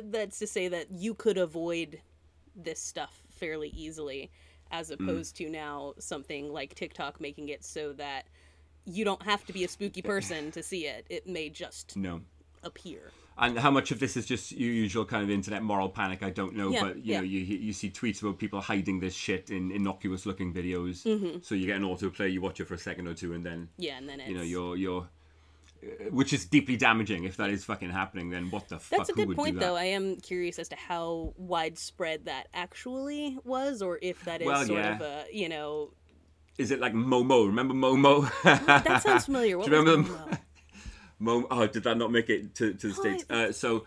that's 0.05 0.39
to 0.39 0.47
say 0.47 0.69
that 0.69 0.87
you 0.93 1.15
could 1.15 1.37
avoid 1.39 2.01
this 2.55 2.81
stuff 2.81 3.23
fairly 3.31 3.69
easily 3.71 4.31
as 4.71 4.91
Hmm. 4.91 4.95
opposed 5.05 5.37
to 5.37 5.49
now 5.49 5.95
something 5.99 6.53
like 6.53 6.75
tiktok 6.75 7.21
making 7.21 7.49
it 7.49 7.65
so 7.65 7.93
that 7.93 8.27
you 8.87 9.05
don't 9.05 9.23
have 9.23 9.45
to 9.45 9.53
be 9.53 9.65
a 9.65 9.69
spooky 9.69 10.01
person 10.03 10.51
to 10.53 10.63
see 10.63 10.87
it 10.87 11.05
it 11.11 11.27
may 11.27 11.49
just 11.49 11.97
No. 11.97 12.21
appear 12.63 13.11
And 13.39 13.59
how 13.59 13.71
much 13.71 13.91
of 13.91 13.99
this 14.01 14.17
is 14.17 14.25
just 14.25 14.53
your 14.53 14.73
usual 14.73 15.05
kind 15.05 15.23
of 15.23 15.31
internet 15.31 15.63
moral 15.63 15.91
panic? 15.91 16.23
I 16.23 16.31
don't 16.31 16.55
know, 16.57 16.71
Yeah, 16.71 16.85
but 16.85 16.97
you 16.97 17.03
yeah. 17.13 17.19
know, 17.21 17.25
you 17.35 17.41
you 17.41 17.73
see 17.75 17.91
tweets 17.91 18.23
about 18.23 18.39
people 18.39 18.61
hiding 18.63 18.99
this 19.01 19.15
shit 19.15 19.51
in 19.51 19.71
innocuous 19.79 20.25
looking 20.25 20.55
videos. 20.55 20.97
Mm-hmm. 21.05 21.41
So 21.43 21.55
you 21.55 21.67
get 21.67 21.77
an 21.77 21.83
autoplay, 21.83 22.33
you 22.33 22.41
watch 22.41 22.61
it 22.61 22.67
for 22.71 22.75
a 22.75 22.79
second 22.89 23.07
or 23.09 23.15
two, 23.15 23.35
and 23.35 23.45
then 23.45 23.69
yeah 23.77 23.99
and 23.99 24.09
then 24.09 24.21
it's 24.21 24.29
you 24.31 24.37
know 24.39 24.43
you're 24.55 24.75
you're, 24.85 25.03
uh, 25.03 26.09
which 26.19 26.33
is 26.33 26.47
deeply 26.47 26.77
damaging. 26.79 27.25
If 27.25 27.37
that 27.37 27.51
is 27.51 27.63
fucking 27.71 27.91
happening, 27.91 28.31
then 28.31 28.45
what 28.55 28.65
the 28.71 28.79
fuck? 28.79 28.97
that's 28.99 29.11
a 29.11 29.13
good 29.21 29.37
point 29.37 29.61
though 29.61 29.77
i 29.77 29.89
am 29.99 30.07
curious 30.31 30.57
as 30.63 30.69
to 30.73 30.77
how 30.91 31.35
widespread 31.37 32.25
that 32.25 32.45
actually 32.55 33.39
was 33.45 33.83
or 33.83 33.99
if 34.11 34.25
that 34.25 34.41
is 34.41 34.47
Well, 34.47 34.65
sort 34.65 34.81
yeah. 34.81 34.95
of 34.97 35.01
a 35.03 35.25
you 35.41 35.49
know 35.55 35.91
Is 36.59 36.71
it 36.71 36.81
like 36.81 36.95
Momo? 36.95 37.47
Remember 37.47 37.75
Momo? 37.75 38.31
that 38.43 39.03
sounds 39.03 39.27
familiar 39.27 39.59
what 39.59 39.67
Do 39.67 39.73
you 39.73 39.77
was 39.83 39.87
remember 39.87 40.11
Momo? 40.11 40.39
Mo- 41.19 41.47
oh, 41.51 41.67
did 41.67 41.83
that 41.85 41.97
not 41.97 42.11
make 42.11 42.29
it 42.31 42.55
to, 42.57 42.75
to 42.75 42.89
the 42.89 42.95
Oh, 42.97 43.01
states? 43.01 43.25
Uh, 43.31 43.53
so, 43.53 43.85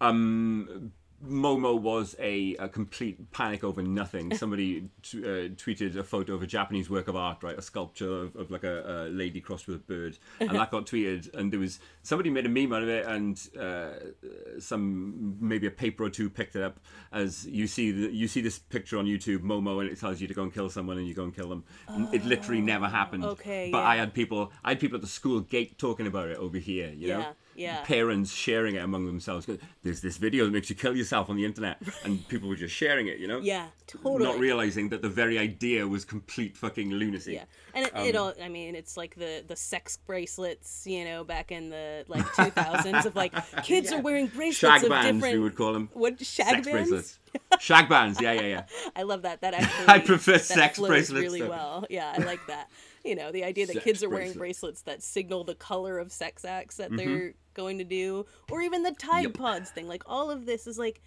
um, 0.00 0.92
Momo 1.24 1.80
was 1.80 2.14
a, 2.18 2.54
a 2.56 2.68
complete 2.68 3.30
panic 3.32 3.64
over 3.64 3.82
nothing. 3.82 4.34
Somebody 4.36 4.88
t- 5.02 5.24
uh, 5.24 5.48
tweeted 5.48 5.96
a 5.96 6.04
photo 6.04 6.34
of 6.34 6.42
a 6.42 6.46
Japanese 6.46 6.90
work 6.90 7.08
of 7.08 7.16
art, 7.16 7.42
right, 7.42 7.58
a 7.58 7.62
sculpture 7.62 8.22
of, 8.22 8.36
of 8.36 8.50
like 8.50 8.64
a, 8.64 9.06
a 9.06 9.08
lady 9.08 9.40
crossed 9.40 9.66
with 9.66 9.76
a 9.76 9.80
bird, 9.80 10.18
and 10.40 10.50
that 10.50 10.70
got 10.70 10.86
tweeted. 10.90 11.32
And 11.34 11.52
there 11.52 11.60
was 11.60 11.80
somebody 12.02 12.30
made 12.30 12.44
a 12.46 12.48
meme 12.48 12.72
out 12.72 12.82
of 12.82 12.88
it, 12.88 13.06
and 13.06 13.40
uh, 13.58 14.60
some 14.60 15.36
maybe 15.40 15.66
a 15.66 15.70
paper 15.70 16.04
or 16.04 16.10
two 16.10 16.28
picked 16.28 16.54
it 16.54 16.62
up 16.62 16.80
as 17.12 17.46
you 17.46 17.66
see 17.66 17.90
the, 17.90 18.12
you 18.12 18.28
see 18.28 18.40
this 18.40 18.58
picture 18.58 18.98
on 18.98 19.06
YouTube, 19.06 19.38
Momo, 19.40 19.80
and 19.80 19.90
it 19.90 19.98
tells 19.98 20.20
you 20.20 20.28
to 20.28 20.34
go 20.34 20.42
and 20.42 20.52
kill 20.52 20.68
someone, 20.68 20.98
and 20.98 21.08
you 21.08 21.14
go 21.14 21.24
and 21.24 21.34
kill 21.34 21.48
them. 21.48 21.64
it 22.12 22.24
literally 22.24 22.60
never 22.60 22.88
happened. 22.88 23.24
okay, 23.24 23.70
but 23.72 23.78
yeah. 23.78 23.88
I 23.88 23.96
had 23.96 24.12
people, 24.12 24.52
I 24.62 24.70
had 24.70 24.80
people 24.80 24.96
at 24.96 25.02
the 25.02 25.08
school 25.08 25.40
gate 25.40 25.78
talking 25.78 26.06
about 26.06 26.28
it 26.28 26.36
over 26.36 26.58
here. 26.58 26.92
You 26.94 27.08
know 27.08 27.26
Yeah, 27.56 27.78
yeah. 27.78 27.84
parents 27.84 28.32
sharing 28.32 28.74
it 28.74 28.84
among 28.84 29.06
themselves. 29.06 29.46
There's 29.82 30.00
this 30.00 30.16
video 30.16 30.44
that 30.44 30.52
makes 30.52 30.68
you 30.70 30.76
kill 30.76 30.96
yourself 30.96 31.30
on 31.30 31.36
the 31.36 31.44
internet, 31.44 31.78
and 32.04 32.26
people 32.28 32.48
were 32.48 32.56
just 32.56 32.74
sharing 32.74 33.06
it, 33.08 33.18
you 33.18 33.26
know? 33.28 33.38
Yeah, 33.38 33.66
totally. 33.86 34.24
Not 34.24 34.38
realizing 34.38 34.88
that 34.90 35.02
the 35.02 35.08
very 35.08 35.38
idea 35.38 35.86
was 35.88 36.04
complete 36.04 36.56
fucking 36.56 36.90
lunacy. 36.90 37.34
Yeah, 37.34 37.44
and 37.74 37.86
it, 37.86 37.92
Um, 37.96 38.06
it 38.06 38.16
all. 38.16 38.34
I 38.42 38.48
mean, 38.48 38.74
it's 38.74 38.96
like 38.96 39.14
the 39.16 39.42
the 39.46 39.56
sex 39.56 39.96
bracelets, 40.06 40.86
you 40.86 41.04
know, 41.04 41.24
back 41.24 41.50
in 41.52 41.70
the 41.70 42.04
like 42.08 42.24
two 42.34 42.50
thousands 42.50 43.06
of 43.06 43.16
like 43.16 43.32
kids 43.62 43.92
are 43.92 44.00
wearing 44.00 44.26
bracelets 44.26 44.58
Shag 44.58 44.82
of 44.84 44.90
bands, 44.90 45.16
different. 45.16 45.34
we 45.34 45.40
would 45.42 45.56
call 45.56 45.72
them. 45.72 45.88
What 45.92 46.18
shag 46.24 46.46
Sex 46.46 46.66
bands? 46.66 46.70
bracelets. 46.90 47.18
Shag 47.60 47.88
bands, 47.88 48.20
yeah, 48.20 48.32
yeah, 48.32 48.40
yeah. 48.46 48.62
I 48.96 49.02
love 49.02 49.22
that. 49.22 49.40
That 49.42 49.54
actually. 49.60 49.88
I 49.88 49.98
prefer 50.00 50.32
that 50.32 50.44
sex 50.44 50.78
bracelets, 50.78 51.22
really 51.22 51.40
though. 51.42 51.50
well. 51.50 51.86
Yeah, 51.90 52.12
I 52.16 52.22
like 52.22 52.40
that. 52.46 52.70
You 53.06 53.14
know, 53.14 53.30
the 53.30 53.44
idea 53.44 53.66
that 53.66 53.74
Sex 53.74 53.84
kids 53.84 54.02
are 54.02 54.08
wearing 54.08 54.32
bracelets. 54.32 54.82
bracelets 54.82 54.82
that 54.82 55.02
signal 55.02 55.44
the 55.44 55.54
color 55.54 55.98
of 55.98 56.10
sex 56.10 56.44
acts 56.44 56.76
that 56.78 56.90
mm-hmm. 56.90 56.96
they're 56.96 57.34
going 57.54 57.78
to 57.78 57.84
do, 57.84 58.26
or 58.50 58.60
even 58.60 58.82
the 58.82 58.92
Tide 58.92 59.24
Yep. 59.24 59.34
Pods 59.34 59.70
thing. 59.70 59.88
Like 59.88 60.02
all 60.06 60.30
of 60.30 60.44
this 60.44 60.66
is 60.66 60.78
like, 60.78 61.00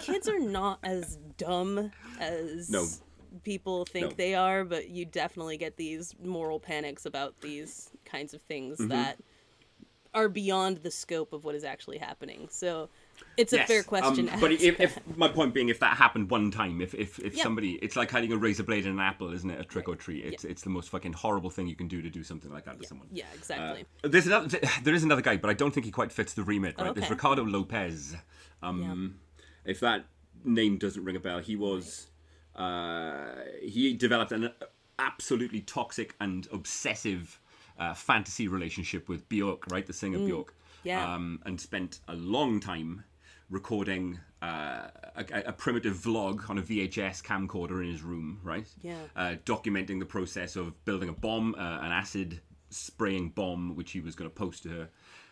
kids 0.00 0.28
are 0.28 0.40
not 0.40 0.78
as 0.82 1.18
dumb 1.36 1.92
as 2.18 2.70
No. 2.70 2.86
people 3.44 3.84
think 3.84 4.10
No. 4.10 4.14
they 4.16 4.34
are, 4.34 4.64
but 4.64 4.88
you 4.88 5.04
definitely 5.04 5.56
get 5.56 5.76
these 5.76 6.14
moral 6.22 6.58
panics 6.58 7.06
about 7.06 7.40
these 7.40 7.90
kinds 8.04 8.34
of 8.34 8.42
things 8.42 8.78
mm-hmm. 8.78 8.88
that 8.88 9.18
are 10.14 10.28
beyond 10.28 10.78
the 10.78 10.90
scope 10.90 11.32
of 11.32 11.44
what 11.44 11.54
is 11.54 11.64
actually 11.64 11.98
happening. 11.98 12.48
So 12.50 12.88
it's 13.36 13.52
a 13.52 13.56
Yes, 13.56 13.68
fair 13.68 13.82
question. 13.82 14.28
Um, 14.28 14.40
but 14.40 14.52
if, 14.52 14.78
if 14.80 15.16
my 15.16 15.28
point 15.28 15.54
being, 15.54 15.68
if 15.68 15.80
that 15.80 15.96
happened 15.96 16.30
one 16.30 16.50
time, 16.50 16.80
if 16.80 16.94
if, 16.94 17.18
if 17.18 17.36
Yeah. 17.36 17.42
somebody, 17.42 17.72
it's 17.82 17.96
like 17.96 18.10
hiding 18.10 18.32
a 18.32 18.36
razor 18.36 18.62
blade 18.62 18.86
in 18.86 18.92
an 18.92 19.00
apple, 19.00 19.32
isn't 19.32 19.50
it? 19.50 19.60
A 19.60 19.64
trick 19.64 19.88
or 19.88 19.96
treat. 19.96 20.24
It's 20.24 20.44
it's 20.44 20.62
the 20.62 20.70
most 20.70 20.88
fucking 20.90 21.12
horrible 21.14 21.50
thing 21.50 21.66
you 21.66 21.76
can 21.76 21.88
do 21.88 22.00
to 22.02 22.10
do 22.10 22.22
something 22.22 22.52
like 22.52 22.64
that 22.66 22.80
to 22.80 22.86
someone. 22.86 23.08
yeah, 23.12 23.24
exactly. 23.34 23.84
Uh, 24.04 24.08
there's 24.08 24.26
another, 24.26 24.58
there 24.82 24.94
is 24.94 25.02
another 25.04 25.22
guy, 25.22 25.36
but 25.36 25.50
I 25.50 25.54
don't 25.54 25.72
think 25.74 25.86
he 25.86 25.92
quite 25.92 26.12
fits 26.12 26.32
the 26.34 26.42
remit. 26.44 26.76
Right? 26.78 26.94
There's 26.94 27.06
Okay. 27.06 27.14
Ricardo 27.14 27.44
Lopez. 27.44 28.14
Um, 28.62 29.18
If 29.64 29.80
that 29.80 30.04
name 30.44 30.76
doesn't 30.78 31.02
ring 31.04 31.16
a 31.16 31.20
bell, 31.20 31.38
he 31.40 31.56
was 31.56 32.06
uh, 32.56 33.34
he 33.62 33.94
developed 33.94 34.32
an 34.32 34.50
absolutely 34.98 35.60
toxic 35.60 36.14
and 36.20 36.46
obsessive 36.52 37.40
uh, 37.78 37.94
fantasy 37.94 38.46
relationship 38.46 39.08
with 39.08 39.28
Bjork, 39.28 39.70
right, 39.70 39.84
the 39.86 39.92
singer 39.92 40.18
Bjork. 40.18 40.48
Mm. 40.52 40.54
yeah. 40.84 41.14
Um, 41.14 41.42
and 41.44 41.60
spent 41.60 41.98
a 42.08 42.14
long 42.14 42.60
time 42.60 43.04
recording 43.54 44.18
uh, 44.42 44.88
a, 45.14 45.24
a 45.46 45.52
primitive 45.52 45.96
vlog 45.96 46.50
on 46.50 46.58
a 46.58 46.62
VHS 46.62 47.22
camcorder 47.22 47.82
in 47.82 47.90
his 47.90 48.02
room, 48.02 48.40
right? 48.42 48.66
Yeah. 48.82 48.96
Uh, 49.14 49.36
documenting 49.46 50.00
the 50.00 50.04
process 50.04 50.56
of 50.56 50.84
building 50.84 51.08
a 51.08 51.12
bomb, 51.12 51.54
uh, 51.54 51.58
an 51.58 51.92
acid 51.92 52.40
spraying 52.70 53.30
bomb, 53.30 53.76
which 53.76 53.92
he 53.92 54.00
was 54.00 54.16
going 54.16 54.28
to 54.28 54.34
post 54.34 54.64
to 54.64 54.68
her. 54.70 54.88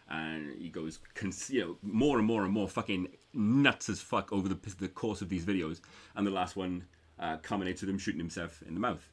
And 0.08 0.56
he 0.56 0.68
goes, 0.68 1.00
cons- 1.14 1.50
you 1.50 1.60
know, 1.60 1.76
more 1.82 2.18
and 2.18 2.26
more 2.26 2.44
and 2.44 2.52
more 2.52 2.68
fucking 2.68 3.08
nuts 3.34 3.88
as 3.88 4.00
fuck 4.00 4.32
over 4.32 4.48
the, 4.48 4.58
the 4.78 4.88
course 4.88 5.20
of 5.20 5.28
these 5.28 5.44
videos. 5.44 5.80
And 6.14 6.24
the 6.24 6.30
last 6.30 6.54
one 6.54 6.84
uh, 7.18 7.38
culminates 7.38 7.80
with 7.80 7.90
him 7.90 7.98
shooting 7.98 8.20
himself 8.20 8.62
in 8.66 8.74
the 8.74 8.80
mouth. 8.80 9.06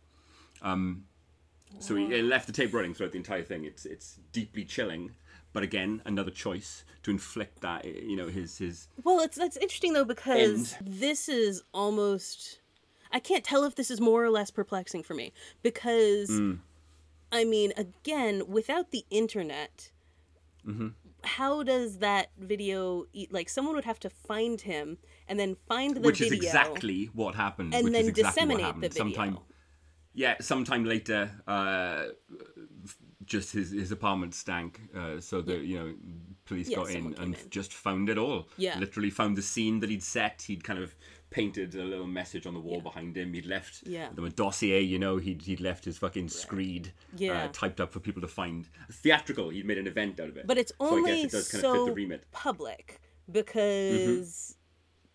Um, 0.61 1.05
so 1.79 1.95
he, 1.95 2.07
he 2.07 2.21
left 2.21 2.47
the 2.47 2.53
tape 2.53 2.73
running 2.73 2.93
throughout 2.93 3.13
the 3.13 3.17
entire 3.17 3.43
thing. 3.43 3.63
It's 3.65 3.85
it's 3.85 4.19
deeply 4.31 4.65
chilling, 4.65 5.11
but 5.53 5.63
again, 5.63 6.01
another 6.05 6.31
choice 6.31 6.83
to 7.03 7.11
inflict 7.11 7.61
that, 7.61 7.85
you 7.85 8.15
know, 8.15 8.27
his 8.27 8.57
his 8.57 8.87
Well, 9.03 9.19
it's 9.19 9.37
that's 9.37 9.57
interesting 9.57 9.93
though 9.93 10.05
because 10.05 10.73
End. 10.73 10.77
this 10.99 11.27
is 11.29 11.63
almost 11.73 12.61
I 13.11 13.19
can't 13.19 13.43
tell 13.43 13.63
if 13.63 13.75
this 13.75 13.89
is 13.89 13.99
more 13.99 14.23
or 14.23 14.29
less 14.29 14.51
perplexing 14.51 15.03
for 15.03 15.13
me 15.15 15.33
because 15.63 16.29
Hmm. 16.29 16.53
I 17.31 17.43
mean, 17.45 17.73
again, 17.77 18.43
without 18.47 18.91
the 18.91 19.05
internet, 19.09 19.91
Mm-hmm. 20.67 20.89
how 21.23 21.63
does 21.63 21.99
that 21.99 22.31
video 22.37 23.05
e- 23.13 23.27
like 23.31 23.47
someone 23.49 23.73
would 23.75 23.85
have 23.85 23.99
to 24.01 24.09
find 24.09 24.59
him 24.61 24.97
and 25.27 25.39
then 25.39 25.55
find 25.67 25.95
the 25.95 26.01
which 26.01 26.19
video 26.19 26.31
which 26.37 26.39
is 26.39 26.45
exactly 26.45 27.05
what 27.13 27.33
happened. 27.35 27.73
and 27.73 27.85
which 27.85 27.93
then 27.93 28.01
is 28.03 28.09
exactly 28.09 28.23
disseminate 28.45 28.65
what 28.65 28.65
happened. 28.75 28.83
the 28.83 29.03
video. 29.03 29.15
Sometime, 29.15 29.37
yeah, 30.13 30.35
sometime 30.41 30.83
later, 30.83 31.31
uh, 31.47 32.07
just 33.29 33.53
his 33.53 33.71
his 33.71 33.91
apartment 33.91 34.33
stank. 34.35 34.81
Uh, 34.95 35.19
so 35.21 35.41
the 35.41 35.57
you 35.57 35.79
know 35.79 35.93
police 36.45 36.67
Yeah, 36.69 36.77
got 36.77 36.89
in 36.89 37.05
and 37.19 37.35
in. 37.35 37.49
just 37.49 37.71
found 37.73 38.09
it 38.09 38.17
all. 38.17 38.49
Yeah. 38.57 38.77
literally 38.79 39.09
found 39.11 39.37
the 39.37 39.41
scene 39.41 39.79
that 39.79 39.89
he'd 39.89 40.03
set. 40.03 40.41
He'd 40.47 40.63
kind 40.63 40.79
of 40.79 40.95
painted 41.29 41.75
a 41.75 41.83
little 41.83 42.07
message 42.07 42.47
on 42.47 42.55
the 42.55 42.59
wall 42.59 42.81
behind 42.81 43.15
him. 43.15 43.33
He'd 43.33 43.45
left 43.45 43.83
Yeah. 43.85 44.09
them 44.11 44.25
a 44.25 44.29
dossier. 44.31 44.81
You 44.81 44.97
know, 44.99 45.17
he'd 45.17 45.43
he'd 45.43 45.61
left 45.61 45.85
his 45.85 45.97
fucking 45.99 46.29
screed 46.29 46.91
Yeah. 47.15 47.43
uh, 47.45 47.49
typed 47.53 47.79
up 47.79 47.91
for 47.93 47.99
people 47.99 48.21
to 48.23 48.27
find. 48.27 48.67
Theatrical. 48.91 49.49
He'd 49.49 49.65
made 49.65 49.77
an 49.77 49.87
event 49.87 50.19
out 50.19 50.29
of 50.29 50.37
it. 50.37 50.47
but 50.47 50.57
it's 50.57 50.73
so 50.79 50.85
I 50.87 50.89
guess 50.89 50.97
only 51.09 51.21
it 51.21 51.31
does 51.31 51.49
kind 51.51 51.61
so 51.61 51.71
of 51.71 51.77
fit 51.77 51.85
the 51.95 52.01
remit. 52.01 52.31
public 52.31 52.99
because 53.31 54.55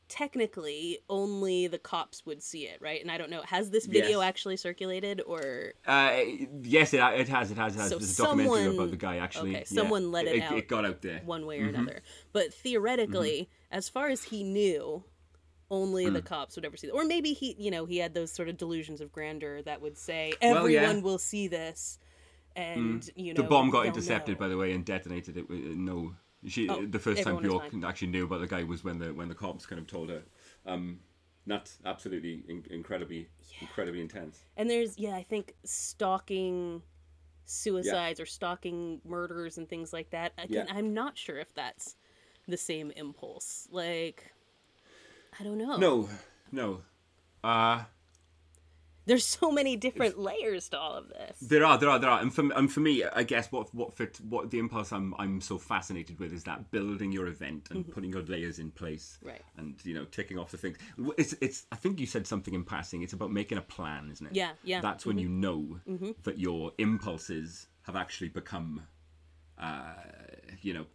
technically 0.09 0.99
only 1.09 1.67
the 1.67 1.79
cops 1.79 2.25
would 2.27 2.43
see 2.43 2.67
it, 2.67 2.81
right? 2.81 3.01
And 3.01 3.11
I 3.11 3.19
don't 3.19 3.31
know, 3.31 3.43
has 3.43 3.71
this 3.71 3.87
video 3.87 4.21
Yes. 4.21 4.29
actually 4.29 4.57
circulated 4.57 5.21
or 5.27 5.73
Uh, 5.87 6.21
yes, 6.63 6.93
it, 6.95 6.99
it 7.01 7.29
has. 7.29 7.51
It 7.51 7.57
has. 7.57 7.75
It 7.75 7.81
has. 7.81 7.89
So 7.91 7.99
There's 7.99 8.19
a 8.19 8.23
documentary 8.23 8.75
about 8.77 8.91
the 8.91 8.97
guy 8.97 9.17
actually. 9.17 9.51
okay, 9.51 9.65
yeah. 9.69 9.81
someone 9.81 10.13
let 10.13 10.27
it 10.27 10.37
it, 10.37 10.43
out. 10.43 10.59
It 10.59 10.69
got 10.69 10.85
out 10.85 11.03
there. 11.03 11.21
one 11.25 11.47
way 11.47 11.59
or 11.61 11.67
Mm-hmm. 11.67 11.75
another. 11.77 12.03
But 12.33 12.53
theoretically, 12.55 13.49
as 13.71 13.89
far 13.89 14.09
as 14.09 14.25
he 14.25 14.43
knew, 14.45 15.05
only 15.71 16.05
Mm. 16.07 16.13
the 16.13 16.23
cops 16.23 16.57
would 16.57 16.65
ever 16.65 16.77
see 16.77 16.89
it. 16.89 16.91
Or 16.91 17.05
maybe 17.05 17.33
he, 17.33 17.57
you 17.59 17.71
know, 17.71 17.87
he 17.87 17.97
had 17.99 18.13
those 18.15 18.31
sort 18.31 18.49
of 18.49 18.57
delusions 18.59 19.01
of 19.01 19.11
grandeur 19.11 19.63
that 19.63 19.81
would 19.81 19.97
say 19.97 20.35
Well, 20.43 20.59
everyone 20.59 20.97
yeah. 20.97 21.03
will 21.03 21.19
see 21.19 21.49
this, 21.49 21.99
and 22.55 23.09
you 23.17 23.33
know 23.35 23.43
the 23.43 23.49
bomb 23.49 23.71
got 23.71 23.87
intercepted, 23.87 24.37
know. 24.37 24.41
by 24.41 24.49
the 24.49 24.57
way, 24.57 24.73
and 24.73 24.85
detonated. 24.85 25.37
It 25.39 25.49
with 25.49 25.61
no. 25.61 26.15
She 26.47 26.69
Oh, 26.69 26.85
the 26.85 26.99
first 26.99 27.23
time 27.23 27.41
Bjork 27.43 27.73
actually 27.85 28.09
knew 28.09 28.25
about 28.25 28.41
the 28.41 28.47
guy 28.47 28.65
was 28.65 28.85
when 28.85 28.99
the 28.99 29.15
when 29.15 29.29
the 29.29 29.35
cops 29.35 29.67
kind 29.67 29.81
of 29.81 29.87
told 29.87 30.11
her. 30.11 30.23
Um, 30.67 31.01
that's 31.47 31.79
absolutely 31.85 32.43
in- 32.49 32.67
incredibly 32.71 33.29
incredibly 33.61 34.01
intense. 34.01 34.45
And 34.57 34.69
there's 34.69 34.99
yeah, 34.99 35.15
I 35.15 35.23
think 35.23 35.55
stalking 35.65 36.83
suicides 37.47 38.21
or 38.21 38.27
stalking 38.27 39.01
murders 39.05 39.59
and 39.59 39.69
things 39.69 39.93
like 39.93 40.11
that. 40.11 40.33
Again, 40.39 40.67
Yeah. 40.69 40.75
I'm 40.75 40.95
not 40.95 41.17
sure 41.19 41.39
if 41.39 41.53
that's 41.55 41.97
the 42.49 42.57
same 42.57 42.91
impulse. 42.93 43.69
Like 43.71 44.33
I 45.39 45.45
don't 45.45 45.59
know. 45.59 45.77
No, 45.77 46.09
no. 46.53 46.83
Uh, 47.43 47.85
There's 49.07 49.25
so 49.27 49.51
many 49.51 49.77
different 49.77 50.19
layers 50.19 50.69
to 50.71 50.79
all 50.79 50.95
of 50.95 51.09
this. 51.09 51.39
There 51.41 51.65
are, 51.65 51.77
there 51.77 51.91
are, 51.91 51.99
there 51.99 52.11
are, 52.11 52.21
and 52.21 52.35
for 52.35 52.51
and 52.53 52.73
for 52.73 52.81
me, 52.81 53.05
I 53.05 53.23
guess 53.23 53.53
what 53.53 53.75
what 53.75 53.95
fit 53.95 54.19
what 54.29 54.51
the 54.51 54.59
impulse 54.59 54.93
I'm 54.93 55.15
I'm 55.19 55.41
so 55.41 55.59
fascinated 55.59 56.19
with 56.19 56.33
is 56.33 56.45
that 56.45 56.71
building 56.71 57.13
your 57.13 57.27
event 57.27 57.69
and 57.71 57.91
putting 57.91 58.11
your 58.11 58.23
layers 58.23 58.59
in 58.59 58.71
place, 58.71 59.19
Mm-hmm. 59.21 59.29
Right. 59.29 59.43
And 59.57 59.75
you 59.85 59.95
know, 59.95 60.05
ticking 60.05 60.39
off 60.39 60.51
the 60.51 60.57
things. 60.57 60.79
It's 61.19 61.35
it's. 61.41 61.67
I 61.73 61.77
think 61.77 62.01
you 62.01 62.07
said 62.07 62.27
something 62.27 62.55
in 62.55 62.65
passing. 62.65 63.03
It's 63.03 63.13
about 63.13 63.31
making 63.31 63.59
a 63.59 63.63
plan, 63.63 64.11
isn't 64.11 64.27
it? 64.27 64.35
Yeah, 64.35 64.53
yeah. 64.63 64.77
Mm-hmm. 64.77 64.87
That's 64.87 65.07
when 65.07 65.19
you 65.19 65.29
know 65.29 65.79
that 66.23 66.39
your 66.39 66.73
impulses 66.79 67.67
have 67.83 67.97
actually 67.97 68.29
become, 68.31 68.87
uh, 69.59 69.95
you 70.63 70.73
know, 70.73 70.87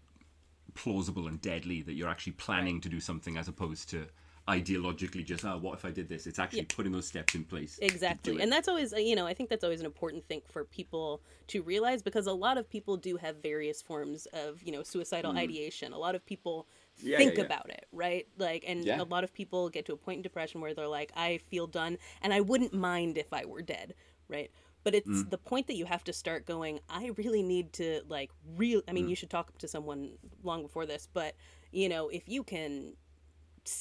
plausible 0.73 1.27
and 1.27 1.39
deadly. 1.41 1.81
That 1.81 1.93
you're 1.93 2.09
actually 2.09 2.33
planning 2.33 2.81
to 2.81 2.89
do 2.89 2.99
something 2.99 3.37
as 3.37 3.47
opposed 3.47 3.89
to 3.91 4.07
ideologically 4.49 5.23
just, 5.23 5.45
oh, 5.45 5.57
what 5.57 5.73
if 5.77 5.85
I 5.85 5.91
did 5.91 6.09
this? 6.09 6.27
It's 6.27 6.39
actually 6.39 6.65
putting 6.65 6.91
those 6.91 7.07
steps 7.07 7.35
in 7.35 7.43
place. 7.43 7.77
Exactly. 7.81 8.41
And 8.41 8.51
that's 8.51 8.67
always, 8.67 8.91
you 8.93 9.15
know, 9.15 9.27
I 9.27 9.33
think 9.33 9.49
that's 9.49 9.63
always 9.63 9.79
an 9.79 9.85
important 9.85 10.27
thing 10.27 10.41
for 10.51 10.63
people 10.65 11.21
to 11.47 11.61
realize 11.61 12.01
because 12.01 12.27
a 12.27 12.33
lot 12.33 12.57
of 12.57 12.69
people 12.69 12.97
do 12.97 13.17
have 13.17 13.37
various 13.37 13.81
forms 13.81 14.25
of, 14.33 14.61
you 14.63 14.71
know, 14.71 14.83
suicidal 14.83 15.31
ideation. 15.37 15.93
A 15.93 15.97
lot 15.97 16.15
of 16.15 16.25
people 16.25 16.67
Mm. 17.01 17.07
Yeah, 17.11 17.17
think 17.17 17.33
yeah, 17.33 17.39
yeah. 17.39 17.45
about 17.45 17.69
it, 17.69 17.85
right? 17.93 18.27
Like, 18.37 18.65
and 18.67 18.83
Yeah. 18.85 19.01
a 19.01 19.07
lot 19.15 19.23
of 19.23 19.31
people 19.33 19.69
get 19.69 19.85
to 19.85 19.93
a 19.93 19.97
point 19.97 20.17
in 20.17 20.21
depression 20.21 20.59
where 20.59 20.73
they're 20.73 20.85
like, 20.99 21.13
I 21.15 21.37
feel 21.37 21.65
done 21.65 21.97
and 22.21 22.33
I 22.33 22.41
wouldn't 22.41 22.73
mind 22.73 23.17
if 23.17 23.31
I 23.31 23.45
were 23.45 23.61
dead, 23.61 23.93
right? 24.27 24.51
But 24.83 24.95
it's 24.95 25.07
Mm. 25.07 25.29
the 25.29 25.37
point 25.37 25.67
that 25.67 25.75
you 25.75 25.85
have 25.85 26.03
to 26.05 26.13
start 26.13 26.45
going, 26.45 26.81
I 26.89 27.11
really 27.17 27.41
need 27.41 27.71
to, 27.73 28.01
like, 28.09 28.31
real. 28.57 28.81
I 28.87 28.91
mean, 28.91 29.05
Mm. 29.05 29.09
you 29.11 29.15
should 29.15 29.29
talk 29.29 29.57
to 29.59 29.67
someone 29.67 30.17
long 30.43 30.61
before 30.63 30.85
this, 30.85 31.07
but, 31.13 31.35
you 31.71 31.87
know, 31.87 32.09
if 32.09 32.27
you 32.27 32.43
can 32.43 32.95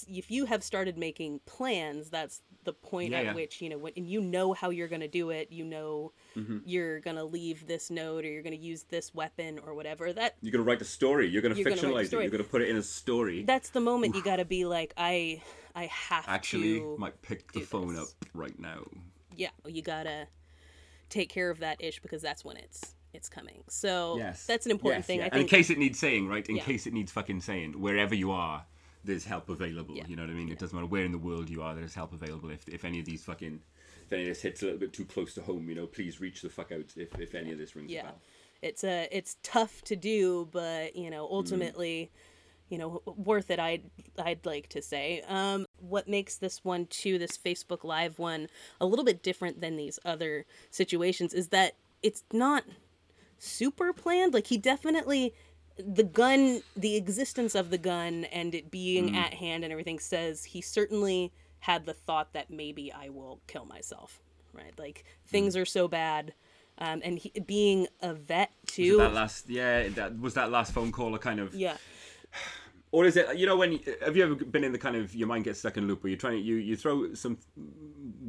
if 0.09 0.30
you 0.30 0.47
have 0.47 0.62
started 0.62 0.97
making 0.99 1.41
plans, 1.47 2.11
that's 2.11 2.43
the 2.64 2.72
point 2.72 3.12
Yeah, 3.12 3.18
at 3.18 3.24
yeah. 3.26 3.34
which 3.34 3.61
you 3.62 3.68
know 3.68 3.78
when 3.78 3.93
and 3.97 4.09
you 4.09 4.20
know 4.20 4.53
how 4.53 4.70
you're 4.70 4.89
going 4.89 5.01
to 5.01 5.09
do 5.09 5.30
it. 5.30 5.51
You 5.51 5.64
know 5.64 6.12
Mm-hmm. 6.36 6.59
you're 6.64 7.01
going 7.01 7.16
to 7.16 7.24
leave 7.24 7.66
this 7.66 7.91
note 7.91 8.24
or 8.24 8.28
you're 8.28 8.43
going 8.43 8.57
to 8.57 8.62
use 8.62 8.84
this 8.84 9.12
weapon 9.14 9.59
or 9.64 9.74
whatever. 9.74 10.12
That 10.12 10.36
You're 10.41 10.53
gonna 10.53 10.62
write 10.64 10.78
the 10.78 10.84
story. 10.84 11.28
You're 11.28 11.43
gonna 11.43 11.55
You're 11.57 11.64
gonna 11.64 11.76
fictionalize 11.80 12.12
it. 12.12 12.12
You're 12.12 12.28
gonna 12.30 12.45
put 12.45 12.62
it 12.62 12.68
in 12.68 12.76
a 12.76 12.82
story. 12.82 13.43
that's 13.45 13.70
the 13.70 13.80
moment 13.80 14.14
you 14.14 14.22
got 14.22 14.36
to 14.36 14.45
be 14.45 14.64
like, 14.64 14.93
I 14.97 15.43
I 15.74 15.86
have 15.86 16.24
Actually, 16.28 16.80
to. 16.80 16.97
might 16.99 17.20
pick 17.22 17.51
the 17.53 17.61
phone 17.61 17.95
this. 17.95 18.03
up 18.03 18.09
right 18.34 18.59
now. 18.59 18.84
yeah, 19.36 19.51
you 19.66 19.82
gotta 19.82 20.28
take 21.09 21.28
care 21.30 21.51
of 21.51 21.59
that 21.61 21.82
ish 21.82 22.01
because 22.01 22.22
that's 22.22 22.45
when 22.45 22.57
it's 22.57 22.95
it's 23.14 23.28
coming. 23.28 23.64
So 23.68 24.16
Yes, 24.18 24.45
that's 24.47 24.66
an 24.66 24.70
important 24.72 25.01
Yes, 25.01 25.07
thing. 25.07 25.18
yeah. 25.18 25.24
I 25.24 25.26
And 25.28 25.34
think. 25.34 25.53
in 25.53 25.59
case 25.59 25.70
it 25.70 25.78
needs 25.78 25.99
saying, 25.99 26.28
right? 26.28 26.47
In 26.49 26.57
Yeah. 26.57 26.62
case 26.62 26.86
it 26.86 26.93
needs 26.93 27.11
fucking 27.11 27.41
saying, 27.41 27.80
wherever 27.80 28.14
you 28.14 28.30
are, 28.30 28.66
there's 29.05 29.24
help 29.24 29.49
available. 29.49 29.96
Yeah. 29.96 30.05
You 30.07 30.16
know 30.16 30.22
what 30.22 30.30
I 30.30 30.34
mean? 30.34 30.51
It 30.51 30.59
doesn't 30.59 30.74
matter 30.74 30.86
where 30.86 31.05
in 31.05 31.12
the 31.12 31.18
world 31.18 31.49
you 31.49 31.62
are. 31.62 31.74
There's 31.74 31.94
help 31.94 32.12
available. 32.12 32.51
If 32.51 32.68
if 32.68 32.84
any 32.84 33.01
of 33.01 33.07
these 33.07 33.24
fucking 33.24 33.61
if 34.05 34.12
any 34.12 34.22
of 34.22 34.28
this 34.28 34.42
hits 34.42 34.62
a 34.62 34.66
little 34.66 34.80
bit 34.80 34.92
too 34.92 35.05
close 35.05 35.34
to 35.34 35.42
home, 35.42 35.68
you 35.68 35.74
know, 35.74 35.86
please 35.86 36.20
reach 36.20 36.42
the 36.42 36.49
fuck 36.49 36.72
out 36.72 36.92
if, 36.96 37.18
if 37.18 37.34
any 37.34 37.53
of 37.53 37.59
this 37.59 37.76
rings 37.76 37.90
a 37.90 37.94
yeah, 37.94 38.03
bell. 38.03 38.20
it's 38.62 38.84
a 38.84 39.09
it's 39.11 39.36
tough 39.42 39.82
to 39.82 39.96
do, 39.96 40.49
but 40.51 40.96
you 40.96 41.11
know 41.11 41.28
ultimately. 41.30 42.11
You 42.70 42.76
know, 42.76 43.03
worth 43.07 43.51
it. 43.51 43.59
I'd 43.59 43.84
I'd 44.22 44.44
like 44.44 44.68
to 44.68 44.82
say. 44.82 45.22
Um, 45.26 45.64
what 45.80 46.07
makes 46.07 46.36
this 46.36 46.62
one 46.62 46.84
too, 46.84 47.18
this 47.18 47.38
Facebook 47.38 47.82
Live 47.82 48.18
one, 48.18 48.49
a 48.78 48.84
little 48.84 49.07
bit 49.07 49.22
different 49.22 49.62
than 49.62 49.76
these 49.76 49.99
other 50.05 50.44
situations 50.70 51.32
is 51.32 51.49
that 51.49 51.76
it's 52.03 52.24
not 52.30 52.64
super 53.38 53.92
planned. 53.92 54.34
Like 54.34 54.49
he 54.49 54.59
definitely 54.59 55.34
the 55.79 56.05
gun 56.05 56.62
the 56.76 56.97
existence 56.97 57.55
of 57.55 57.70
the 57.70 57.79
gun 57.79 58.24
and 58.26 58.55
it 58.55 58.70
being 58.70 59.16
at 59.16 59.35
hand 59.35 59.64
and 59.64 59.72
everything 59.72 59.99
says 59.99 60.45
he 60.45 60.61
certainly 60.61 61.33
had 61.61 61.87
the 61.87 61.95
thought 61.95 62.33
that 62.33 62.51
maybe 62.51 62.93
I 62.93 63.09
will 63.09 63.41
kill 63.47 63.64
myself. 63.64 64.20
Right? 64.53 64.72
Like 64.79 65.05
things 65.26 65.57
are 65.57 65.66
so 65.66 65.89
bad. 65.89 66.35
Um, 66.81 67.01
and 67.05 67.18
he, 67.18 67.31
being 67.41 67.89
a 68.01 68.14
vet 68.14 68.51
too. 68.66 68.99
that 68.99 69.12
last? 69.12 69.51
Yeah, 69.51 69.89
that 69.89 70.18
was 70.18 70.35
that 70.35 70.51
last 70.51 70.72
phone 70.72 70.93
call. 70.93 71.14
A 71.14 71.18
kind 71.18 71.41
of, 71.41 71.55
yeah. 71.55 71.76
Or 72.91 73.05
is 73.05 73.16
it? 73.16 73.36
You 73.36 73.47
know, 73.47 73.57
when 73.57 73.78
have 74.03 74.16
you 74.16 74.24
ever 74.24 74.34
been 74.34 74.64
in 74.64 74.72
the 74.72 74.78
kind 74.78 74.97
of 74.97 75.14
your 75.14 75.28
mind 75.28 75.45
gets 75.45 75.59
stuck 75.59 75.76
in 75.76 75.84
a 75.84 75.86
loop 75.86 76.03
where 76.03 76.09
you're 76.11 76.18
trying 76.18 76.34
to 76.39 76.43
you 76.43 76.57
you 76.57 76.76
throw 76.76 77.12
some 77.14 77.36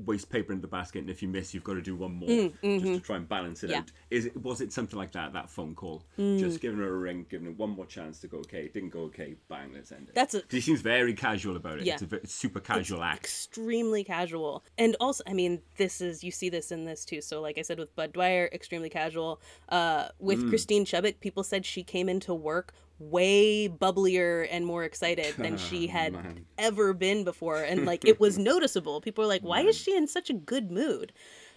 waste 0.05 0.29
paper 0.29 0.51
into 0.53 0.61
the 0.61 0.67
basket 0.67 0.99
and 0.99 1.09
if 1.09 1.21
you 1.21 1.27
miss 1.27 1.53
you've 1.53 1.63
got 1.63 1.73
to 1.75 1.81
do 1.81 1.95
one 1.95 2.13
more 2.15 2.27
just 2.63 2.83
to 2.83 2.99
try 2.99 3.15
and 3.17 3.27
balance 3.29 3.63
it 3.63 3.69
Mm, 3.69 3.73
mm-hmm. 3.73 3.73
Yeah. 3.73 3.77
out. 3.79 3.91
Is 4.09 4.25
it 4.25 4.37
was 4.41 4.61
it 4.61 4.73
something 4.73 4.97
like 4.97 5.11
that? 5.13 5.33
That 5.33 5.49
phone 5.49 5.75
call, 5.75 6.03
Mm. 6.17 6.39
just 6.39 6.59
giving 6.61 6.79
her 6.79 6.87
a 6.87 6.97
ring, 6.97 7.25
giving 7.29 7.45
her 7.47 7.53
one 7.53 7.69
more 7.69 7.85
chance 7.85 8.19
to 8.21 8.27
go. 8.27 8.37
Okay, 8.39 8.63
it 8.65 8.73
didn't 8.73 8.89
go 8.89 9.01
okay. 9.03 9.35
Bang, 9.49 9.71
let's 9.73 9.91
end 9.91 10.09
it. 10.09 10.15
That's 10.15 10.33
a 10.33 10.41
'Cause 10.41 10.51
he 10.51 10.61
seems 10.61 10.81
very 10.81 11.13
casual 11.13 11.55
about 11.55 11.79
it. 11.79 11.85
Yeah. 11.85 11.93
It's 11.93 12.01
a 12.03 12.05
ve- 12.07 12.19
super 12.25 12.59
casual 12.59 13.03
act. 13.03 13.19
extremely 13.25 14.03
casual 14.03 14.63
and 14.77 14.95
also 14.99 15.23
i 15.27 15.33
mean 15.33 15.61
this 15.77 16.01
is 16.01 16.23
you 16.23 16.31
see 16.31 16.49
this 16.49 16.71
in 16.71 16.85
this 16.85 17.05
too 17.05 17.21
so 17.21 17.41
like 17.41 17.57
i 17.57 17.61
said 17.61 17.77
with 17.79 17.93
Budd 17.95 18.13
Dwyer 18.13 18.49
extremely 18.53 18.89
casual 18.89 19.41
uh 19.69 20.09
with 20.19 20.39
Mm. 20.43 20.49
christine 20.49 20.85
chubbuck 20.85 21.19
people 21.19 21.43
said 21.43 21.65
she 21.65 21.83
came 21.83 22.07
into 22.09 22.33
work 22.33 22.73
way 22.99 23.69
bubblier 23.69 24.45
and 24.51 24.65
more 24.65 24.83
excited 24.83 25.33
than 25.37 25.57
she 25.57 25.87
had 25.87 26.13
Man. 26.13 26.45
ever 26.57 26.93
been 26.93 27.23
before 27.23 27.57
and 27.63 27.85
like 27.85 28.03
it 28.05 28.19
was 28.19 28.37
noticeable 28.51 28.99
people 29.01 29.23
were 29.23 29.27
like 29.27 29.41
why 29.41 29.61
is 29.61 29.77
she 29.77 29.95
in 29.95 30.05
such 30.05 30.29
a 30.29 30.33
good 30.33 30.69
mood 30.69 31.13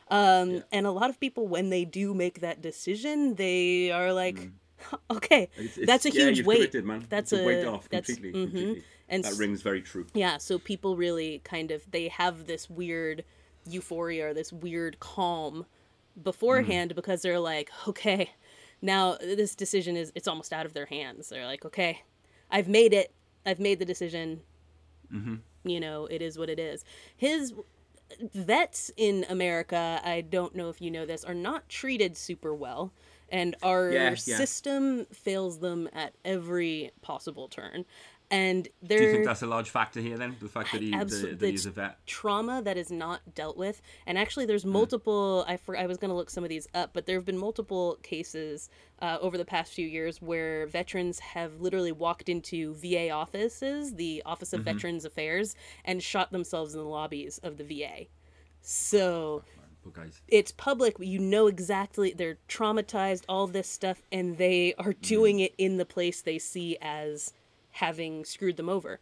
um 0.09 0.63
and 0.71 0.87
a 0.87 0.93
lot 0.93 1.11
of 1.11 1.19
people 1.19 1.49
when 1.49 1.71
they 1.71 1.85
do 1.85 2.15
make 2.15 2.41
that 2.43 2.61
decision 2.63 3.35
they 3.35 3.91
are 3.91 4.13
like 4.13 4.51
okay 5.11 5.49
Mm. 5.59 5.65
It's- 5.65 5.79
it's- 5.79 5.87
that's 5.87 6.07
a 6.07 6.11
yeah, 6.11 6.25
huge 6.27 6.45
weight 6.47 6.75
man. 6.85 7.07
that's 7.09 7.33
It's 7.33 7.43
a, 7.43 7.45
weight 7.45 7.67
off 7.67 7.89
that's 7.89 8.07
completely. 8.15 8.41
mhm. 8.41 8.51
completely. 8.53 8.85
and 9.09 9.25
that 9.25 9.35
rings 9.35 9.63
very 9.63 9.83
true. 9.83 10.07
yeah, 10.15 10.39
so 10.39 10.59
people 10.59 10.97
really 10.97 11.41
kind 11.45 11.71
of 11.73 11.89
they 11.91 12.07
have 12.09 12.47
this 12.47 12.71
weird 12.71 13.25
euphoria 13.67 14.29
or 14.29 14.35
this 14.35 14.53
weird 14.53 14.99
calm 15.01 15.67
beforehand 16.21 16.95
because 16.95 17.23
they're 17.23 17.39
like, 17.39 17.71
okay, 17.89 18.31
now 18.83 19.17
this 19.21 19.55
decision 19.55 19.97
is 19.97 20.13
it's 20.15 20.29
almost 20.29 20.53
out 20.53 20.67
of 20.67 20.75
their 20.75 20.87
hands. 20.87 21.29
They're 21.29 21.47
like, 21.47 21.65
okay, 21.65 22.03
I've 22.51 22.69
made 22.69 22.93
it. 22.93 23.13
I've 23.47 23.61
made 23.61 23.79
the 23.79 23.85
decision. 23.85 24.41
Mm-hmm. 25.13 25.37
You 25.65 25.81
know, 25.81 26.07
it 26.07 26.21
is 26.21 26.37
what 26.39 26.51
it 26.51 26.59
is. 26.59 26.85
His 27.17 27.55
vets 28.35 28.91
in 28.97 29.25
America, 29.29 30.01
I 30.05 30.23
don't 30.23 30.55
know 30.55 30.69
if 30.69 30.81
you 30.81 30.91
know 30.91 31.07
this, 31.07 31.25
are 31.25 31.35
not 31.35 31.69
treated 31.69 32.17
super 32.17 32.55
well. 32.55 32.93
And 33.31 33.57
our 33.63 33.91
Yeah, 33.91 34.11
yeah. 34.11 34.37
system 34.37 35.07
fails 35.07 35.61
them 35.61 35.89
at 35.95 36.13
every 36.25 36.91
possible 37.01 37.49
turn. 37.49 37.87
And 38.33 38.67
they're 38.83 38.99
Do 38.99 39.05
you 39.05 39.13
think 39.13 39.25
that's 39.27 39.43
a 39.43 39.47
large 39.47 39.69
factor 39.71 40.01
here 40.01 40.17
then? 40.17 40.37
The 40.41 40.49
fact 40.49 40.73
that, 40.73 40.81
he, 40.81 40.91
the, 40.91 41.37
that 41.39 41.51
he's 41.51 41.67
a 41.67 41.71
vet? 41.71 41.99
trauma 42.07 42.63
that 42.63 42.77
is 42.79 42.91
not 42.91 43.21
dealt 43.35 43.57
with 43.59 43.83
and 44.07 44.17
actually 44.19 44.47
there's 44.47 44.63
Hmm. 44.63 44.73
multiple 44.73 45.45
i 45.47 45.57
for, 45.59 45.77
i 45.77 45.87
was 45.87 45.99
going 45.99 46.09
to 46.09 46.15
look 46.15 46.31
some 46.31 46.43
of 46.43 46.49
these 46.51 46.67
up 46.75 46.91
but 46.95 47.05
there 47.07 47.17
have 47.17 47.25
been 47.27 47.37
multiple 47.39 47.99
cases 48.03 48.71
uh, 49.01 49.19
over 49.21 49.37
the 49.37 49.45
past 49.45 49.73
few 49.73 49.87
years 49.87 50.23
where 50.23 50.67
veterans 50.67 51.19
have 51.19 51.61
literally 51.61 51.93
walked 51.93 52.29
into 52.31 52.75
va 52.75 53.11
offices 53.11 53.95
the 53.97 54.23
office 54.25 54.53
of 54.55 54.61
Mm-hmm. 54.61 54.75
veterans 54.77 55.05
affairs 55.05 55.55
and 55.85 56.03
shot 56.03 56.33
themselves 56.33 56.75
in 56.75 56.81
the 56.81 56.87
lobbies 56.87 57.39
of 57.43 57.59
the 57.59 57.65
va 57.65 58.07
so 58.63 59.43
guys. 59.93 60.21
it's 60.29 60.53
public 60.53 60.97
you 61.01 61.19
know 61.19 61.47
exactly 61.49 62.15
they're 62.17 62.39
traumatized 62.49 63.25
all 63.29 63.47
this 63.47 63.69
stuff 63.69 64.01
and 64.11 64.39
they 64.39 64.73
are 64.79 64.93
Mm-hmm. 64.93 65.01
doing 65.03 65.41
it 65.41 65.55
in 65.59 65.77
the 65.77 65.85
place 65.85 66.23
they 66.23 66.39
see 66.39 66.77
as 66.81 67.33
having 67.73 68.25
screwed 68.25 68.57
them 68.57 68.69
over 68.69 69.01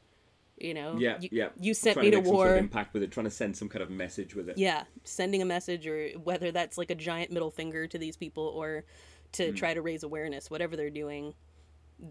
you 0.59 0.75
know 0.75 0.97
Yeah, 0.99 1.19
you, 1.21 1.29
yeah. 1.33 1.49
you 1.59 1.75
sent 1.75 1.95
trying 1.95 2.07
me 2.07 2.11
to 2.13 2.17
make 2.19 2.27
some 2.27 2.35
sort 2.35 2.47
war 2.49 2.55
of 2.55 2.59
impact 2.59 2.95
with 2.95 3.03
it, 3.03 3.11
trying 3.11 3.25
to 3.25 3.31
send 3.31 3.57
some 3.57 3.69
kind 3.69 3.83
of 3.83 3.91
message 3.91 4.35
with 4.35 4.49
it. 4.49 4.59
yeah 4.59 4.85
sending 5.05 5.43
a 5.43 5.45
message 5.45 5.87
or 5.87 6.11
whether 6.23 6.53
that's 6.53 6.79
like 6.79 6.91
a 6.91 6.95
giant 6.95 7.31
middle 7.33 7.51
finger 7.51 7.87
to 7.87 7.99
these 7.99 8.17
people 8.17 8.45
or 8.45 8.85
to 9.33 9.51
hmm. 9.51 9.55
try 9.55 9.75
to 9.75 9.83
raise 9.83 10.03
awareness 10.03 10.51
whatever 10.51 10.77
they're 10.77 10.91
doing 10.91 11.35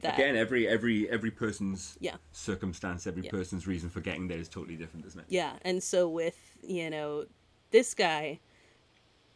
that 0.02 0.16
Again, 0.20 0.36
every 0.36 0.68
every 0.68 1.10
every 1.10 1.32
person's 1.32 1.98
Yeah. 2.00 2.18
circumstance, 2.32 3.08
every 3.08 3.24
person's 3.24 3.66
reason 3.66 3.90
for 3.90 4.02
getting 4.02 4.28
there 4.28 4.38
is 4.38 4.48
totally 4.48 4.76
different, 4.76 5.06
isn't 5.08 5.22
it? 5.22 5.26
yeah 5.30 5.54
and 5.64 5.82
so 5.82 6.08
with 6.08 6.38
you 6.62 6.90
know 6.90 7.26
this 7.72 7.94
guy 7.94 8.40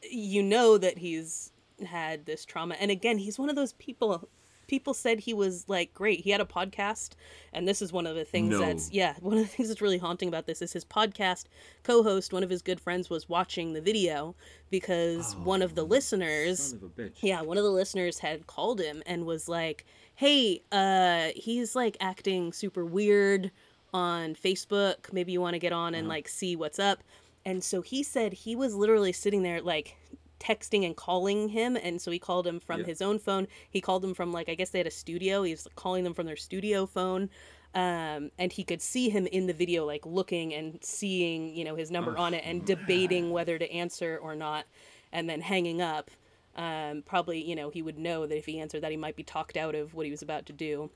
you 0.09 0.43
know 0.43 0.77
that 0.77 0.97
he's 0.99 1.51
had 1.87 2.25
this 2.25 2.45
trauma 2.45 2.75
and 2.79 2.91
again 2.91 3.17
he's 3.17 3.39
one 3.39 3.49
of 3.49 3.55
those 3.55 3.73
people 3.73 4.27
people 4.67 4.93
said 4.93 5.19
he 5.19 5.33
was 5.33 5.65
like 5.67 5.93
great. 5.93 6.21
He 6.21 6.29
had 6.31 6.41
a 6.41 6.45
podcast 6.45 7.11
and 7.51 7.67
this 7.67 7.81
is 7.81 7.91
one 7.93 8.07
of 8.07 8.15
the 8.15 8.25
things 8.25 8.49
No. 8.51 8.59
that's 8.59 8.91
yeah 8.91 9.15
one 9.19 9.37
of 9.37 9.43
the 9.43 9.47
things 9.49 9.69
that's 9.69 9.81
really 9.81 9.97
haunting 9.97 10.27
about 10.27 10.45
this 10.45 10.61
is 10.61 10.73
his 10.73 10.85
podcast 10.85 11.45
co-host 11.83 12.33
one 12.33 12.43
of 12.43 12.49
his 12.49 12.61
good 12.61 12.79
friends 12.79 13.09
was 13.09 13.27
watching 13.29 13.73
the 13.73 13.81
video 13.81 14.35
because 14.69 15.35
one 15.37 15.61
of 15.61 15.75
the 15.75 15.83
listeners 15.83 16.73
of 16.73 16.91
yeah 17.21 17.41
one 17.41 17.57
of 17.57 17.63
the 17.63 17.69
listeners 17.71 18.19
had 18.19 18.47
called 18.47 18.79
him 18.79 19.03
and 19.05 19.25
was 19.25 19.47
like 19.47 19.85
hey 20.15 20.61
uh 20.71 21.29
he's 21.35 21.75
like 21.75 21.97
acting 21.99 22.51
super 22.53 22.85
weird 22.85 23.51
on 23.93 24.33
facebook. 24.33 25.13
Maybe 25.13 25.31
you 25.33 25.39
want 25.41 25.53
to 25.53 25.59
get 25.59 25.71
on 25.71 25.93
and 25.93 26.07
like 26.07 26.27
see 26.27 26.55
what's 26.55 26.79
up. 26.79 27.03
And 27.45 27.63
so 27.63 27.81
he 27.83 28.01
said 28.01 28.33
he 28.33 28.55
was 28.55 28.73
literally 28.73 29.11
sitting 29.11 29.43
there 29.43 29.61
like 29.61 29.97
texting 30.43 30.85
and 30.85 30.95
calling 30.95 31.49
him 31.49 31.77
and 31.77 32.01
so 32.01 32.11
he 32.11 32.19
called 32.19 32.45
him 32.45 32.59
from 32.59 32.81
Yeah. 32.81 32.85
his 32.87 33.01
own 33.01 33.17
phone. 33.19 33.47
He 33.69 33.79
called 33.81 34.03
him 34.03 34.13
from 34.13 34.31
like 34.33 34.49
i 34.49 34.55
guess 34.55 34.69
they 34.71 34.79
had 34.79 34.87
a 34.87 34.91
studio. 34.91 35.43
He 35.43 35.51
was 35.51 35.67
calling 35.75 36.03
them 36.03 36.13
from 36.13 36.25
their 36.25 36.35
studio 36.35 36.85
phone 36.85 37.29
um, 37.75 38.29
and 38.37 38.51
he 38.51 38.63
could 38.63 38.81
see 38.81 39.09
him 39.09 39.25
in 39.27 39.47
the 39.47 39.53
video 39.53 39.85
like 39.85 40.05
looking 40.05 40.53
and 40.53 40.77
seeing 40.83 41.55
you 41.55 41.63
know 41.63 41.75
his 41.75 41.89
number 41.89 42.15
on 42.17 42.33
it 42.33 42.43
and 42.45 42.65
debating 42.65 43.31
whether 43.31 43.57
to 43.57 43.71
answer 43.71 44.19
or 44.21 44.35
not 44.35 44.65
and 45.11 45.29
then 45.29 45.41
hanging 45.41 45.81
up. 45.81 46.11
Um, 46.55 47.01
probably 47.03 47.41
you 47.41 47.55
know 47.55 47.71
he 47.71 47.81
would 47.81 47.97
know 47.97 48.27
that 48.27 48.37
if 48.37 48.45
he 48.45 48.59
answered 48.59 48.81
that 48.83 48.91
he 48.91 48.97
might 48.97 49.15
be 49.15 49.23
talked 49.23 49.57
out 49.57 49.73
of 49.73 49.95
what 49.95 50.05
he 50.05 50.11
was 50.11 50.21
about 50.21 50.45
to 50.47 50.53
do. 50.53 50.91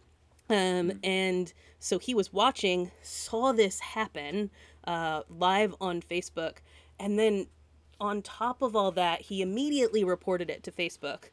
Um, 0.50 1.00
and 1.04 1.52
so 1.80 1.98
he 2.00 2.14
was 2.14 2.32
watching 2.32 2.92
saw 3.02 3.52
this 3.54 3.80
happen 3.80 4.50
uh, 4.86 5.24
live 5.30 5.76
on 5.82 6.02
facebook 6.02 6.58
and 7.00 7.20
then 7.20 7.48
on 8.00 8.22
top 8.22 8.62
of 8.62 8.76
all 8.76 8.92
that 8.92 9.22
he 9.22 9.42
immediately 9.42 10.04
reported 10.04 10.50
it 10.50 10.64
to 10.64 10.72
facebook 10.72 11.26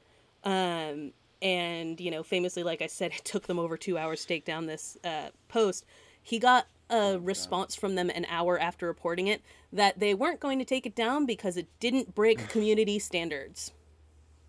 um, 0.44 1.12
and 1.42 2.00
you 2.00 2.10
know 2.10 2.22
famously 2.22 2.62
like 2.62 2.82
i 2.82 2.86
said 2.86 3.12
it 3.16 3.24
took 3.24 3.46
them 3.46 3.58
over 3.58 3.76
two 3.76 3.98
hours 3.98 4.22
to 4.22 4.28
take 4.28 4.44
down 4.44 4.66
this 4.66 4.96
uh, 5.04 5.28
post 5.48 5.84
he 6.22 6.38
got 6.38 6.66
a 6.90 7.18
response 7.18 7.74
from 7.74 7.94
them 7.94 8.10
an 8.10 8.26
hour 8.28 8.58
after 8.58 8.86
reporting 8.86 9.26
it 9.26 9.42
that 9.72 9.98
they 9.98 10.14
weren't 10.14 10.40
going 10.40 10.58
to 10.58 10.64
take 10.64 10.84
it 10.86 10.94
down 10.94 11.24
because 11.26 11.56
it 11.56 11.66
didn't 11.80 12.14
break 12.14 12.48
community 12.48 12.98
standards 12.98 13.72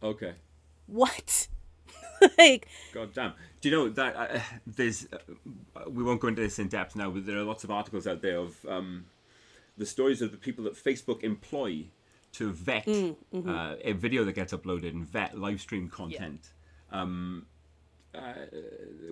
Okay. 0.03 0.33
what 0.87 1.47
like 2.37 2.67
God 2.93 3.13
damn. 3.13 3.33
Do 3.59 3.69
you 3.69 3.75
know 3.75 3.89
that 3.89 4.15
uh, 4.15 4.39
there's? 4.65 5.07
Uh, 5.11 5.89
we 5.89 6.01
won't 6.03 6.21
go 6.21 6.27
into 6.29 6.41
this 6.41 6.59
in 6.59 6.67
depth 6.69 6.95
now, 6.95 7.09
but 7.09 7.25
there 7.25 7.37
are 7.37 7.43
lots 7.43 7.63
of 7.63 7.71
articles 7.71 8.07
out 8.07 8.21
there 8.21 8.37
of 8.37 8.63
um, 8.67 9.05
the 9.77 9.85
stories 9.85 10.21
of 10.21 10.31
the 10.31 10.37
people 10.37 10.63
that 10.63 10.75
Facebook 10.75 11.23
employ 11.23 11.85
to 12.37 12.51
vet 12.51 12.87
uh, 12.87 13.75
a 13.83 13.93
video 13.93 14.23
that 14.25 14.33
gets 14.33 14.53
uploaded 14.53 14.91
and 14.91 15.05
vet 15.05 15.37
live 15.37 15.61
stream 15.61 15.89
content. 15.89 16.51
Um, 16.91 17.45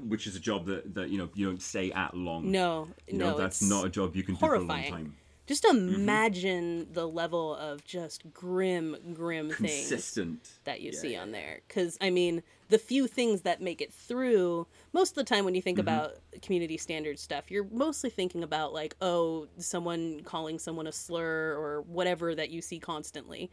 which 0.07 0.27
is 0.27 0.35
a 0.35 0.39
job 0.39 0.65
that, 0.65 0.93
that 0.95 1.09
you 1.09 1.17
know 1.17 1.29
you 1.33 1.45
don't 1.45 1.61
stay 1.61 1.91
at 1.91 2.15
long. 2.15 2.49
No, 2.49 2.87
you 3.07 3.17
know, 3.17 3.31
no, 3.31 3.37
that's 3.37 3.61
not 3.61 3.85
a 3.85 3.89
job 3.89 4.15
you 4.15 4.23
can 4.23 4.35
do 4.35 4.39
for 4.39 4.55
a 4.55 4.59
long 4.59 4.83
time. 4.83 5.17
Just 5.45 5.65
imagine 5.65 6.87
the 6.93 7.07
level 7.07 7.55
of 7.55 7.83
just 7.83 8.33
grim, 8.33 8.95
grim 9.13 9.49
things 9.51 10.21
that 10.63 10.79
you 10.81 10.91
Yeah, 10.91 10.99
see 11.01 11.15
yeah, 11.15 11.21
on 11.21 11.31
there. 11.31 11.61
Because, 11.67 11.97
I 11.99 12.09
mean, 12.09 12.43
the 12.69 12.77
few 12.77 13.07
things 13.07 13.41
that 13.41 13.61
make 13.61 13.81
it 13.81 13.91
through, 13.93 14.67
most 14.93 15.11
of 15.11 15.15
the 15.15 15.23
time 15.25 15.43
when 15.43 15.55
you 15.55 15.61
Mm-hmm. 15.61 15.63
think 15.63 15.79
about 15.79 16.13
community 16.41 16.77
standard 16.77 17.19
stuff, 17.19 17.51
you're 17.51 17.67
mostly 17.71 18.09
thinking 18.09 18.43
about, 18.43 18.73
like, 18.73 18.95
oh, 19.01 19.47
someone 19.57 20.21
calling 20.23 20.59
someone 20.59 20.87
a 20.87 20.93
slur 20.93 21.53
or 21.57 21.81
whatever 21.81 22.33
that 22.35 22.49
you 22.49 22.61
see 22.61 22.79
constantly. 22.79 23.51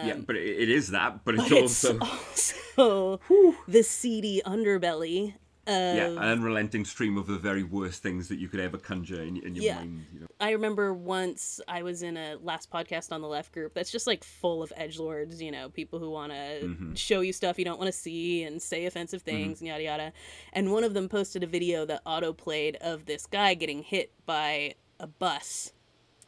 yeah, 0.00 0.16
but 0.26 0.36
it, 0.36 0.46
it 0.62 0.70
is 0.70 0.88
that, 0.90 1.24
but 1.24 1.34
it's 1.34 1.50
But 1.50 1.52
it's 1.52 1.84
also 1.84 2.00
also 2.78 3.20
the 3.66 3.82
seedy 3.82 4.42
underbelly 4.44 5.34
yeah, 5.66 6.06
an 6.06 6.18
unrelenting 6.18 6.84
stream 6.84 7.16
of 7.18 7.26
the 7.26 7.36
very 7.38 7.62
worst 7.62 8.02
things 8.02 8.28
that 8.28 8.38
you 8.38 8.48
could 8.48 8.60
ever 8.60 8.78
conjure 8.78 9.22
in, 9.22 9.36
in 9.38 9.54
your 9.54 9.64
Yeah. 9.64 9.74
mind. 9.76 10.06
You 10.12 10.20
know. 10.20 10.26
I 10.40 10.50
remember 10.52 10.92
once 10.94 11.60
I 11.66 11.82
was 11.82 12.02
in 12.02 12.16
a 12.16 12.36
last 12.42 12.70
podcast 12.70 13.10
on 13.12 13.20
the 13.22 13.28
left 13.28 13.52
group 13.52 13.74
that's 13.74 13.90
just 13.90 14.06
like 14.06 14.22
full 14.22 14.62
of 14.62 14.72
edge 14.76 14.98
lords, 14.98 15.40
you 15.42 15.50
know, 15.50 15.68
people 15.68 15.98
who 15.98 16.10
want 16.10 16.32
to 16.32 16.36
Mm-hmm. 16.36 16.94
show 16.94 17.20
you 17.20 17.32
stuff 17.32 17.58
you 17.58 17.64
don't 17.64 17.78
want 17.78 17.88
to 17.88 17.98
see 17.98 18.42
and 18.44 18.60
say 18.62 18.86
offensive 18.86 19.22
things 19.22 19.60
and 19.60 19.68
yada 19.68 19.82
yada. 19.82 20.12
And 20.52 20.72
one 20.72 20.84
of 20.84 20.94
them 20.94 21.08
posted 21.08 21.42
a 21.42 21.46
video 21.46 21.84
that 21.86 22.02
auto 22.06 22.32
played 22.32 22.76
of 22.80 23.06
this 23.06 23.26
guy 23.26 23.54
getting 23.54 23.82
hit 23.82 24.12
by 24.26 24.74
a 25.00 25.06
bus. 25.06 25.72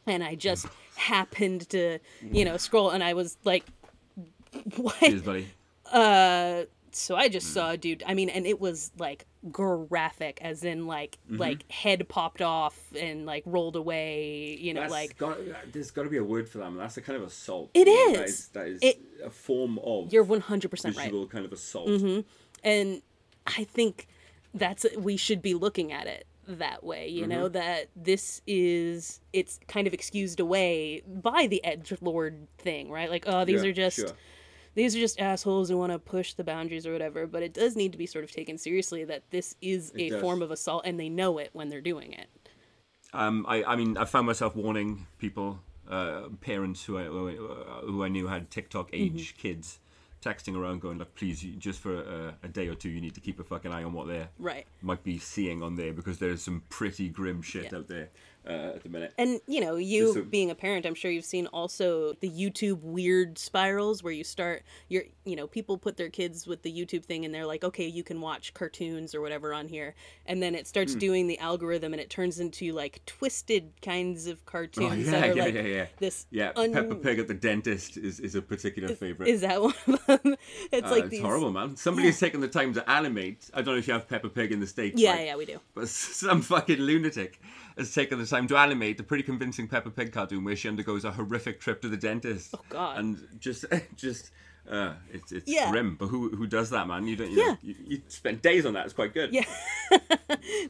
And 0.06 0.24
I 0.24 0.34
just 0.34 0.66
happened 0.96 1.68
to, 1.70 1.98
you 2.32 2.44
know, 2.44 2.56
scroll 2.56 2.90
and 2.90 3.04
I 3.04 3.14
was 3.14 3.36
like, 3.44 3.64
what? 4.76 4.98
Cheers, 5.00 5.22
buddy. 5.22 5.48
Uh, 5.92 6.64
so 6.92 7.16
I 7.16 7.28
just 7.28 7.52
saw 7.52 7.70
a 7.70 7.76
dude. 7.76 8.02
I 8.06 8.14
mean, 8.14 8.28
and 8.28 8.46
it 8.46 8.60
was 8.60 8.90
like 8.98 9.26
graphic, 9.52 10.38
as 10.42 10.64
in 10.64 10.86
like 10.86 11.18
Mm-hmm. 11.28 11.40
like 11.40 11.70
head 11.70 12.08
popped 12.08 12.42
off 12.42 12.78
and 12.98 13.26
like 13.26 13.42
rolled 13.46 13.76
away. 13.76 14.56
You 14.60 14.74
know, 14.74 14.80
That's 14.82 14.92
like 14.92 15.18
got, 15.18 15.38
there's 15.72 15.90
got 15.90 16.04
to 16.04 16.10
be 16.10 16.16
a 16.16 16.24
word 16.24 16.48
for 16.48 16.58
that. 16.58 16.64
man. 16.70 16.78
That's 16.78 16.96
a 16.96 17.02
kind 17.02 17.16
of 17.20 17.26
assault. 17.26 17.70
It 17.74 17.86
know, 17.86 18.12
That 18.14 18.24
is. 18.24 18.30
is, 18.40 18.48
that 18.48 18.66
is 18.68 18.78
It- 18.82 19.00
a 19.24 19.30
form 19.30 19.78
of 19.82 20.12
you're 20.12 20.22
one 20.22 20.40
hundred 20.40 20.70
percent 20.70 20.96
right. 20.96 21.12
kind 21.30 21.44
of 21.44 21.52
assault. 21.52 21.88
And 22.64 23.02
I 23.46 23.64
think 23.64 24.06
that's 24.54 24.86
we 24.96 25.16
should 25.16 25.42
be 25.42 25.54
looking 25.54 25.92
at 25.92 26.06
it 26.06 26.26
that 26.46 26.82
way. 26.82 27.08
You 27.08 27.22
Mm-hmm. 27.22 27.30
know 27.30 27.48
that 27.48 27.88
this 27.94 28.40
is 28.46 29.20
it's 29.32 29.60
kind 29.68 29.86
of 29.86 29.92
excused 29.94 30.40
away 30.40 31.02
by 31.06 31.46
the 31.46 31.62
edge 31.64 31.92
lord 32.00 32.46
thing, 32.58 32.90
right? 32.90 33.10
Like, 33.10 33.24
oh, 33.26 33.44
these 33.44 33.62
Yeah, 33.62 33.68
are 33.70 33.72
just. 33.72 33.96
sure. 33.98 34.08
These 34.78 34.94
are 34.94 35.00
just 35.00 35.20
assholes 35.20 35.68
who 35.68 35.76
want 35.76 35.90
to 35.92 35.98
push 35.98 36.34
the 36.34 36.44
boundaries 36.44 36.86
or 36.86 36.92
whatever, 36.92 37.26
but 37.26 37.42
it 37.42 37.52
does 37.52 37.74
need 37.74 37.90
to 37.92 37.98
be 37.98 38.06
sort 38.06 38.22
of 38.24 38.30
taken 38.30 38.56
seriously 38.56 39.04
that 39.04 39.22
this 39.30 39.56
is 39.60 39.92
a 39.98 40.10
does. 40.10 40.20
form 40.20 40.40
of 40.40 40.50
assault 40.52 40.82
and 40.86 40.98
they 41.00 41.08
know 41.08 41.38
it 41.38 41.50
when 41.52 41.68
they're 41.68 41.80
doing 41.80 42.12
it. 42.12 42.28
Um, 43.12 43.44
I, 43.48 43.64
I 43.64 43.76
mean, 43.76 43.96
I 43.96 44.04
found 44.04 44.26
myself 44.26 44.54
warning 44.54 45.06
people, 45.18 45.60
uh, 45.90 46.28
parents 46.40 46.84
who 46.84 46.96
I 46.98 47.04
who 47.04 48.04
I 48.04 48.08
knew 48.08 48.26
had 48.28 48.50
TikTok 48.50 48.90
age 48.92 49.34
Mm-hmm. 49.34 49.40
kids, 49.42 49.80
texting 50.22 50.56
around, 50.56 50.80
going, 50.80 50.98
like 50.98 51.14
please, 51.14 51.42
you, 51.42 51.56
just 51.56 51.80
for 51.80 51.94
a, 51.96 52.34
a 52.42 52.48
day 52.48 52.68
or 52.68 52.74
two, 52.74 52.88
you 52.90 53.00
need 53.00 53.14
to 53.14 53.20
keep 53.20 53.40
a 53.40 53.44
fucking 53.44 53.72
eye 53.72 53.82
on 53.82 53.92
what 53.92 54.06
they're 54.08 54.28
Right. 54.38 54.66
might 54.82 55.02
be 55.02 55.18
seeing 55.18 55.62
on 55.62 55.74
there 55.76 55.92
because 55.92 56.18
there's 56.18 56.42
some 56.42 56.62
pretty 56.68 57.08
grim 57.08 57.40
shit 57.42 57.72
Yeah. 57.72 57.78
out 57.78 57.88
there 57.88 58.10
uh, 58.48 58.72
at 58.76 58.82
the 58.82 58.88
minute." 58.88 59.12
And 59.18 59.40
you 59.46 59.60
know, 59.60 59.76
you 59.76 60.24
being 60.30 60.50
a 60.50 60.54
parent, 60.54 60.86
I'm 60.86 60.94
sure 60.94 61.10
you've 61.10 61.24
seen 61.24 61.46
also 61.48 62.14
the 62.20 62.30
YouTube 62.30 62.80
weird 62.82 63.38
spirals 63.38 64.02
where 64.02 64.12
you 64.12 64.24
start 64.24 64.62
you're 64.88 65.04
you 65.24 65.36
know, 65.36 65.46
people 65.46 65.76
put 65.76 65.96
their 65.98 66.08
kids 66.08 66.46
with 66.46 66.62
the 66.62 66.72
YouTube 66.72 67.04
thing 67.04 67.24
and 67.24 67.34
they're 67.34 67.46
like, 67.46 67.62
"Okay, 67.62 67.86
you 67.86 68.02
can 68.02 68.20
watch 68.20 68.54
cartoons 68.54 69.14
or 69.14 69.20
whatever 69.20 69.52
on 69.52 69.68
here." 69.68 69.94
And 70.26 70.42
then 70.42 70.54
it 70.54 70.66
starts 70.66 70.94
Hmm. 70.94 70.98
doing 70.98 71.26
the 71.26 71.38
algorithm 71.38 71.92
and 71.92 72.00
it 72.00 72.08
turns 72.10 72.40
into 72.40 72.72
like 72.72 73.04
twisted 73.04 73.72
kinds 73.82 74.26
of 74.26 74.44
cartoons 74.46 74.90
Oh, 74.90 74.94
yeah, 74.94 75.10
that 75.10 75.30
are 75.30 75.34
yeah, 75.36 75.44
like 75.44 75.54
yeah, 75.54 75.60
yeah. 75.62 75.86
this 75.98 76.26
Yeah, 76.30 76.52
un- 76.56 76.72
Peppa 76.72 76.94
Pig 76.94 77.18
at 77.18 77.28
the 77.28 77.34
dentist 77.34 77.96
is, 77.98 78.20
is 78.20 78.34
a 78.34 78.40
particular 78.42 78.94
favorite. 78.94 79.28
Is 79.28 79.42
that 79.42 79.60
one 79.62 79.74
of 79.86 80.06
them? 80.06 80.36
It's 80.72 80.86
Uh, 80.86 80.90
like 80.90 81.04
it's 81.04 81.10
these 81.10 81.20
horrible, 81.20 81.52
man. 81.52 81.76
Somebody 81.76 82.06
has 82.08 82.18
taken 82.18 82.40
the 82.40 82.48
time 82.48 82.72
to 82.74 82.90
animate. 82.90 83.50
I 83.52 83.60
don't 83.62 83.74
know 83.74 83.78
if 83.78 83.86
you 83.86 83.92
have 83.94 84.08
Peppa 84.08 84.28
Pig 84.30 84.52
in 84.52 84.60
the 84.60 84.66
states. 84.66 85.00
Yeah, 85.00 85.12
right? 85.12 85.26
yeah, 85.26 85.36
we 85.36 85.44
do. 85.44 85.60
But 85.74 85.88
some 86.22 86.40
fucking 86.40 86.78
lunatic 86.78 87.40
has 87.78 87.94
taken 87.94 88.18
the 88.18 88.26
time 88.26 88.46
to 88.48 88.56
animate 88.56 88.98
a 89.00 89.02
pretty 89.02 89.22
convincing 89.22 89.68
Peppa 89.68 89.90
Pig 89.90 90.12
cartoon 90.12 90.44
where 90.44 90.56
she 90.56 90.68
undergoes 90.68 91.04
a 91.04 91.12
horrific 91.12 91.60
trip 91.60 91.80
to 91.82 91.88
the 91.88 91.96
dentist. 91.96 92.54
Oh 92.56 92.60
God. 92.68 92.98
And 92.98 93.26
just, 93.40 93.64
just, 93.96 94.30
uh, 94.70 94.94
it's 95.12 95.32
it's 95.32 95.50
Yeah. 95.50 95.70
grim. 95.70 95.96
But 95.96 96.06
who 96.08 96.28
who 96.30 96.46
does 96.46 96.70
that, 96.70 96.86
man? 96.86 97.06
You 97.06 97.16
don't. 97.16 97.30
You 97.30 97.38
Yeah. 97.38 97.46
know, 97.52 97.58
you, 97.62 97.74
you 97.86 98.02
spend 98.08 98.42
days 98.42 98.66
on 98.66 98.74
that. 98.74 98.84
It's 98.84 98.94
quite 98.94 99.14
good. 99.14 99.32
Yeah. 99.32 99.44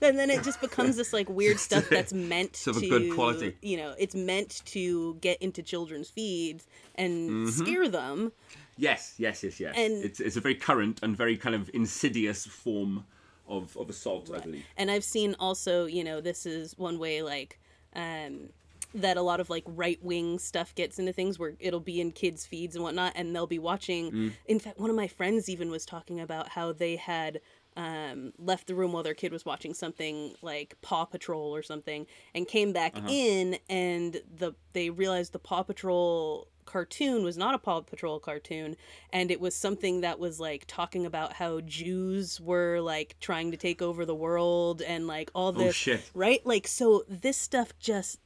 and 0.02 0.18
then 0.18 0.30
it 0.30 0.42
just 0.44 0.60
becomes 0.60 0.96
this 0.96 1.12
like 1.12 1.28
weird 1.28 1.58
stuff 1.58 1.88
that's 1.90 2.12
meant 2.12 2.50
It's 2.50 2.66
of 2.66 2.76
a 2.76 2.80
to 2.80 2.88
good 2.88 3.14
quality. 3.14 3.56
you 3.62 3.76
know 3.76 3.94
it's 3.98 4.14
meant 4.14 4.62
to 4.66 5.14
get 5.20 5.40
into 5.42 5.62
children's 5.62 6.08
feeds 6.10 6.66
and 6.94 7.30
Mm-hmm. 7.30 7.48
scare 7.64 7.88
them 7.88 8.32
Yes. 8.76 9.14
Yes. 9.18 9.42
Yes. 9.42 9.58
Yes. 9.58 9.74
And- 9.76 10.04
it's 10.04 10.20
it's 10.20 10.36
a 10.36 10.40
very 10.40 10.54
current 10.54 11.00
and 11.02 11.16
very 11.16 11.36
kind 11.36 11.54
of 11.56 11.68
insidious 11.74 12.46
form 12.46 13.04
of 13.48 13.76
of 13.76 13.88
assault, 13.90 14.30
I 14.34 14.40
believe. 14.40 14.64
and 14.76 14.90
i've 14.90 15.04
seen 15.04 15.34
also 15.38 15.86
you 15.86 16.04
know 16.04 16.20
this 16.20 16.44
is 16.46 16.76
one 16.78 16.98
way 16.98 17.22
like 17.22 17.58
um 17.94 18.50
that 18.94 19.16
a 19.16 19.22
lot 19.22 19.38
of 19.38 19.50
like 19.50 19.64
right 19.66 20.02
wing 20.02 20.38
stuff 20.38 20.74
gets 20.74 20.98
into 20.98 21.12
things 21.12 21.38
where 21.38 21.54
it'll 21.60 21.80
be 21.80 22.00
in 22.00 22.10
kids 22.10 22.46
feeds 22.46 22.74
and 22.74 22.82
whatnot 22.82 23.12
and 23.16 23.34
they'll 23.34 23.46
be 23.46 23.58
watching 23.58 24.10
Mm. 24.12 24.32
in 24.46 24.58
fact 24.58 24.78
one 24.78 24.90
of 24.90 24.96
my 24.96 25.08
friends 25.08 25.48
even 25.48 25.70
was 25.70 25.84
talking 25.84 26.20
about 26.20 26.48
how 26.50 26.72
they 26.72 26.96
had 26.96 27.40
um, 27.76 28.32
left 28.38 28.66
the 28.66 28.74
room 28.74 28.92
while 28.92 29.04
their 29.04 29.14
kid 29.14 29.30
was 29.30 29.44
watching 29.44 29.72
something 29.72 30.34
like 30.42 30.74
Paw 30.82 31.04
Patrol 31.04 31.54
or 31.54 31.62
something, 31.62 32.06
and 32.34 32.48
came 32.48 32.72
back 32.72 32.96
Uh-huh. 32.96 33.08
in, 33.08 33.56
and 33.70 34.20
the 34.36 34.54
they 34.72 34.90
realized 34.90 35.32
the 35.32 35.38
Paw 35.38 35.62
Patrol 35.62 36.48
cartoon 36.68 37.24
was 37.24 37.36
not 37.38 37.54
a 37.54 37.58
Paw 37.58 37.80
Patrol 37.80 38.20
cartoon, 38.20 38.76
and 39.12 39.30
it 39.30 39.40
was 39.40 39.54
something 39.54 40.02
that 40.02 40.18
was 40.20 40.38
like 40.38 40.64
talking 40.68 41.06
about 41.06 41.32
how 41.32 41.60
Jews 41.62 42.40
were 42.40 42.80
like 42.80 43.16
trying 43.20 43.50
to 43.50 43.56
take 43.56 43.80
over 43.82 44.04
the 44.04 44.14
world 44.14 44.82
and 44.82 45.06
like 45.06 45.30
all 45.34 45.50
this, 45.52 45.68
Oh, 45.68 45.72
shit. 45.72 46.10
right? 46.14 46.44
Like 46.44 46.66
so, 46.68 47.04
this 47.08 47.36
stuff 47.36 47.72
just 47.80 48.20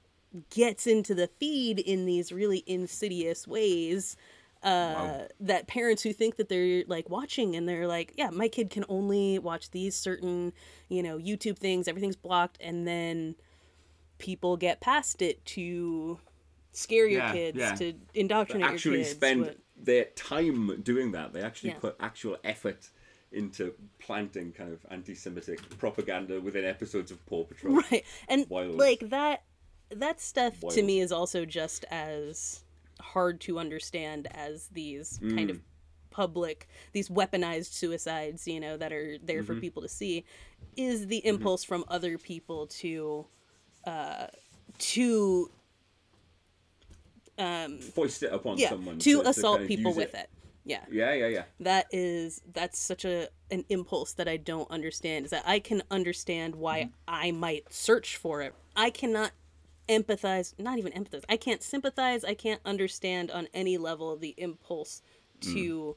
gets 0.50 0.86
into 0.86 1.14
the 1.14 1.28
feed 1.38 1.78
in 1.78 2.04
these 2.06 2.32
really 2.32 2.62
insidious 2.66 3.46
ways 3.46 4.16
uh 4.62 5.22
that 5.40 5.66
parents 5.66 6.02
who 6.04 6.12
think 6.12 6.36
that 6.36 6.48
they're 6.48 6.84
like 6.86 7.10
watching 7.10 7.56
and 7.56 7.68
they're 7.68 7.88
like 7.88 8.14
yeah 8.16 8.30
my 8.30 8.46
kid 8.46 8.70
can 8.70 8.84
only 8.88 9.36
watch 9.40 9.70
these 9.72 9.94
certain 9.96 10.52
you 10.88 11.02
know 11.02 11.18
youtube 11.18 11.58
things 11.58 11.88
everything's 11.88 12.14
blocked 12.14 12.56
and 12.60 12.86
then 12.86 13.34
people 14.18 14.56
get 14.56 14.80
past 14.80 15.20
it 15.20 15.44
to 15.44 16.16
scare 16.72 17.06
your 17.06 17.20
Yeah, 17.22 17.32
kids 17.32 17.58
yeah. 17.58 17.74
to 17.76 17.94
indoctrinate 18.14 18.66
actually 18.66 18.96
your 18.98 19.04
kids 19.04 19.16
spend 19.16 19.44
but- 19.44 19.58
their 19.76 20.04
time 20.16 20.80
doing 20.82 21.12
that. 21.12 21.32
They 21.32 21.42
actually 21.42 21.70
Yeah. 21.70 21.78
put 21.78 21.96
actual 22.00 22.36
effort 22.44 22.88
into 23.32 23.72
planting 23.98 24.52
kind 24.52 24.72
of 24.72 24.84
anti-Semitic 24.90 25.78
propaganda 25.78 26.40
within 26.40 26.64
episodes 26.64 27.10
of 27.10 27.24
Paw 27.26 27.44
Patrol. 27.44 27.76
right 27.90 28.04
and 28.28 28.46
Wild. 28.48 28.76
like 28.76 29.08
that 29.10 29.44
that 29.90 30.20
stuff 30.20 30.54
to 30.70 30.82
me 30.82 31.00
is 31.00 31.10
also 31.12 31.44
just 31.44 31.84
as 31.90 32.64
hard 33.00 33.40
to 33.42 33.58
understand 33.58 34.28
as 34.32 34.68
these 34.68 35.18
kind 35.18 35.48
Mm. 35.48 35.50
of 35.50 35.60
public 36.10 36.68
these 36.92 37.08
weaponized 37.08 37.72
suicides 37.72 38.46
you 38.46 38.60
know 38.60 38.76
that 38.76 38.92
are 38.92 39.16
there 39.18 39.38
Mm-hmm. 39.42 39.46
for 39.54 39.60
people 39.60 39.80
to 39.82 39.88
see 39.88 40.24
is 40.76 41.06
the 41.06 41.24
impulse 41.26 41.64
from 41.64 41.84
other 41.88 42.18
people 42.18 42.66
to 42.66 43.26
uh 43.86 44.26
to 44.78 45.50
Foist 47.94 48.22
it 48.22 48.32
upon 48.32 48.58
yeah 48.58 48.70
someone 48.70 48.98
to 48.98 49.22
to 49.22 49.28
assault 49.28 49.58
kind 49.58 49.62
of 49.64 49.68
people 49.68 49.94
with 49.94 50.14
it 50.14 50.28
yeah 50.64 50.84
Yeah, 50.90 51.12
yeah, 51.12 51.26
yeah. 51.26 51.42
that 51.60 51.86
is 51.92 52.40
that's 52.52 52.78
such 52.78 53.04
a 53.04 53.28
an 53.50 53.64
impulse 53.68 54.12
that 54.14 54.28
I 54.28 54.36
don't 54.38 54.70
understand. 54.70 55.24
Is 55.26 55.30
that 55.32 55.42
I 55.46 55.58
can 55.58 55.82
understand 55.90 56.54
why 56.56 56.78
Mm-hmm. 56.84 56.92
I 57.08 57.30
might 57.32 57.72
search 57.72 58.16
for 58.16 58.40
it. 58.42 58.54
I 58.76 58.90
cannot 58.90 59.32
empathize, 59.88 60.54
not 60.58 60.78
even 60.78 60.92
empathize. 60.92 61.24
I 61.28 61.36
can't 61.36 61.62
sympathize. 61.62 62.24
I 62.24 62.34
can't 62.34 62.60
understand 62.64 63.30
on 63.30 63.48
any 63.52 63.76
level 63.76 64.16
the 64.16 64.34
impulse 64.38 65.02
to 65.42 65.96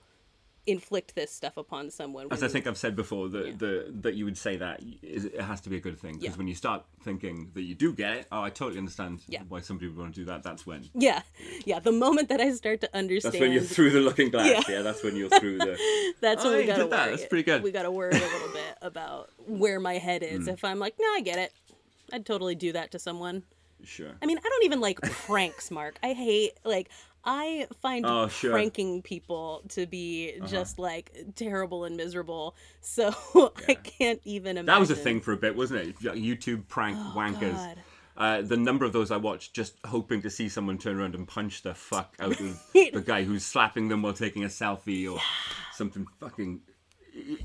inflict 0.67 1.13
this 1.15 1.31
stuff 1.31 1.57
upon 1.57 1.91
someone. 1.91 2.27
Mm. 2.29 2.33
As 2.33 2.41
I 2.43 2.47
think 2.47 2.65
I've 2.65 2.77
said 2.77 2.95
before, 2.95 3.29
the, 3.29 3.53
the 3.57 3.91
that 4.01 4.15
you 4.15 4.25
would 4.25 4.37
say 4.37 4.57
that 4.57 4.81
is, 5.03 5.25
it 5.25 5.39
has 5.39 5.61
to 5.61 5.69
be 5.69 5.77
a 5.77 5.79
good 5.79 5.99
thing 5.99 6.13
because 6.13 6.33
Yeah. 6.33 6.37
when 6.37 6.47
you 6.47 6.55
start 6.55 6.83
thinking 7.03 7.51
that 7.53 7.61
you 7.63 7.75
do 7.75 7.93
get 7.93 8.13
it, 8.17 8.27
oh, 8.31 8.41
I 8.41 8.49
totally 8.49 8.79
understand 8.79 9.21
Yeah. 9.27 9.43
why 9.47 9.61
somebody 9.61 9.87
would 9.89 9.97
want 9.97 10.15
to 10.15 10.21
do 10.21 10.25
that. 10.25 10.41
That's 10.43 10.65
when. 10.65 10.89
yeah, 10.93 11.21
yeah. 11.65 11.79
The 11.79 11.91
moment 11.91 12.29
that 12.29 12.41
I 12.41 12.51
start 12.53 12.81
to 12.81 12.89
understand, 12.97 13.33
That's 13.33 13.41
when 13.41 13.51
you're 13.51 13.61
through 13.61 13.91
the 13.91 13.99
looking 13.99 14.29
glass. 14.29 14.47
Yeah. 14.49 14.61
Yeah, 14.77 14.81
that's 14.81 15.03
when 15.03 15.15
you're 15.15 15.29
through 15.29 15.59
the. 15.59 15.77
That's 16.21 16.43
when 16.43 16.53
Oh, 16.53 16.55
we 16.57 16.61
you 16.63 16.67
gotta 16.67 16.83
did 16.83 16.91
that. 16.91 17.07
worry. 17.07 17.15
That's 17.17 17.27
pretty 17.29 17.43
good. 17.43 17.61
We 17.61 17.71
gotta 17.71 17.91
worry 17.91 18.11
a 18.11 18.19
little 18.19 18.49
bit 18.53 18.77
about 18.81 19.29
where 19.47 19.79
my 19.79 19.97
head 19.99 20.21
Mm. 20.23 20.31
is. 20.31 20.47
If 20.47 20.63
I'm 20.63 20.79
like, 20.79 20.95
no, 20.99 21.07
I 21.13 21.21
get 21.21 21.37
it. 21.37 21.53
I'd 22.11 22.25
totally 22.25 22.55
do 22.55 22.71
that 22.73 22.91
to 22.91 22.99
someone. 22.99 23.43
Sure. 23.83 24.11
I 24.21 24.25
mean, 24.25 24.37
I 24.39 24.41
don't 24.41 24.63
even 24.65 24.79
like 24.79 24.99
pranks, 25.01 25.69
Mark. 25.69 25.99
I 26.01 26.13
hate 26.13 26.53
like 26.63 26.89
I 27.25 27.67
find 27.81 28.05
Oh, 28.05 28.27
sure. 28.27 28.51
Uh-huh. 28.51 28.57
pranking 28.57 29.01
people 29.01 29.63
to 29.69 29.85
be 29.87 30.33
just 30.47 30.77
like 30.79 31.11
terrible 31.35 31.85
and 31.85 31.97
miserable. 31.97 32.55
So 32.81 33.13
I 33.67 33.73
can't 33.75 34.21
even 34.25 34.57
imagine. 34.57 34.65
That 34.67 34.79
was 34.79 34.91
a 34.91 34.95
thing 34.95 35.21
for 35.21 35.33
a 35.33 35.37
bit, 35.37 35.55
wasn't 35.55 35.81
it? 35.81 35.99
YouTube 35.99 36.67
prank 36.67 36.97
wankers. 37.15 37.53
Oh, 37.55 37.73
God. 37.73 37.77
Uh, 38.17 38.41
the 38.41 38.55
number 38.55 38.85
of 38.85 38.93
those 38.93 39.11
I 39.11 39.17
watched, 39.17 39.53
just 39.53 39.75
hoping 39.85 40.21
to 40.21 40.29
see 40.29 40.47
someone 40.47 40.77
turn 40.77 40.97
around 40.99 41.15
and 41.15 41.27
punch 41.27 41.63
the 41.63 41.73
fuck 41.73 42.15
out 42.19 42.39
of 42.39 42.61
the 42.73 43.03
guy 43.05 43.23
who's 43.23 43.43
slapping 43.43 43.89
them 43.89 44.01
while 44.03 44.13
taking 44.13 44.45
a 44.45 44.47
selfie 44.47 45.11
or 45.11 45.19
something 45.73 46.07
fucking. 46.21 46.61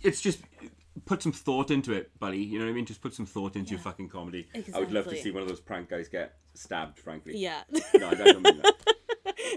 It's 0.02 0.20
just 0.20 0.40
put 1.06 1.22
some 1.22 1.32
thought 1.32 1.72
into 1.72 1.92
it, 1.92 2.16
buddy. 2.20 2.38
You 2.38 2.58
know 2.60 2.66
what 2.66 2.70
I 2.70 2.74
mean? 2.74 2.86
Just 2.86 3.00
put 3.00 3.14
some 3.14 3.26
thought 3.26 3.56
into 3.56 3.70
your 3.70 3.80
fucking 3.80 4.10
comedy. 4.10 4.46
I 4.74 4.78
would 4.78 4.92
love 4.92 5.08
to 5.08 5.16
see 5.16 5.30
one 5.32 5.42
of 5.42 5.48
those 5.48 5.60
prank 5.60 5.88
guys 5.88 6.08
get 6.08 6.34
stabbed. 6.54 6.98
Frankly, 7.00 7.36
Yeah. 7.36 7.62
No, 7.94 8.08
I 8.10 8.14
don't 8.14 8.42
mean 8.42 8.60
that. 8.62 8.74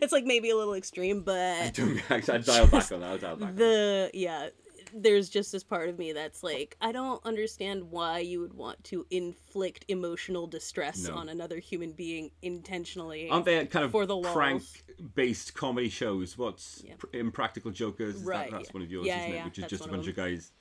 it's 0.01 0.11
like 0.13 0.25
maybe 0.25 0.49
a 0.49 0.55
little 0.55 0.73
extreme, 0.73 1.21
but 1.21 1.35
Actually, 1.35 2.01
I'd 2.09 2.45
dial 2.45 2.67
back 2.67 2.91
on 2.91 3.01
that. 3.01 3.21
Dial 3.21 3.35
back. 3.35 3.49
on 3.49 3.55
that. 3.55 3.57
the 3.57 4.11
yeah 4.13 4.49
there's 4.95 5.29
just 5.29 5.51
this 5.51 5.63
part 5.63 5.89
of 5.89 5.97
me 5.97 6.13
that's 6.13 6.43
like 6.43 6.77
i 6.79 6.91
don't 6.91 7.23
understand 7.25 7.89
why 7.89 8.19
you 8.19 8.39
would 8.39 8.53
want 8.53 8.81
to 8.83 9.05
inflict 9.09 9.85
emotional 9.87 10.45
distress 10.45 11.07
No. 11.07 11.15
on 11.15 11.29
another 11.29 11.57
human 11.57 11.93
being 11.93 12.29
intentionally 12.41 13.29
Aren't 13.29 13.45
there 13.45 13.61
uh, 13.61 13.65
kind 13.65 13.85
of 13.85 13.91
For 13.91 14.05
the 14.05 14.19
prank-based 14.19 15.55
comedy 15.55 15.89
shows? 15.89 16.37
What's 16.37 16.83
Yeah. 16.85 16.93
Pr- 16.97 17.07
Impractical 17.13 17.71
Jokers? 17.71 18.15
Is 18.15 18.21
that- 18.21 18.27
Right, 18.27 18.51
that's 18.51 18.65
yeah. 18.65 18.73
one 18.73 18.83
of 18.83 18.91
yours, 18.91 19.07
Yeah, 19.07 19.21
isn't 19.21 19.33
it? 19.35 19.45
Which 19.45 19.59
is 19.59 19.65
just 19.65 19.85
a 19.85 19.89
bunch 19.89 20.07
of 20.07 20.15
guys 20.15 20.51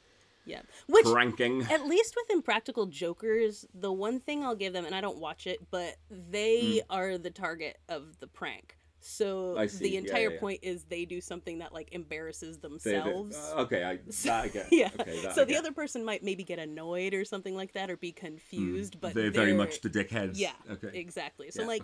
yeah 0.44 0.60
which 0.88 1.06
pranking. 1.06 1.62
at 1.70 1.86
least 1.86 2.16
with 2.16 2.28
impractical 2.30 2.86
jokers 2.86 3.64
the 3.74 3.92
one 3.92 4.18
thing 4.18 4.44
i'll 4.44 4.56
give 4.56 4.72
them 4.72 4.84
and 4.84 4.92
i 4.92 5.00
don't 5.00 5.18
watch 5.18 5.46
it 5.46 5.60
but 5.70 5.96
they 6.10 6.60
mm. 6.62 6.80
are 6.90 7.16
the 7.16 7.30
target 7.30 7.78
of 7.88 8.18
the 8.18 8.26
prank 8.26 8.76
so 9.04 9.54
Mm. 9.58 9.78
The 9.78 9.96
entire 9.96 10.28
yeah, 10.28 10.34
yeah. 10.34 10.40
point 10.40 10.60
is 10.62 10.84
they 10.84 11.04
do 11.04 11.20
something 11.20 11.58
that 11.58 11.72
like 11.74 11.88
embarrasses 11.92 12.58
They- 12.58 12.68
they- 12.68 12.68
themselves 12.68 13.36
uh, 13.54 13.60
okay, 13.62 13.84
I, 13.84 13.96
that 14.24 14.44
I 14.44 14.48
get. 14.48 14.66
yeah. 14.72 14.90
Okay, 15.00 15.20
that 15.22 15.34
so 15.34 15.42
I 15.42 15.44
the 15.44 15.52
get. 15.52 15.58
other 15.58 15.72
person 15.72 16.04
might 16.04 16.22
maybe 16.22 16.44
get 16.44 16.58
annoyed 16.58 17.12
or 17.14 17.24
something 17.24 17.54
like 17.56 17.72
that 17.72 17.90
or 17.90 17.96
be 17.96 18.12
confused, 18.12 19.00
but 19.00 19.10
Mm. 19.12 19.14
they're, 19.14 19.30
very 19.30 19.52
much 19.52 19.80
the 19.80 19.90
dickheads. 19.90 20.38
yeah, 20.38 20.52
Okay. 20.70 20.90
exactly. 20.98 21.50
So 21.50 21.62
Yeah, 21.62 21.68
like 21.68 21.82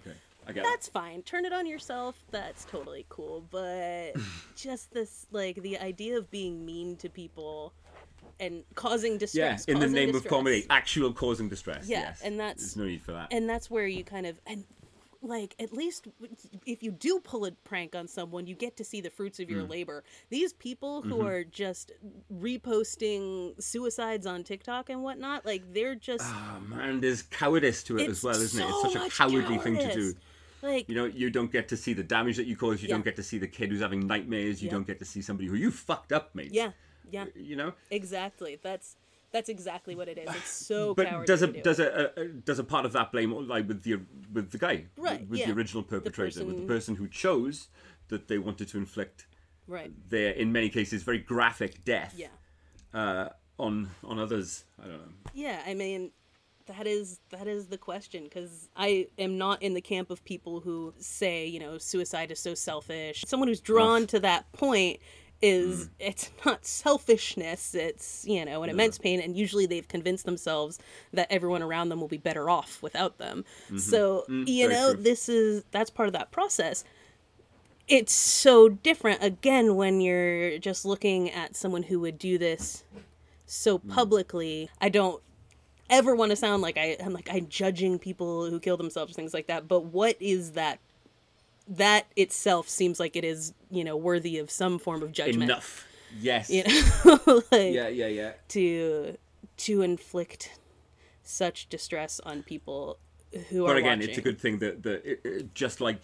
okay. 0.49 0.61
That's 0.63 0.89
fine. 0.89 1.23
Turn 1.23 1.45
it 1.45 1.53
on 1.53 1.67
yourself. 1.67 2.17
That's 2.31 2.65
totally 2.65 3.05
cool. 3.09 3.45
But 3.51 4.13
just 4.57 4.93
this 4.93 5.27
like 5.31 5.57
the 5.63 5.79
idea 5.79 6.17
of 6.17 6.31
being 6.31 6.65
mean 6.65 6.97
to 6.99 7.09
people 7.11 7.75
and 8.41 8.63
causing 8.77 9.19
distress. 9.19 9.65
Yeah, 9.67 9.75
in 9.75 9.81
the 9.81 9.89
name 9.89 10.15
of 10.15 10.25
comedy, 10.27 10.65
actual 10.71 11.13
causing 11.13 11.49
distress. 11.49 11.89
Yeah, 11.89 12.01
yes. 12.01 12.21
and 12.23 12.39
that's- 12.39 12.59
there's 12.61 12.77
no 12.77 12.85
need 12.85 13.03
for 13.03 13.13
that. 13.13 13.29
and 13.33 13.49
that's 13.51 13.69
where 13.71 13.87
you 13.87 14.05
kind 14.05 14.27
of 14.27 14.41
and 14.47 14.65
like 15.21 15.55
at 15.59 15.73
least 15.73 16.07
if 16.65 16.83
you 16.83 16.93
do 16.93 17.19
pull 17.19 17.45
a 17.45 17.51
prank 17.65 17.97
on 17.97 18.07
someone 18.07 18.47
you 18.47 18.55
get 18.55 18.77
to 18.77 18.85
see 18.85 19.01
the 19.01 19.11
fruits 19.11 19.41
of 19.41 19.51
your 19.51 19.65
Mm. 19.65 19.71
labor 19.71 20.05
these 20.31 20.53
people 20.53 21.03
who 21.03 21.17
Mm-hmm. 21.17 21.27
are 21.27 21.45
just 21.45 21.91
reposting 22.33 23.61
suicides 23.63 24.27
on 24.27 24.45
tiktok 24.45 24.91
and 24.91 25.03
whatnot 25.03 25.45
like 25.45 25.63
they're 25.73 25.95
just 25.95 26.25
Oh 26.25 26.61
man, 26.69 27.01
there's 27.01 27.23
cowardice 27.23 27.83
to 27.85 27.99
it 27.99 28.09
as 28.09 28.23
well, 28.23 28.35
isn't 28.41 28.61
it? 28.61 28.69
It's 28.69 28.93
such 28.93 29.07
a 29.07 29.11
cowardly 29.11 29.59
thing 29.59 29.77
to 29.79 29.93
do. 29.95 30.15
like 30.63 30.89
You 30.89 30.95
know, 30.95 31.05
you 31.07 31.31
don't 31.31 31.51
get 31.51 31.69
to 31.69 31.77
see 31.77 31.93
the 31.95 32.03
damage 32.03 32.37
that 32.37 32.47
you 32.47 32.57
cause. 32.57 32.83
You 32.83 32.89
Yeah. 32.89 32.95
don't 32.95 33.05
get 33.05 33.17
to 33.17 33.23
see 33.23 33.39
the 33.39 33.49
kid 33.49 33.71
who's 33.71 33.81
having 33.81 34.07
nightmares. 34.07 34.63
You 34.63 34.67
Yeah. 34.67 34.73
don't 34.75 34.87
get 34.87 34.99
to 35.01 35.05
see 35.05 35.23
somebody 35.23 35.49
who 35.49 35.57
you 35.57 35.71
fucked 35.71 36.13
up, 36.13 36.35
mate. 36.35 36.53
yeah 36.53 36.73
yeah 37.11 37.27
You 37.35 37.57
know. 37.57 37.73
exactly 37.91 38.59
that's 38.63 38.97
that's 39.33 39.49
exactly 39.49 39.95
what 39.95 40.09
it 40.09 40.19
is. 40.19 40.35
It's 40.35 40.51
so 40.67 40.95
But 40.95 41.27
does 41.27 41.43
a 41.43 41.49
do 41.49 41.61
does 41.63 41.81
a, 41.81 42.11
a, 42.17 42.25
does 42.29 42.59
a 42.59 42.65
part 42.65 42.87
of 42.87 42.93
that 42.93 43.13
blame 43.13 43.33
lie 43.33 43.61
with 43.61 43.83
the 43.83 44.01
with 44.33 44.51
the 44.51 44.59
guy, 44.59 44.87
Right, 44.97 45.21
With, 45.21 45.31
with 45.31 45.41
yeah. 45.41 45.47
the 45.47 45.53
original 45.53 45.83
perpetrator, 45.83 46.45
with 46.45 46.57
the 46.57 46.63
person- 46.63 46.95
person 46.95 46.97
who 46.97 47.09
chose 47.09 47.69
that 48.09 48.29
they 48.29 48.39
wanted 48.39 48.69
to 48.69 48.79
inflict 48.79 49.27
right. 49.67 49.93
their, 50.09 50.31
in 50.33 50.51
many 50.51 50.71
cases, 50.71 51.03
very 51.03 51.19
graphic 51.19 51.85
death 51.85 52.15
yeah. 52.17 52.29
uh, 52.95 53.29
on 53.59 53.91
on 54.05 54.19
others. 54.19 54.65
I 54.83 54.87
don't 54.87 54.99
know. 54.99 55.13
yeah 55.35 55.63
i 55.67 55.75
mean 55.75 56.11
that 56.67 56.87
is 56.87 57.21
that 57.31 57.47
is 57.49 57.67
the 57.69 57.79
question 57.79 58.25
because 58.25 58.69
i 58.77 59.07
am 59.19 59.39
not 59.39 59.63
in 59.63 59.75
the 59.75 59.81
camp 59.81 60.11
of 60.11 60.23
people 60.25 60.61
who 60.61 60.93
say 60.99 61.47
you 61.47 61.59
know 61.59 61.79
suicide 61.79 62.31
is 62.31 62.39
so 62.39 62.55
selfish. 62.55 63.25
Someone 63.27 63.49
who's 63.49 63.61
drawn 63.61 64.07
to 64.09 64.21
that 64.21 64.51
point 64.53 65.01
is 65.41 65.87
Mm. 65.87 65.91
it's 66.01 66.31
not 66.45 66.67
selfishness 66.67 67.75
it's 67.75 68.25
you 68.27 68.45
know 68.45 68.63
an 68.65 68.71
immense 68.71 68.99
pain 68.99 69.21
and 69.21 69.37
usually 69.37 69.67
they've 69.67 69.87
convinced 69.87 70.25
themselves 70.25 70.79
that 71.13 71.27
everyone 71.31 71.63
around 71.63 71.91
them 71.91 72.01
will 72.01 72.09
be 72.09 72.19
better 72.19 72.51
off 72.51 72.83
without 72.83 73.19
them 73.19 73.45
so 73.77 74.25
you 74.29 74.35
Mm-hmm. 74.35 74.43
Mm, 74.43 74.59
very 74.63 74.75
know 74.75 74.95
true. 74.95 75.03
this 75.03 75.29
is 75.29 75.65
that's 75.71 75.91
part 75.91 76.09
of 76.09 76.13
that 76.15 76.31
process 76.33 76.85
it's 77.87 78.13
so 78.13 78.69
different 78.69 79.23
again 79.23 79.77
when 79.77 80.01
you're 80.01 80.59
just 80.59 80.85
looking 80.85 81.31
at 81.31 81.57
someone 81.57 81.85
who 81.85 82.01
would 82.01 82.19
do 82.19 82.37
this 82.39 82.85
so 83.47 83.79
Mm. 83.79 83.89
publicly 83.95 84.69
i 84.81 84.89
don't 84.89 85.23
ever 85.89 86.15
want 86.15 86.31
to 86.31 86.37
sound 86.37 86.61
like 86.63 86.77
I, 86.77 86.97
i'm 87.03 87.13
like 87.15 87.29
i'm 87.33 87.47
judging 87.49 87.99
people 87.99 88.51
who 88.51 88.61
kill 88.61 88.77
themselves 88.77 89.15
things 89.15 89.33
like 89.33 89.47
that 89.47 89.69
but 89.69 89.85
what 89.85 90.17
is 90.21 90.53
that 90.53 90.81
that 91.69 92.07
itself 92.17 92.69
seems 92.69 92.99
like 92.99 93.15
it 93.17 93.25
is 93.25 93.53
you 93.71 93.85
know 93.85 93.97
worthy 93.97 94.39
of 94.39 94.51
some 94.51 94.79
form 94.79 95.03
of 95.03 95.13
judgment 95.13 95.51
Enough. 95.51 95.87
Yes. 96.21 96.49
you 96.51 96.65
know 96.65 97.43
like 97.53 97.73
Yeah, 97.75 97.89
yeah, 97.89 98.07
yeah. 98.07 98.33
to 98.49 99.17
to 99.59 99.83
inflict 99.83 100.59
such 101.23 101.69
distress 101.69 102.21
on 102.25 102.43
people 102.43 102.99
who 103.51 103.65
are 103.67 103.69
But 103.75 103.77
again, 103.79 103.99
watching. 103.99 104.09
it's 104.11 104.19
a 104.19 104.23
good 104.23 104.41
thing 104.41 104.59
that, 104.61 104.83
that 104.85 105.05
it, 105.05 105.21
it, 105.25 105.55
just 105.55 105.81
like 105.83 106.01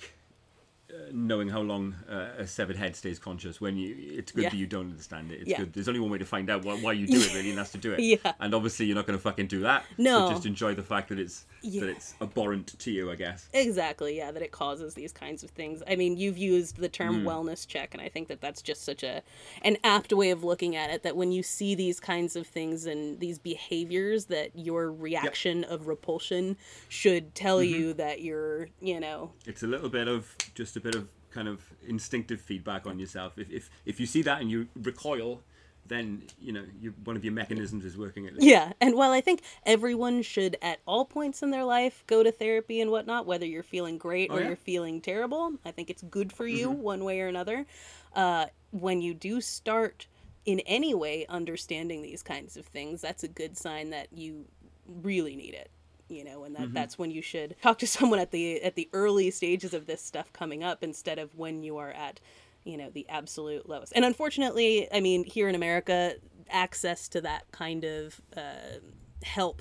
knowing 1.13 1.49
how 1.49 1.61
long 1.61 1.95
uh, 2.09 2.29
a 2.39 2.47
severed 2.47 2.77
head 2.77 2.95
stays 2.95 3.19
conscious, 3.19 3.61
when 3.61 3.77
you, 3.77 3.95
it's 3.99 4.33
good 4.33 4.45
Yeah. 4.45 4.51
that 4.51 4.57
you 4.57 4.67
don't 4.67 4.91
understand 4.91 5.33
it. 5.33 5.41
It's 5.41 5.51
Yeah. 5.51 5.59
good. 5.61 5.73
There's 5.73 5.89
only 5.89 6.01
one 6.01 6.11
way 6.11 6.19
to 6.19 6.25
find 6.25 6.49
out 6.51 6.65
why, 6.65 6.75
why 6.77 6.93
you 6.93 7.07
do 7.07 7.19
it, 7.21 7.35
really, 7.35 7.49
and 7.51 7.59
that's 7.59 7.73
to 7.73 7.79
do 7.79 7.93
it. 7.93 8.01
Yeah. 8.25 8.33
And 8.39 8.55
obviously, 8.55 8.87
you're 8.87 8.95
not 8.95 9.07
going 9.07 9.19
to 9.19 9.23
fucking 9.23 9.47
do 9.47 9.61
that. 9.61 9.85
No. 9.99 10.29
So 10.29 10.35
just 10.35 10.47
enjoy 10.47 10.75
the 10.75 10.83
fact 10.83 11.09
that 11.09 11.19
it's 11.19 11.47
Yeah. 11.63 11.81
that 11.81 11.89
it's 11.91 12.15
abhorrent 12.21 12.79
to 12.79 12.91
you, 12.91 13.11
I 13.11 13.15
guess. 13.17 13.49
Exactly, 13.55 14.17
yeah, 14.17 14.31
that 14.31 14.43
it 14.43 14.53
causes 14.53 14.95
these 14.95 15.13
kinds 15.13 15.43
of 15.43 15.51
things. 15.51 15.83
I 15.89 15.97
mean, 15.97 16.17
you've 16.17 16.39
used 16.39 16.77
the 16.77 16.89
term 16.89 17.21
Hmm. 17.23 17.29
wellness 17.29 17.67
check, 17.67 17.95
and 17.95 18.03
I 18.03 18.09
think 18.09 18.29
that 18.29 18.41
that's 18.41 18.61
just 18.63 18.83
such 18.85 19.03
a 19.03 19.23
an 19.63 19.79
apt 19.83 20.13
way 20.13 20.31
of 20.31 20.45
looking 20.45 20.77
at 20.77 20.91
it. 20.91 21.03
That 21.03 21.17
when 21.17 21.33
you 21.33 21.43
see 21.43 21.75
these 21.75 21.99
kinds 21.99 22.37
of 22.37 22.47
things 22.47 22.85
and 22.87 23.19
these 23.21 23.39
behaviors, 23.39 24.27
that 24.27 24.51
your 24.55 24.93
reaction 24.93 25.65
of 25.65 25.87
repulsion 25.89 26.57
should 26.89 27.35
tell 27.35 27.59
Mm-hmm. 27.59 27.75
you 27.75 27.93
that 27.95 28.21
you're, 28.21 28.69
you 28.81 28.99
know, 29.01 29.33
It's 29.47 29.63
a 29.63 29.67
little 29.67 29.89
bit 29.89 30.09
of 30.09 30.37
just 30.55 30.74
a 30.77 30.81
bit 30.81 30.95
of 30.95 31.09
kind 31.31 31.49
of 31.49 31.63
instinctive 31.87 32.41
feedback 32.41 32.87
on 32.87 32.99
yourself. 32.99 33.39
If 33.39 33.51
if, 33.51 33.71
if 33.85 34.01
you 34.01 34.07
see 34.07 34.23
that 34.23 34.41
and 34.41 34.51
you 34.51 34.69
recoil, 34.77 35.43
then 35.87 36.23
you 36.41 36.53
know 36.53 36.65
you, 36.81 36.95
one 37.05 37.17
of 37.17 37.25
your 37.25 37.33
mechanisms 37.35 37.85
is 37.85 37.97
working 37.99 38.27
at 38.27 38.35
least. 38.35 38.47
yeah. 38.47 38.73
And 38.81 38.95
while 38.95 39.13
I 39.13 39.21
think 39.21 39.43
everyone 39.65 40.23
should, 40.23 40.57
at 40.63 40.81
all 40.87 41.05
points 41.05 41.43
in 41.43 41.51
their 41.51 41.65
life, 41.65 42.05
go 42.07 42.23
to 42.23 42.33
therapy 42.33 42.81
and 42.81 42.91
whatnot, 42.91 43.27
whether 43.27 43.47
you're 43.47 43.63
feeling 43.63 43.99
great 43.99 44.31
Oh, 44.31 44.35
or 44.35 44.41
yeah? 44.41 44.47
you're 44.49 44.57
feeling 44.57 45.01
terrible, 45.01 45.53
I 45.65 45.71
think 45.71 45.91
it's 45.91 46.03
good 46.03 46.33
for 46.33 46.47
you 46.47 46.71
Mm-hmm. 46.71 46.83
one 46.83 47.05
way 47.05 47.21
or 47.21 47.29
another. 47.29 47.67
Uh, 48.15 48.47
when 48.71 49.01
you 49.03 49.15
do 49.15 49.41
start 49.41 50.07
in 50.45 50.61
any 50.61 50.95
way 50.95 51.27
understanding 51.29 52.03
these 52.03 52.23
kinds 52.23 52.57
of 52.57 52.67
things, 52.67 53.01
that's 53.01 53.25
a 53.25 53.29
good 53.29 53.57
sign 53.57 53.91
that 53.91 54.09
you 54.13 54.47
really 54.87 55.37
need 55.37 55.55
it. 55.55 55.71
You 56.09 56.25
know, 56.25 56.45
and 56.45 56.55
that 56.57 56.63
Mm-hmm. 56.65 56.75
that's 56.75 56.99
when 56.99 57.11
you 57.11 57.23
should 57.23 57.57
talk 57.63 57.79
to 57.79 57.87
someone 57.97 58.19
at 58.19 58.31
the 58.31 58.61
at 58.63 58.75
the 58.75 58.89
early 58.93 59.31
stages 59.31 59.73
of 59.75 59.87
this 59.87 60.03
stuff 60.03 60.33
coming 60.33 60.63
up 60.63 60.83
instead 60.85 61.19
of 61.19 61.35
when 61.37 61.63
you 61.63 61.79
are 61.79 61.91
at 61.91 62.21
you 62.65 62.77
know 62.77 62.91
the 62.91 63.07
absolute 63.11 63.69
lowest 63.69 63.93
and 63.95 64.05
unfortunately 64.07 64.89
i 64.91 64.99
mean 64.99 65.23
here 65.25 65.51
in 65.51 65.55
america 65.55 66.15
access 66.51 67.09
to 67.09 67.21
that 67.21 67.45
kind 67.53 67.85
of 67.85 68.21
uh, 68.39 68.79
help 69.23 69.61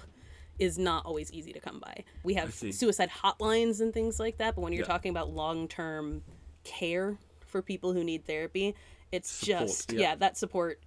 is 0.58 0.78
not 0.78 1.06
always 1.06 1.30
easy 1.34 1.52
to 1.52 1.60
come 1.60 1.80
by 1.82 2.04
we 2.24 2.34
have 2.34 2.54
suicide 2.54 3.10
hotlines 3.10 3.82
and 3.82 3.94
things 3.94 4.22
like 4.22 4.38
that 4.38 4.56
but 4.56 4.62
when 4.62 4.72
you're 4.72 4.84
Yeah. 4.84 4.88
talking 4.88 5.10
about 5.10 5.30
long-term 5.30 6.24
care 6.64 7.18
for 7.46 7.62
people 7.62 7.92
who 7.92 8.04
need 8.06 8.26
therapy 8.26 8.74
it's 9.12 9.30
Support, 9.30 9.68
just 9.68 9.92
yeah. 9.94 10.00
yeah 10.00 10.16
that 10.16 10.38
support 10.38 10.80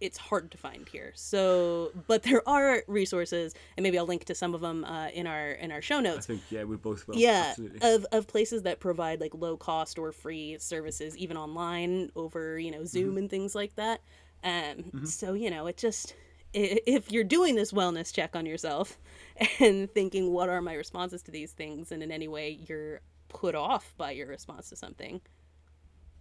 it's 0.00 0.18
hard 0.18 0.50
to 0.50 0.58
find 0.58 0.88
here 0.90 1.10
so 1.14 1.90
but 2.06 2.22
there 2.22 2.46
are 2.48 2.82
resources 2.86 3.54
and 3.76 3.82
maybe 3.84 3.98
i'll 3.98 4.04
link 4.06 4.24
to 4.26 4.34
some 4.34 4.54
of 4.54 4.60
them 4.60 4.84
uh, 4.84 5.08
in 5.08 5.26
our 5.26 5.52
in 5.52 5.72
our 5.72 5.80
show 5.80 6.00
notes. 6.00 6.26
I 6.26 6.34
think 6.34 6.42
yeah, 6.50 6.64
we 6.64 6.76
both 6.76 7.08
will. 7.08 7.16
yeah 7.16 7.46
absolutely. 7.50 7.78
of, 7.94 8.06
of 8.12 8.26
places 8.26 8.62
that 8.64 8.78
provide 8.80 9.20
like 9.20 9.34
low 9.34 9.56
cost 9.56 9.98
or 9.98 10.12
free 10.12 10.58
services 10.58 11.16
even 11.16 11.36
online 11.38 12.10
over 12.14 12.58
you 12.58 12.70
know 12.70 12.84
zoom 12.84 13.08
Mm-hmm. 13.10 13.18
and 13.18 13.30
things 13.30 13.54
like 13.54 13.74
that 13.76 14.00
um 14.44 15.06
so 15.06 15.32
you 15.32 15.50
know 15.50 15.66
it 15.66 15.76
just 15.78 16.14
if 16.52 17.10
you're 17.10 17.24
doing 17.24 17.54
this 17.54 17.72
wellness 17.72 18.12
check 18.12 18.36
on 18.36 18.44
yourself 18.46 18.98
and 19.60 19.90
thinking 19.92 20.30
what 20.30 20.48
are 20.48 20.60
my 20.62 20.74
responses 20.74 21.22
to 21.22 21.30
these 21.30 21.52
things 21.52 21.90
and 21.92 22.02
in 22.02 22.10
any 22.12 22.28
way 22.28 22.58
you're 22.68 23.00
put 23.28 23.54
off 23.54 23.94
by 23.96 24.10
your 24.10 24.26
response 24.26 24.68
to 24.68 24.76
something 24.76 25.20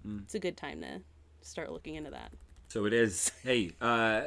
Mm. 0.07 0.21
it's 0.23 0.35
a 0.35 0.39
good 0.39 0.55
time 0.55 0.81
to 0.81 1.01
start 1.41 1.71
looking 1.71 1.95
into 1.95 2.11
that 2.11 2.31
So 2.67 2.85
it 2.85 2.93
is. 2.93 3.31
Hey, 3.43 3.71
uh, 3.79 4.23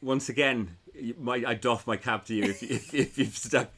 once 0.00 0.28
again, 0.28 0.76
my, 1.18 1.42
I 1.46 1.54
doff 1.54 1.86
my 1.86 1.96
cap 1.96 2.24
to 2.26 2.34
you 2.34 2.44
if, 2.44 2.62
if, 2.70 2.94
if 2.94 3.18
you've 3.18 3.36
stuck 3.36 3.70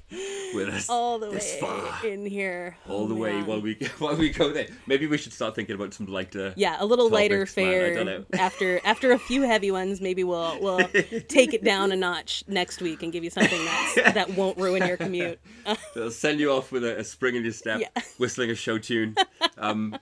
with 0.54 0.68
us 0.68 0.88
all 0.90 1.18
the 1.18 1.30
way 1.30 1.38
far. 1.60 2.04
in 2.06 2.26
here. 2.26 2.76
all 2.88 3.04
Oh, 3.04 3.06
the 3.08 3.14
way 3.14 3.32
man. 3.32 3.46
while 3.46 3.60
we 3.60 3.74
while 3.98 4.16
we 4.16 4.28
go 4.30 4.52
there. 4.52 4.66
Maybe 4.86 5.06
we 5.06 5.16
should 5.16 5.32
start 5.32 5.54
thinking 5.54 5.74
about 5.76 5.94
some 5.94 6.06
lighter. 6.06 6.52
Yeah, 6.56 6.76
a 6.78 6.84
little 6.84 7.08
lighter 7.08 7.46
topics, 7.46 7.54
fare 7.54 8.24
after 8.34 8.80
after 8.84 9.12
a 9.12 9.18
few 9.18 9.42
heavy 9.42 9.70
ones. 9.70 10.00
Maybe 10.00 10.24
we'll 10.24 10.60
we'll 10.60 10.86
take 11.28 11.54
it 11.54 11.64
down 11.64 11.90
a 11.92 11.96
notch 11.96 12.44
next 12.48 12.82
week 12.82 13.02
and 13.02 13.12
give 13.12 13.24
you 13.24 13.30
something 13.30 13.64
that's, 13.64 13.94
that 14.14 14.30
won't 14.36 14.58
ruin 14.58 14.86
your 14.86 14.96
commute. 14.98 15.38
They'll 15.94 16.10
send 16.10 16.38
you 16.40 16.52
off 16.52 16.70
with 16.72 16.84
a, 16.84 16.98
a 16.98 17.04
spring 17.04 17.36
in 17.36 17.44
your 17.44 17.52
step, 17.52 17.80
Yeah. 17.80 18.02
whistling 18.18 18.50
a 18.50 18.54
show 18.54 18.76
tune. 18.78 19.14
Um, 19.56 19.96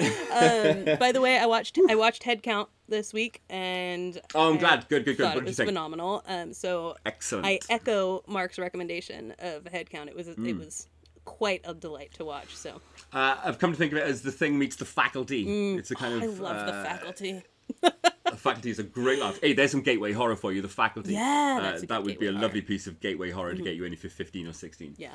Um, 0.00 0.98
by 0.98 1.12
the 1.12 1.20
way, 1.20 1.38
I 1.38 1.46
watched 1.46 1.78
I 1.88 1.94
watched 1.94 2.22
Headcount 2.22 2.68
this 2.88 3.12
week, 3.12 3.42
and 3.50 4.20
Oh, 4.34 4.48
I'm 4.50 4.56
I 4.56 4.60
glad. 4.60 4.88
Good, 4.88 5.04
good, 5.04 5.16
good. 5.16 5.24
What 5.24 5.36
it 5.36 5.40
you 5.40 5.44
was 5.46 5.56
think? 5.56 5.68
phenomenal. 5.68 6.22
Um, 6.26 6.52
so 6.52 6.96
excellent. 7.06 7.46
I 7.46 7.60
echo 7.70 8.22
Mark's 8.26 8.58
recommendation 8.58 9.34
of 9.38 9.64
Headcount. 9.64 10.08
It 10.08 10.16
was 10.16 10.28
Hmm. 10.28 10.46
it 10.46 10.56
was 10.56 10.88
quite 11.24 11.60
a 11.64 11.74
delight 11.74 12.12
to 12.14 12.24
watch. 12.24 12.54
So 12.56 12.80
Uh, 13.12 13.36
I've 13.44 13.58
come 13.58 13.72
to 13.72 13.78
think 13.78 13.92
of 13.92 13.98
it 13.98 14.04
as 14.04 14.22
the 14.22 14.32
thing 14.32 14.58
meets 14.58 14.76
the 14.76 14.84
faculty. 14.84 15.74
It's 15.76 15.90
a 15.90 15.94
kind 15.94 16.14
Mm. 16.14 16.22
I 16.22 16.26
of. 16.26 16.40
love 16.40 16.66
the 16.66 16.72
uh, 16.72 16.84
faculty. 16.84 17.42
The 17.80 18.36
faculty 18.38 18.70
is 18.70 18.78
a 18.78 18.82
great 18.82 19.20
laugh. 19.20 19.38
Hey, 19.40 19.52
there's 19.52 19.70
some 19.70 19.82
gateway 19.82 20.12
horror 20.12 20.36
for 20.36 20.52
you. 20.52 20.62
The 20.62 20.68
faculty. 20.68 21.12
Yeah, 21.12 21.74
Uh, 21.76 21.86
that 21.86 22.02
would 22.02 22.18
be 22.18 22.26
a 22.26 22.30
gateway 22.32 22.40
lovely. 22.42 22.60
Mm-hmm. 22.60 22.66
piece 22.68 22.86
of 22.86 22.98
gateway 23.00 23.30
horror 23.30 23.54
to 23.54 23.62
get 23.62 23.76
you 23.76 23.84
in 23.84 23.92
if 23.92 24.02
you're 24.02 24.10
15 24.10 24.46
or 24.48 24.52
16. 24.52 24.94
Yeah. 24.98 25.10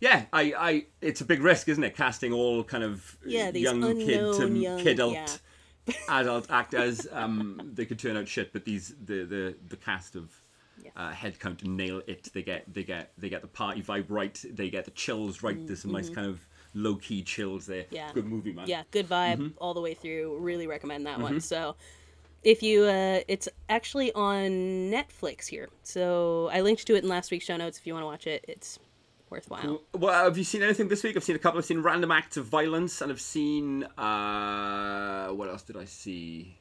Yeah, 0.00 0.26
I, 0.32 0.52
I, 0.56 0.86
it's 1.00 1.20
a 1.20 1.24
big 1.24 1.42
risk, 1.42 1.68
isn't 1.68 1.82
it? 1.82 1.96
Casting 1.96 2.32
all 2.32 2.62
kind 2.64 2.84
of 2.84 3.16
Yeah, 3.26 3.50
young 3.50 3.82
kid 3.96 4.34
to 4.34 4.48
young- 4.48 4.78
kidult, 4.78 5.40
yeah. 5.86 5.94
adult 6.08 6.50
actors. 6.50 7.06
Um, 7.10 7.72
they 7.74 7.84
could 7.86 7.98
turn 7.98 8.16
out 8.16 8.28
shit, 8.28 8.52
but 8.52 8.64
these 8.64 8.94
the 9.04 9.24
the 9.24 9.54
the 9.68 9.76
cast 9.76 10.14
of 10.16 10.30
uh, 10.96 11.10
headcount 11.12 11.64
nail 11.64 12.02
it. 12.06 12.30
They 12.32 12.42
get 12.42 12.72
they 12.72 12.84
get 12.84 13.12
they 13.18 13.28
get 13.28 13.42
the 13.42 13.48
party 13.48 13.82
vibe 13.82 14.06
right. 14.08 14.38
They 14.48 14.70
get 14.70 14.84
the 14.84 14.90
chills 14.92 15.42
right. 15.42 15.66
There's 15.66 15.82
some 15.82 15.92
nice 15.92 16.10
kind 16.10 16.26
of 16.26 16.40
low 16.74 16.96
key 16.96 17.22
chills 17.22 17.66
there. 17.66 17.84
Mm-hmm. 17.84 17.94
Yeah. 17.94 18.10
good 18.12 18.26
movie, 18.26 18.52
man. 18.52 18.66
yeah 18.68 18.82
good 18.90 19.08
vibe 19.08 19.38
Mm-hmm. 19.38 19.58
all 19.58 19.72
the 19.74 19.80
way 19.80 19.94
through 19.94 20.36
really 20.38 20.66
recommend 20.66 21.06
that 21.06 21.18
one 21.18 21.40
so 21.40 21.74
if 22.44 22.62
you 22.62 22.84
uh 22.84 23.20
it's 23.26 23.48
actually 23.70 24.12
on 24.12 24.50
netflix 24.92 25.46
here 25.46 25.68
so 25.82 26.50
i 26.52 26.60
linked 26.60 26.86
to 26.86 26.94
it 26.94 27.02
in 27.02 27.08
last 27.08 27.30
week's 27.30 27.46
show 27.46 27.56
notes 27.56 27.78
if 27.78 27.86
you 27.86 27.94
want 27.94 28.02
to 28.02 28.06
watch 28.06 28.26
it 28.26 28.44
it's 28.46 28.78
worthwhile 29.30 29.82
Well, 29.94 30.24
have 30.24 30.38
you 30.38 30.44
seen 30.44 30.62
anything 30.62 30.88
this 30.88 31.02
week? 31.02 31.16
I've 31.16 31.24
seen 31.24 31.36
a 31.36 31.38
couple. 31.38 31.58
I've 31.58 31.64
seen 31.64 31.82
Random 31.82 32.10
Acts 32.10 32.36
of 32.36 32.46
Violence, 32.46 33.00
and 33.00 33.10
I've 33.12 33.20
seen 33.20 33.84
uh, 33.84 35.28
what 35.28 35.48
else 35.48 35.62
did 35.62 35.76
I 35.76 35.84
see? 35.84 36.58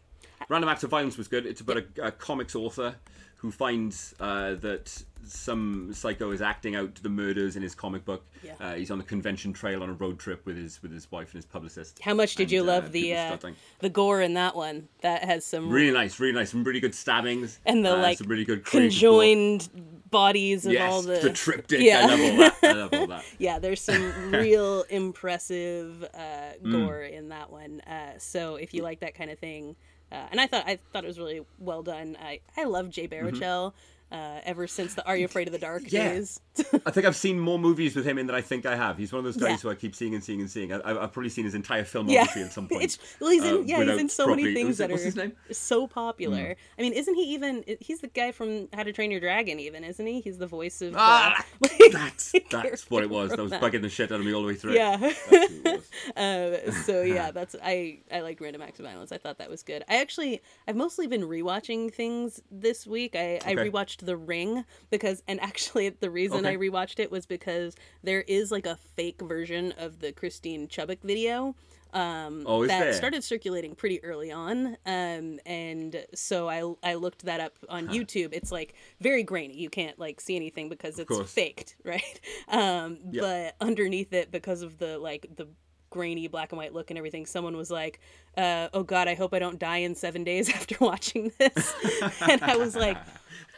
Random 0.50 0.70
Acts 0.70 0.84
of 0.84 0.90
Violence 0.90 1.18
was 1.18 1.28
good. 1.28 1.46
It's 1.46 1.62
about 1.62 1.78
a, 1.78 2.08
a 2.08 2.12
comics 2.12 2.56
author 2.56 2.96
who 3.38 3.52
finds 3.52 4.14
uh, 4.20 4.56
that 4.56 5.04
some 5.26 5.94
psycho 5.94 6.32
is 6.32 6.42
acting 6.42 6.76
out 6.76 6.96
the 7.04 7.10
murders 7.10 7.56
in 7.56 7.62
his 7.62 7.76
comic 7.76 8.06
book. 8.06 8.26
Yeah. 8.44 8.54
Uh, 8.60 8.74
he's 8.76 8.90
on 8.92 9.00
a 9.00 9.04
convention 9.04 9.52
trail 9.52 9.84
on 9.84 9.90
a 9.90 9.94
road 9.94 10.20
trip 10.20 10.46
with 10.46 10.56
his 10.58 10.82
with 10.82 10.92
his 10.92 11.12
wife 11.12 11.28
and 11.34 11.36
his 11.36 11.46
publicist. 11.46 12.00
how 12.02 12.14
much 12.14 12.36
did 12.36 12.44
And, 12.44 12.52
you 12.54 12.62
uh, 12.62 12.66
love 12.66 12.92
the 12.94 13.16
uh, 13.16 13.38
the 13.80 13.90
gore 13.90 14.22
in 14.22 14.36
that 14.36 14.56
one 14.56 14.88
that 15.02 15.24
has 15.26 15.44
some 15.46 15.70
Really 15.70 15.92
nice, 15.92 16.20
really 16.20 16.34
nice. 16.34 16.52
Some 16.52 16.64
really 16.64 16.80
good 16.80 16.96
stabbings 16.96 17.60
and 17.66 17.86
the 17.86 17.94
uh, 17.98 18.02
like 18.02 18.18
some 18.20 18.28
really 18.28 18.46
good 18.46 18.64
creative 18.64 18.92
gore. 19.02 19.22
conjoined 19.22 19.70
bodies 20.10 20.66
of 20.66 20.72
Yes, 20.72 20.92
all 20.94 21.02
the, 21.02 21.20
the 21.20 21.32
triptych. 21.34 21.82
Yeah. 21.82 22.00
I 22.00 22.06
love 22.06 22.20
all 22.22 22.38
that. 22.38 22.56
I 22.64 22.72
love 22.74 22.94
all 22.94 23.08
that. 23.16 23.26
yeah 23.38 23.60
there's 23.60 23.82
some 23.82 24.32
real 24.32 24.84
impressive 24.90 26.04
uh, 26.14 26.18
Mm. 26.64 26.72
gore 26.72 27.04
in 27.04 27.30
that 27.30 27.52
one 27.52 27.82
uh, 27.82 28.14
so 28.18 28.56
if 28.56 28.74
you 28.74 28.82
like 28.82 29.02
that 29.02 29.14
kind 29.14 29.30
of 29.30 29.38
thing 29.38 29.76
uh, 30.12 30.28
and 30.32 30.40
i 30.42 30.48
thought 30.48 30.64
i 30.68 30.78
thought 30.94 31.04
it 31.04 31.08
was 31.08 31.20
really 31.20 31.42
well 31.60 31.84
done 31.84 32.18
i 32.22 32.40
i 32.56 32.64
love 32.64 32.90
jay 32.90 33.08
baruchel 33.08 33.74
uh, 34.12 34.40
ever 34.46 34.68
since 34.68 34.94
the 34.94 35.06
are 35.06 35.18
you 35.18 35.26
afraid 35.26 35.48
of 35.48 35.52
the 35.52 35.60
dark 35.60 35.84
Mm-hmm. 35.84 35.96
Yeah. 35.96 36.14
days 36.14 36.40
I 36.86 36.92
think 36.92 37.06
I've 37.06 37.16
seen 37.16 37.40
more 37.40 37.60
movies 37.60 37.96
with 37.96 38.06
him 38.06 38.18
in 38.18 38.28
than 38.28 38.36
I 38.36 38.42
think 38.42 38.66
I 38.66 38.76
have. 38.76 38.98
He's 38.98 39.12
one 39.12 39.20
of 39.20 39.26
those 39.26 39.38
guys 39.38 39.52
Yeah. 39.52 39.58
who 39.58 39.70
I 39.70 39.76
keep 39.76 39.96
seeing 39.96 40.14
and 40.16 40.24
seeing 40.24 40.40
and 40.42 40.50
seeing. 40.50 40.72
I, 40.74 40.78
I've 41.04 41.12
probably 41.14 41.30
seen 41.30 41.46
his 41.46 41.56
entire 41.56 41.84
filmography 41.84 42.38
yeah 42.38 42.44
at 42.46 42.54
some 42.54 42.68
point. 42.70 42.84
it's 42.84 42.98
well 43.20 43.30
he's 43.32 43.44
in 43.44 43.56
uh, 43.56 43.60
yeah 43.60 43.84
he's 43.84 44.00
in 44.00 44.10
so 44.10 44.26
properly- 44.26 44.44
many 44.44 44.56
things 44.56 44.78
that 44.78 44.92
are 44.92 44.98
his 44.98 45.16
name? 45.16 45.34
So 45.52 45.88
popular 45.88 46.56
i 46.78 46.82
mean 46.82 46.94
isn't 46.94 47.16
he 47.16 47.34
even 47.34 47.64
he's 47.80 48.00
the 48.02 48.08
guy 48.08 48.32
from 48.32 48.68
how 48.74 48.84
to 48.84 48.92
train 48.94 49.12
your 49.12 49.20
dragon 49.20 49.60
even 49.60 49.84
isn't 49.84 50.06
he 50.06 50.22
he's 50.22 50.38
the 50.38 50.48
voice 50.48 50.82
of 50.82 50.94
Ah, 50.98 51.44
uh, 51.64 51.68
that's 51.92 52.34
that's 52.52 52.90
what 52.90 53.04
it 53.04 53.10
was. 53.10 53.32
That 53.32 53.40
was 53.42 53.52
that. 53.52 53.62
bugging 53.62 53.82
the 53.82 53.90
shit 53.90 54.12
out 54.12 54.20
of 54.20 54.26
me 54.26 54.34
all 54.34 54.42
the 54.42 54.48
way 54.48 54.56
through. 54.56 54.74
yeah 54.74 54.98
That's 54.98 55.20
who 55.30 55.36
it 55.36 55.64
was. 55.64 56.16
Uh, 56.18 56.72
so 56.84 57.02
yeah, 57.02 57.32
that's 57.32 57.56
I 57.64 58.00
I 58.12 58.22
like 58.22 58.40
Random 58.42 58.62
Acts 58.62 58.80
of 58.80 58.86
Violence. 58.86 59.12
I 59.12 59.18
thought 59.18 59.38
that 59.38 59.50
was 59.50 59.64
good. 59.64 59.84
I 59.90 59.98
actually 59.98 60.42
I've 60.68 60.76
mostly 60.76 61.08
been 61.08 61.22
rewatching 61.24 61.94
things 61.94 62.42
this 62.52 62.86
week. 62.88 63.16
I 63.16 63.40
I 63.46 63.56
rewatched 63.56 64.06
The 64.06 64.18
Ring 64.18 64.64
because 64.90 65.24
and 65.28 65.40
actually 65.42 65.90
the 65.90 66.10
reason 66.10 66.46
I 66.46 66.47
Okay. 66.56 66.70
rewatched 66.70 67.00
it 67.00 67.12
was 67.12 67.26
because 67.26 67.76
there 68.04 68.22
is 68.22 68.52
like 68.52 68.66
a 68.66 68.78
fake 68.96 69.22
version 69.22 69.74
of 69.78 70.00
the 70.00 70.12
Christine 70.12 70.68
Chubbuck 70.68 71.00
video. 71.04 71.56
Um, 71.94 72.44
Oh, 72.46 72.68
that 72.68 72.80
there? 72.82 72.94
started 72.94 73.24
circulating 73.24 73.74
pretty 73.74 74.04
early 74.04 74.30
on, 74.32 74.76
um, 74.86 75.40
and 75.46 76.06
so 76.14 76.50
I 76.50 76.74
I 76.92 76.96
looked 76.96 77.24
that 77.26 77.40
up 77.40 77.54
on 77.70 77.88
YouTube. 77.88 78.30
It's 78.34 78.52
like 78.52 78.76
very 79.00 79.24
grainy. 79.24 79.56
You 79.58 79.70
can't 79.70 79.98
like 79.98 80.20
see 80.20 80.36
anything 80.36 80.68
because 80.68 81.00
it's 81.00 81.08
course. 81.08 81.32
faked, 81.32 81.78
right? 81.86 82.20
Um, 82.50 83.00
Yeah. 83.10 83.22
But 83.60 83.66
underneath 83.66 84.12
it, 84.14 84.32
because 84.32 84.62
of 84.64 84.78
the 84.80 84.98
like 85.00 85.28
the 85.38 85.48
grainy 85.90 86.28
black 86.28 86.52
and 86.52 86.58
white 86.58 86.74
look 86.74 86.92
and 86.92 86.98
everything, 86.98 87.26
someone 87.26 87.56
was 87.56 87.72
like, 87.72 88.02
uh, 88.36 88.68
"Oh 88.74 88.84
God, 88.84 89.08
I 89.08 89.16
hope 89.16 89.34
I 89.34 89.40
don't 89.40 89.58
die 89.58 89.78
in 89.78 89.96
seven 89.96 90.26
days 90.26 90.50
after 90.54 90.76
watching 90.82 91.32
this." 91.40 91.74
and 92.22 92.44
I 92.44 92.58
was 92.58 92.76
like, 92.76 92.98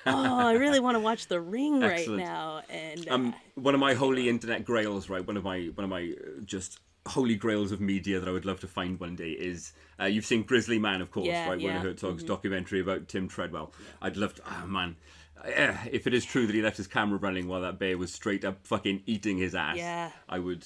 "Oh, 0.05 0.47
I 0.47 0.53
really 0.53 0.79
want 0.79 0.95
to 0.95 0.99
watch 0.99 1.27
The 1.27 1.39
Ring 1.41 1.79
right 1.81 2.07
now." 2.07 2.61
And 2.69 3.07
uh, 3.09 3.13
Um, 3.13 3.35
one 3.55 3.73
of 3.73 3.79
my 3.79 3.93
holy 3.93 4.29
internet 4.29 4.65
grails, 4.65 5.09
right? 5.09 5.25
One 5.25 5.37
of 5.37 5.43
my 5.43 5.69
one 5.75 5.83
of 5.83 5.89
my 5.89 6.13
uh, 6.19 6.41
just 6.45 6.79
holy 7.05 7.35
grails 7.35 7.71
of 7.71 7.79
media 7.81 8.19
that 8.19 8.29
I 8.29 8.31
would 8.31 8.45
love 8.45 8.59
to 8.59 8.67
find 8.67 8.99
one 8.99 9.15
day 9.15 9.31
is 9.31 9.73
uh, 9.99 10.05
you've 10.05 10.25
seen 10.25 10.43
Grizzly 10.43 10.77
Man, 10.79 11.01
of 11.01 11.11
course, 11.11 11.27
Yeah, 11.27 11.49
right? 11.49 11.59
yeah, 11.59 11.75
Werner 11.75 11.89
Herzog's 11.89 12.23
documentary 12.23 12.81
about 12.81 13.07
Tim 13.07 13.27
Treadwell. 13.27 13.73
I'd 14.01 14.17
love 14.17 14.35
to. 14.35 14.41
Oh 14.45 14.67
man. 14.67 14.95
Uh, 15.41 15.73
if 15.89 16.05
it 16.05 16.13
is 16.13 16.25
true 16.25 16.45
that 16.45 16.53
he 16.53 16.61
left 16.61 16.75
his 16.75 16.87
camera 16.87 17.17
running 17.17 17.47
while 17.47 17.61
that 17.61 17.79
bear 17.79 17.97
was 17.97 18.11
straight 18.11 18.43
up 18.43 18.57
fucking 18.67 19.01
eating 19.05 19.37
his 19.37 19.55
ass, 19.55 19.77
Yeah. 19.77 20.11
I 20.27 20.37
would. 20.37 20.65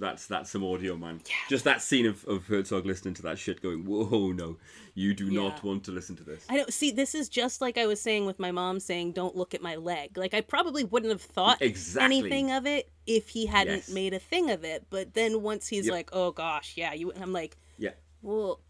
That's 0.00 0.26
that's 0.26 0.50
some 0.50 0.64
audio, 0.64 0.96
man. 0.96 1.20
Just 1.50 1.64
that 1.64 1.82
scene 1.82 2.06
of, 2.06 2.24
of 2.24 2.46
Herzog 2.46 2.86
listening 2.86 3.12
to 3.14 3.22
that 3.22 3.38
shit, 3.38 3.60
going, 3.62 3.84
"Whoa, 3.84 4.32
no, 4.32 4.56
you 4.94 5.12
do 5.14 5.30
not 5.30 5.62
want 5.62 5.84
to 5.84 5.90
listen 5.92 6.16
to 6.16 6.24
this." 6.24 6.44
I 6.48 6.56
don't 6.56 6.72
see. 6.72 6.90
This 6.90 7.14
is 7.14 7.28
just 7.28 7.60
like 7.60 7.76
I 7.76 7.86
was 7.86 8.00
saying 8.00 8.24
with 8.24 8.38
my 8.38 8.50
mom 8.50 8.80
saying, 8.80 9.12
"Don't 9.12 9.36
look 9.36 9.52
at 9.54 9.60
my 9.60 9.76
leg." 9.76 10.16
Like 10.16 10.32
I 10.32 10.40
probably 10.40 10.84
wouldn't 10.84 11.12
have 11.12 11.20
thought 11.20 11.60
Exactly. 11.60 12.16
anything 12.18 12.50
of 12.50 12.66
it 12.66 12.90
if 13.06 13.28
he 13.28 13.44
hadn't 13.44 13.74
Yes. 13.76 13.90
made 13.90 14.14
a 14.14 14.18
thing 14.18 14.50
of 14.50 14.64
it. 14.64 14.86
But 14.88 15.12
then 15.14 15.42
once 15.42 15.68
he's 15.68 15.84
Yep. 15.86 15.92
like, 15.92 16.10
"Oh 16.14 16.32
gosh, 16.32 16.72
yeah," 16.76 16.94
you, 16.94 17.12
I'm 17.20 17.34
like, 17.34 17.58
Yeah, 17.76 17.90
"Well, 18.22 18.60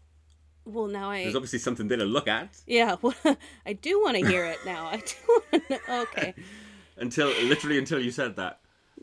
well 0.65 0.87
now 0.87 1.11
I." 1.11 1.23
there's 1.23 1.35
obviously 1.35 1.59
something 1.59 1.87
there 1.87 1.97
to 1.97 2.05
look 2.05 2.27
at. 2.27 2.57
Yeah, 2.67 2.97
well, 3.01 3.15
I 3.65 3.71
do 3.71 4.01
want 4.01 4.17
to 4.17 4.25
hear 4.27 4.43
it 4.45 4.59
now. 4.65 4.87
I 4.87 4.97
do 4.97 5.41
want 5.53 5.67
to. 5.69 5.79
Okay, 6.01 6.33
Until 6.97 7.29
literally 7.45 7.77
until 7.77 7.99
you 8.01 8.11
said 8.11 8.35
that, 8.35 8.59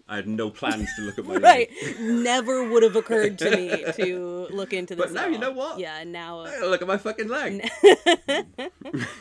I 0.08 0.16
had 0.16 0.26
no 0.26 0.48
plans 0.50 0.88
to 0.96 1.02
look 1.02 1.18
at 1.18 1.24
my 1.26 1.36
right. 1.50 1.70
Never 2.00 2.68
would 2.70 2.82
have 2.82 2.96
occurred 2.96 3.38
to 3.40 3.50
me 3.50 3.84
to 3.96 4.48
look 4.50 4.72
into 4.72 4.96
this. 4.96 5.06
But 5.06 5.12
now 5.12 5.26
you 5.26 5.38
know 5.38 5.50
what? 5.52 5.78
Yeah, 5.78 6.02
now 6.04 6.40
I 6.40 6.60
look 6.60 6.80
at 6.80 6.88
my 6.88 6.96
fucking 6.96 7.28
leg. 7.28 7.68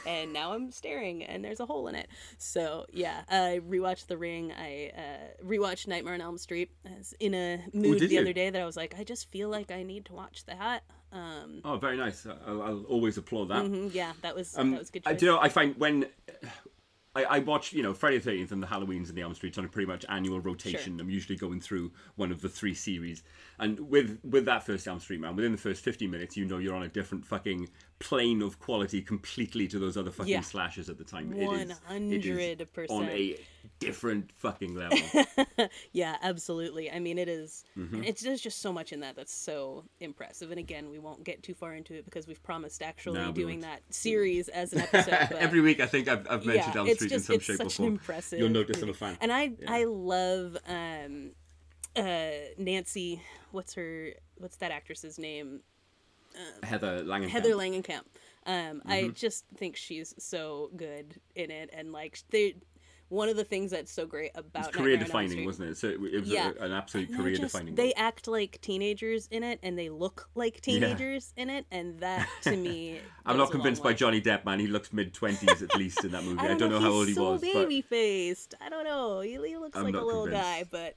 and 0.05 0.33
now 0.33 0.53
I'm 0.53 0.71
staring, 0.71 1.23
and 1.23 1.43
there's 1.43 1.59
a 1.59 1.65
hole 1.65 1.87
in 1.87 1.95
it. 1.95 2.07
So 2.37 2.85
yeah, 2.91 3.21
I 3.29 3.59
rewatched 3.67 4.07
The 4.07 4.17
Ring. 4.17 4.51
I 4.57 4.91
uh, 4.97 5.45
rewatched 5.45 5.87
Nightmare 5.87 6.13
on 6.13 6.21
Elm 6.21 6.37
Street. 6.37 6.71
I 6.85 6.97
was 6.97 7.13
in 7.19 7.33
a 7.33 7.59
mood 7.73 7.99
did 7.99 8.09
the 8.09 8.15
you? 8.15 8.21
other 8.21 8.33
day 8.33 8.49
that 8.49 8.61
I 8.61 8.65
was 8.65 8.77
like, 8.77 8.95
I 8.97 9.03
just 9.03 9.29
feel 9.31 9.49
like 9.49 9.71
I 9.71 9.83
need 9.83 10.05
to 10.05 10.13
watch 10.13 10.45
that. 10.45 10.83
Um, 11.11 11.61
Oh, 11.63 11.77
very 11.77 11.97
nice. 11.97 12.25
I'll, 12.47 12.61
I'll 12.61 12.83
always 12.83 13.17
applaud 13.17 13.49
that. 13.49 13.63
mhm, 13.63 13.93
yeah, 13.93 14.13
that 14.21 14.35
was 14.35 14.57
Um, 14.57 14.71
that 14.71 14.79
was 14.79 14.89
good. 14.89 15.03
I, 15.05 15.13
do 15.13 15.25
you 15.25 15.31
know, 15.31 15.39
I 15.39 15.49
find 15.49 15.75
when 15.77 16.05
I, 17.17 17.37
I 17.37 17.39
watch, 17.39 17.73
you 17.73 17.81
know, 17.81 17.93
Friday 17.95 18.17
the 18.19 18.23
Thirteenth 18.25 18.51
and 18.51 18.61
the 18.61 18.67
Halloweens 18.67 19.09
and 19.09 19.17
the 19.17 19.21
Elm 19.21 19.33
Streets 19.33 19.57
on 19.57 19.65
a 19.65 19.67
pretty 19.67 19.87
much 19.87 20.05
annual 20.07 20.39
rotation. 20.39 20.99
I'm 20.99 21.09
usually 21.09 21.35
going 21.35 21.59
through 21.59 21.91
one 22.15 22.31
of 22.31 22.41
the 22.41 22.49
three 22.49 22.75
series, 22.75 23.23
and 23.57 23.79
with 23.79 24.19
with 24.23 24.45
that 24.45 24.63
first 24.63 24.87
Elm 24.87 24.99
Street 24.99 25.19
man, 25.19 25.35
within 25.35 25.51
the 25.51 25.57
first 25.57 25.83
50 25.83 26.05
minutes, 26.07 26.37
you 26.37 26.45
know 26.45 26.59
you're 26.59 26.75
on 26.75 26.83
a 26.83 26.87
different 26.87 27.25
fucking 27.25 27.69
plane 27.99 28.43
of 28.43 28.59
quality 28.59 29.01
completely 29.01 29.67
to 29.67 29.79
those 29.79 29.97
other 29.97 30.11
fucking 30.11 30.31
Yeah. 30.31 30.41
slashers 30.41 30.89
at 30.89 30.99
the 30.99 31.03
time. 31.03 31.33
It 31.33 31.41
is- 31.71 31.79
it 32.13 32.17
is 32.17 32.25
100%. 32.69 32.91
on 32.91 33.05
a 33.09 33.39
different 33.79 34.31
fucking 34.37 34.75
level. 34.83 34.97
Yeah, 35.91 36.17
absolutely. 36.21 36.91
I 36.91 36.99
mean, 36.99 37.17
it 37.17 37.27
is- 37.29 37.63
Mm-hmm. 37.77 38.03
It's 38.03 38.21
there's 38.21 38.41
just 38.41 38.61
so 38.61 38.73
much 38.73 38.91
in 38.93 38.99
that 39.01 39.15
that's 39.15 39.33
so 39.33 39.83
impressive. 39.99 40.49
And 40.51 40.59
again, 40.59 40.89
we 40.89 40.97
won't 40.99 41.23
get 41.23 41.43
too 41.43 41.53
far 41.53 41.73
into 41.75 41.93
it 41.93 42.05
because 42.05 42.25
we've 42.27 42.41
promised 42.43 42.81
actually 42.81 43.19
No, 43.19 43.31
doing 43.31 43.59
that 43.61 43.81
series 43.89 44.47
as 44.49 44.73
an 44.73 44.79
episode. 44.81 45.13
Every 45.37 45.61
week, 45.61 45.79
I 45.79 45.85
think 45.85 46.07
I've, 46.07 46.25
I've 46.29 46.45
mentioned 46.45 46.73
yeah, 46.75 46.79
Elm 46.81 46.87
Street 46.95 47.09
just 47.09 47.29
in 47.29 47.39
some 47.39 47.55
shape 47.55 47.65
or 47.65 47.69
form. 47.69 47.87
impressive. 47.93 48.39
You'll 48.39 48.49
notice 48.49 48.81
I'm 48.81 48.89
a 48.89 48.93
fan. 48.93 49.17
And 49.21 49.31
I 49.31 49.43
Yeah. 49.59 49.67
I 49.69 49.83
love 49.85 50.57
um, 50.67 51.31
uh, 51.95 52.29
Nancy. 52.57 53.21
What's 53.51 53.73
her? 53.75 54.11
What's 54.37 54.57
that 54.57 54.71
actress's 54.71 55.17
name? 55.19 55.61
Heather 56.63 57.03
Langenkamp. 57.03 57.29
Heather 57.29 57.53
Langenkamp. 57.53 58.01
Um, 58.45 58.53
Mm-hmm. 58.79 58.91
I 58.91 59.07
just 59.09 59.45
think 59.55 59.75
she's 59.75 60.13
so 60.19 60.69
good 60.75 61.19
in 61.35 61.51
it, 61.51 61.69
and 61.73 61.91
like 61.91 62.19
they, 62.29 62.55
one 63.09 63.29
of 63.29 63.37
the 63.37 63.43
things 63.45 63.71
that's 63.71 63.91
so 63.91 64.05
great 64.05 64.31
about 64.35 64.73
career 64.73 64.97
Nightmare 64.97 65.15
on 65.15 65.21
Elm 65.23 65.27
defining, 65.29 65.45
wasn't 65.45 65.69
it? 65.69 65.77
So 65.77 65.87
it, 65.87 65.99
was 66.01 66.11
Yeah. 66.29 66.51
a, 66.59 66.63
an 66.65 66.71
absolute 66.73 67.13
career 67.15 67.35
just- 67.35 67.53
defining. 67.53 67.75
They 67.75 67.93
act 67.93 68.27
like 68.27 68.59
teenagers 68.61 69.27
in 69.31 69.43
it, 69.43 69.59
and 69.63 69.77
they 69.79 69.89
look 69.89 70.29
like 70.35 70.59
teenagers 70.61 71.33
in 71.37 71.49
it, 71.49 71.65
and 71.71 71.99
that 71.99 72.27
to 72.43 72.55
me, 72.57 72.99
I'm 73.25 73.37
not 73.37 73.51
convinced 73.51 73.81
by. 73.83 73.93
Johnny 73.93 74.21
Depp, 74.21 74.43
man. 74.45 74.59
He 74.59 74.67
looks 74.67 74.91
mid 74.91 75.13
twenties 75.13 75.61
at 75.61 75.75
least 75.75 76.03
in 76.03 76.11
that 76.11 76.23
movie. 76.25 76.39
I 76.39 76.53
don't, 76.55 76.69
know, 76.69 76.79
how 76.79 76.89
old 76.91 77.07
he 77.07 77.13
so 77.13 77.31
was, 77.31 77.41
baby 77.41 77.81
faced. 77.81 78.53
I 78.59 78.69
don't 78.69 78.83
know. 78.83 79.21
He, 79.21 79.31
he 79.47 79.57
looks 79.57 79.77
I'm 79.77 79.85
like 79.85 79.95
a 79.95 80.01
little 80.01 80.23
convinced. 80.25 80.43
guy, 80.45 80.63
but 80.69 80.95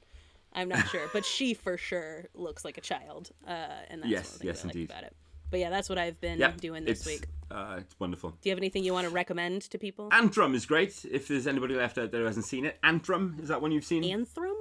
I'm 0.53 0.69
not 0.69 0.89
sure. 0.89 1.09
But 1.13 1.25
she 1.25 1.55
for 1.55 1.77
sure 1.77 2.27
looks 2.35 2.65
like 2.65 2.77
a 2.77 2.81
child, 2.81 3.31
uh, 3.47 3.51
and 3.89 4.03
that's 4.03 4.11
Yes, 4.11 4.25
one 4.27 4.27
of 4.27 4.33
the 4.33 4.39
things 4.39 4.45
yes, 4.45 4.65
I 4.65 4.67
like 4.67 4.75
indeed. 4.75 4.91
about 4.91 5.03
it. 5.05 5.17
But 5.51 5.61
yeah, 5.61 5.71
that's 5.71 5.89
what 5.89 5.99
I've 5.99 6.21
been 6.21 6.39
Yep, 6.39 6.61
doing 6.61 6.85
this 6.85 7.01
it's, 7.01 7.07
week. 7.07 7.27
Uh, 7.51 7.77
it's 7.79 7.99
wonderful. 7.99 8.31
Do 8.31 8.49
you 8.49 8.53
have 8.53 8.59
anything 8.59 8.85
you 8.85 8.93
want 8.93 9.09
to 9.09 9.13
recommend 9.13 9.63
to 9.63 9.79
people? 9.79 10.09
Antrum 10.11 10.55
is 10.55 10.67
great. 10.67 11.05
If 11.11 11.29
there's 11.29 11.47
anybody 11.47 11.75
left 11.75 11.99
out 11.99 12.13
there 12.13 12.21
who 12.21 12.27
hasn't 12.27 12.47
seen 12.47 12.65
it, 12.65 12.79
Antrum 12.83 13.41
is 13.43 13.49
that 13.49 13.61
one 13.61 13.73
you've 13.73 13.85
seen? 13.85 14.05
Anthem? 14.05 14.55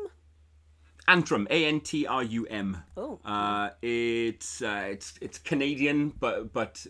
Antrum, 1.07 1.47
A 1.49 1.65
N 1.65 1.79
T 1.81 2.05
R 2.05 2.23
U 2.23 2.45
M. 2.45 2.83
Oh. 2.95 3.19
Uh, 3.25 3.69
it's 3.81 4.61
uh, 4.61 4.87
it's 4.89 5.13
it's 5.21 5.39
Canadian, 5.39 6.09
but 6.09 6.53
but 6.53 6.85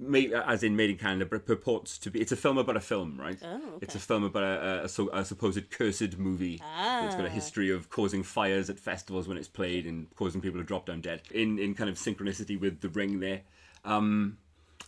made, 0.00 0.32
as 0.32 0.62
in 0.62 0.74
made 0.76 0.90
in 0.90 0.96
Canada, 0.96 1.26
but 1.26 1.36
it 1.36 1.46
purports 1.46 1.98
to 1.98 2.10
be. 2.10 2.20
It's 2.20 2.32
a 2.32 2.36
film 2.36 2.58
about 2.58 2.76
a 2.76 2.80
film, 2.80 3.20
right? 3.20 3.38
Oh, 3.42 3.54
okay. 3.56 3.62
It's 3.82 3.94
a 3.94 3.98
film 4.00 4.24
about 4.24 4.42
a, 4.42 4.84
a, 4.84 4.88
so- 4.88 5.10
a 5.12 5.24
supposed 5.24 5.70
cursed 5.70 6.18
movie. 6.18 6.60
ah. 6.64 7.06
It's 7.06 7.14
got 7.14 7.24
a 7.24 7.28
Ah. 7.28 7.30
history 7.30 7.70
of 7.70 7.90
causing 7.90 8.22
fires 8.22 8.70
at 8.70 8.78
festivals 8.80 9.28
when 9.28 9.36
it's 9.36 9.48
played 9.48 9.86
and 9.86 10.08
causing 10.16 10.40
people 10.40 10.58
to 10.58 10.64
drop 10.64 10.86
down 10.86 11.00
dead. 11.02 11.22
In 11.30 11.58
in 11.58 11.74
kind 11.74 11.90
of 11.90 11.96
synchronicity 11.96 12.58
with 12.58 12.80
The 12.80 12.88
Ring 12.88 13.20
there. 13.20 13.42
Um, 13.84 14.38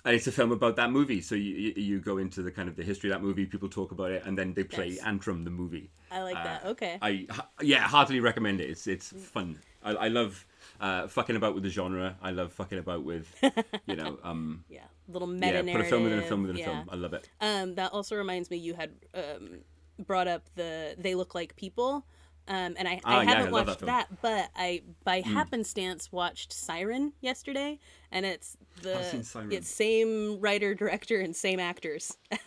and 0.05 0.17
it's 0.17 0.27
a 0.27 0.33
film 0.33 0.51
about 0.51 0.75
that 0.77 0.91
movie. 0.91 1.21
So 1.21 1.35
you, 1.37 1.73
you 1.77 2.01
go 2.01 2.19
into 2.19 2.43
the 2.43 2.51
kind 2.51 2.69
of 2.69 2.75
the 2.75 2.83
history 2.83 3.11
of 3.11 3.15
that 3.17 3.23
movie. 3.25 3.47
People 3.47 3.69
talk 3.69 3.93
about 3.93 4.11
it, 4.11 4.25
and 4.27 4.37
then 4.37 4.53
they 4.55 4.65
play 4.65 4.89
Nice. 4.91 5.01
Antrum, 5.03 5.45
the 5.45 5.51
movie. 5.51 5.91
I 6.11 6.23
like 6.23 6.35
that. 6.35 6.65
Okay. 6.67 6.99
I 7.01 7.27
yeah, 7.61 7.81
heartily 7.83 8.21
recommend 8.21 8.61
it. 8.61 8.69
It's 8.71 8.87
it's 8.87 9.11
fun. 9.13 9.59
I, 9.85 9.91
I 9.93 10.09
love 10.09 10.45
uh, 10.83 11.07
fucking 11.07 11.37
about 11.37 11.55
with 11.55 11.62
the 11.62 11.70
genre. 11.70 12.16
I 12.20 12.33
love 12.33 12.53
fucking 12.53 12.78
about 12.78 13.05
with 13.05 13.33
you 13.87 13.97
know 13.97 14.18
um 14.22 14.64
yeah. 14.68 14.80
Little 15.09 15.28
meta 15.28 15.62
yeah 15.64 15.72
put 15.72 15.80
a 15.80 15.85
film 15.85 16.05
within 16.05 16.18
a 16.18 16.22
film 16.22 16.43
within 16.43 16.61
a 16.61 16.64
film. 16.64 16.89
I 16.91 16.97
love 16.97 17.14
it. 17.14 17.28
Um, 17.41 17.74
that 17.76 17.93
also 17.93 18.16
reminds 18.16 18.51
me, 18.51 18.57
you 18.57 18.74
had 18.74 18.91
um, 19.14 19.61
brought 19.99 20.28
up 20.28 20.49
the 20.55 20.95
"They 20.99 21.14
Look 21.14 21.35
Like 21.35 21.57
People," 21.57 22.07
um, 22.49 22.74
and 22.78 22.88
I, 22.88 23.01
Ah, 23.05 23.20
I 23.20 23.24
yeah, 23.24 23.30
haven't 23.30 23.53
love 23.53 23.66
watched 23.66 23.80
that 23.80 23.86
that, 23.86 24.20
but 24.22 24.51
I 24.57 24.82
by 25.05 25.20
happenstance 25.20 26.11
watched 26.12 26.53
Siren 26.53 27.12
yesterday, 27.20 27.78
and 28.11 28.26
it's 28.26 28.57
the 28.82 28.99
I've 28.99 29.05
seen 29.07 29.22
Siren. 29.22 29.51
it's 29.53 29.68
same 29.68 30.40
writer 30.40 30.74
director 30.74 31.20
and 31.20 31.34
same 31.36 31.61
actors. 31.61 32.16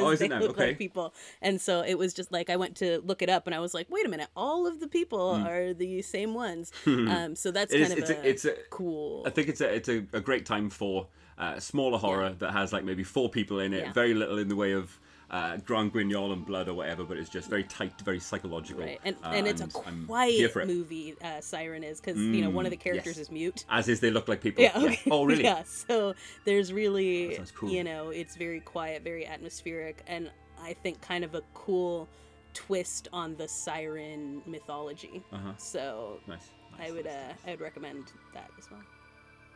Oh, 0.00 0.10
is 0.10 0.18
they 0.18 0.26
it 0.26 0.30
now? 0.30 0.40
look 0.40 0.50
Okay. 0.50 0.68
like 0.68 0.78
people, 0.78 1.14
and 1.40 1.60
so 1.60 1.82
it 1.82 1.96
was 1.96 2.12
just 2.12 2.32
like 2.32 2.50
I 2.50 2.56
went 2.56 2.76
to 2.76 3.00
look 3.04 3.22
it 3.22 3.28
up, 3.28 3.46
and 3.46 3.54
I 3.54 3.60
was 3.60 3.72
like, 3.74 3.86
wait 3.90 4.04
a 4.06 4.08
minute, 4.08 4.28
all 4.36 4.66
of 4.66 4.80
the 4.80 4.88
people 4.88 5.30
are 5.30 5.72
the 5.74 6.02
same 6.02 6.34
ones. 6.34 6.72
um, 6.86 7.36
so 7.36 7.50
that's 7.50 7.72
Hmm. 7.72 7.76
It 7.76 7.80
kind 7.80 7.92
is. 7.92 7.92
of 7.92 7.98
It's 7.98 8.10
a, 8.10 8.14
a, 8.14 8.28
it's 8.28 8.44
a. 8.44 8.54
cool. 8.70 9.22
I 9.26 9.30
think 9.30 9.48
it's 9.48 9.60
a 9.60 9.72
it's 9.74 9.88
a, 9.88 9.98
a 10.12 10.20
great 10.20 10.44
time 10.46 10.70
for 10.70 11.06
uh, 11.38 11.58
smaller 11.60 11.98
horror 11.98 12.30
that 12.38 12.52
has 12.52 12.72
like 12.72 12.84
maybe 12.84 13.04
four 13.04 13.28
people 13.28 13.60
in 13.60 13.72
it, 13.72 13.82
Yeah. 13.84 13.92
very 13.92 14.14
little 14.14 14.38
in 14.38 14.48
the 14.48 14.56
way 14.56 14.72
of 14.72 14.98
uh, 15.30 15.56
grand 15.58 15.92
guignol 15.92 16.32
and 16.32 16.46
blood 16.46 16.68
or 16.68 16.74
whatever, 16.74 17.04
but 17.04 17.16
it's 17.16 17.28
just 17.28 17.50
very 17.50 17.64
tight, 17.64 17.92
very 18.02 18.20
psychological. 18.20 18.84
Right, 18.84 19.00
and 19.04 19.16
uh, 19.24 19.28
and 19.30 19.46
it's 19.46 19.60
a 19.60 19.68
I'm 19.86 20.06
here 20.06 20.48
quiet 20.48 20.66
movie. 20.68 21.16
Uh, 21.22 21.40
Siren 21.40 21.82
is 21.82 22.00
because 22.00 22.18
you 22.18 22.42
know 22.42 22.50
one 22.50 22.64
of 22.64 22.70
the 22.70 22.76
characters 22.76 23.16
yes. 23.16 23.26
is 23.26 23.30
mute. 23.30 23.64
As 23.68 23.88
is, 23.88 24.00
they 24.00 24.10
look 24.10 24.28
like 24.28 24.40
people. 24.40 24.62
Yeah. 24.62 24.72
Okay. 24.76 25.10
Oh, 25.10 25.24
really? 25.24 25.44
yeah. 25.50 25.62
So 25.64 26.14
there's 26.44 26.72
really, 26.72 27.38
cool. 27.54 27.70
you 27.70 27.82
know, 27.82 28.10
it's 28.10 28.36
very 28.36 28.60
quiet, 28.60 29.02
very 29.02 29.26
atmospheric, 29.26 30.02
and 30.06 30.30
I 30.62 30.74
think 30.74 31.00
kind 31.00 31.24
of 31.24 31.34
a 31.34 31.42
cool 31.54 32.08
twist 32.54 33.08
on 33.12 33.36
the 33.36 33.48
siren 33.48 34.42
mythology. 34.46 35.22
Uh-huh. 35.32 35.52
So 35.58 36.20
Nice. 36.26 36.50
I 36.78 36.90
would, 36.90 37.04
nice, 37.04 37.14
uh, 37.14 37.28
nice. 37.28 37.36
I 37.46 37.50
would 37.50 37.60
recommend 37.60 38.12
that 38.32 38.50
as 38.58 38.70
well. 38.70 38.80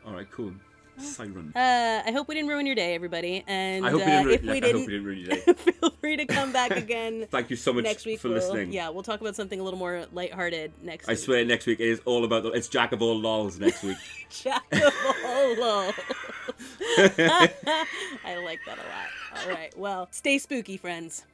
All 0.06 0.12
right. 0.12 0.30
Cool. 0.30 0.52
Siren. 0.98 1.52
Uh, 1.56 2.02
I 2.06 2.10
hope 2.12 2.28
we 2.28 2.34
didn't 2.34 2.48
ruin 2.50 2.66
your 2.66 2.74
day, 2.74 2.94
everybody. 2.94 3.42
And 3.46 3.86
I 3.86 3.90
hope, 3.90 4.02
uh, 4.02 4.04
we 4.04 4.10
didn't, 4.10 4.26
ru- 4.26 4.32
if 4.32 4.42
like, 4.44 4.54
we 4.54 4.60
didn't, 4.60 4.80
we 4.82 4.86
didn't 4.86 5.04
ruin 5.04 5.18
your 5.18 5.28
day. 5.36 5.52
feel 5.54 5.90
free 6.00 6.16
to 6.16 6.26
come 6.26 6.52
back 6.52 6.72
again. 6.72 7.26
Thank 7.30 7.50
you 7.50 7.56
so 7.56 7.72
much 7.72 7.84
Next 7.84 8.04
week, 8.06 8.20
for 8.20 8.28
we'll, 8.28 8.38
listening. 8.38 8.72
yeah, 8.72 8.88
we'll 8.90 9.02
talk 9.02 9.20
about 9.20 9.36
something 9.36 9.58
a 9.58 9.62
little 9.62 9.78
more 9.78 10.06
lighthearted 10.12 10.72
next 10.82 11.04
week. 11.06 11.08
I 11.08 11.12
week. 11.12 11.18
swear 11.24 11.44
next 11.44 11.66
week 11.66 11.80
it 11.80 11.88
is 11.88 12.00
all 12.04 12.24
about 12.24 12.42
the, 12.42 12.50
it's 12.52 12.68
Jack 12.68 12.92
of 12.92 13.02
all 13.02 13.18
lols 13.18 13.58
next 13.58 13.82
week. 13.82 13.96
Jack 14.30 14.64
of 14.72 14.94
all 15.24 15.56
lols. 15.58 15.94
I 16.98 18.40
like 18.44 18.60
that 18.66 18.78
a 18.78 18.82
lot. 18.82 19.44
All 19.44 19.50
right. 19.50 19.76
Well, 19.78 20.08
stay 20.10 20.38
spooky, 20.38 20.76
friends. 20.76 21.24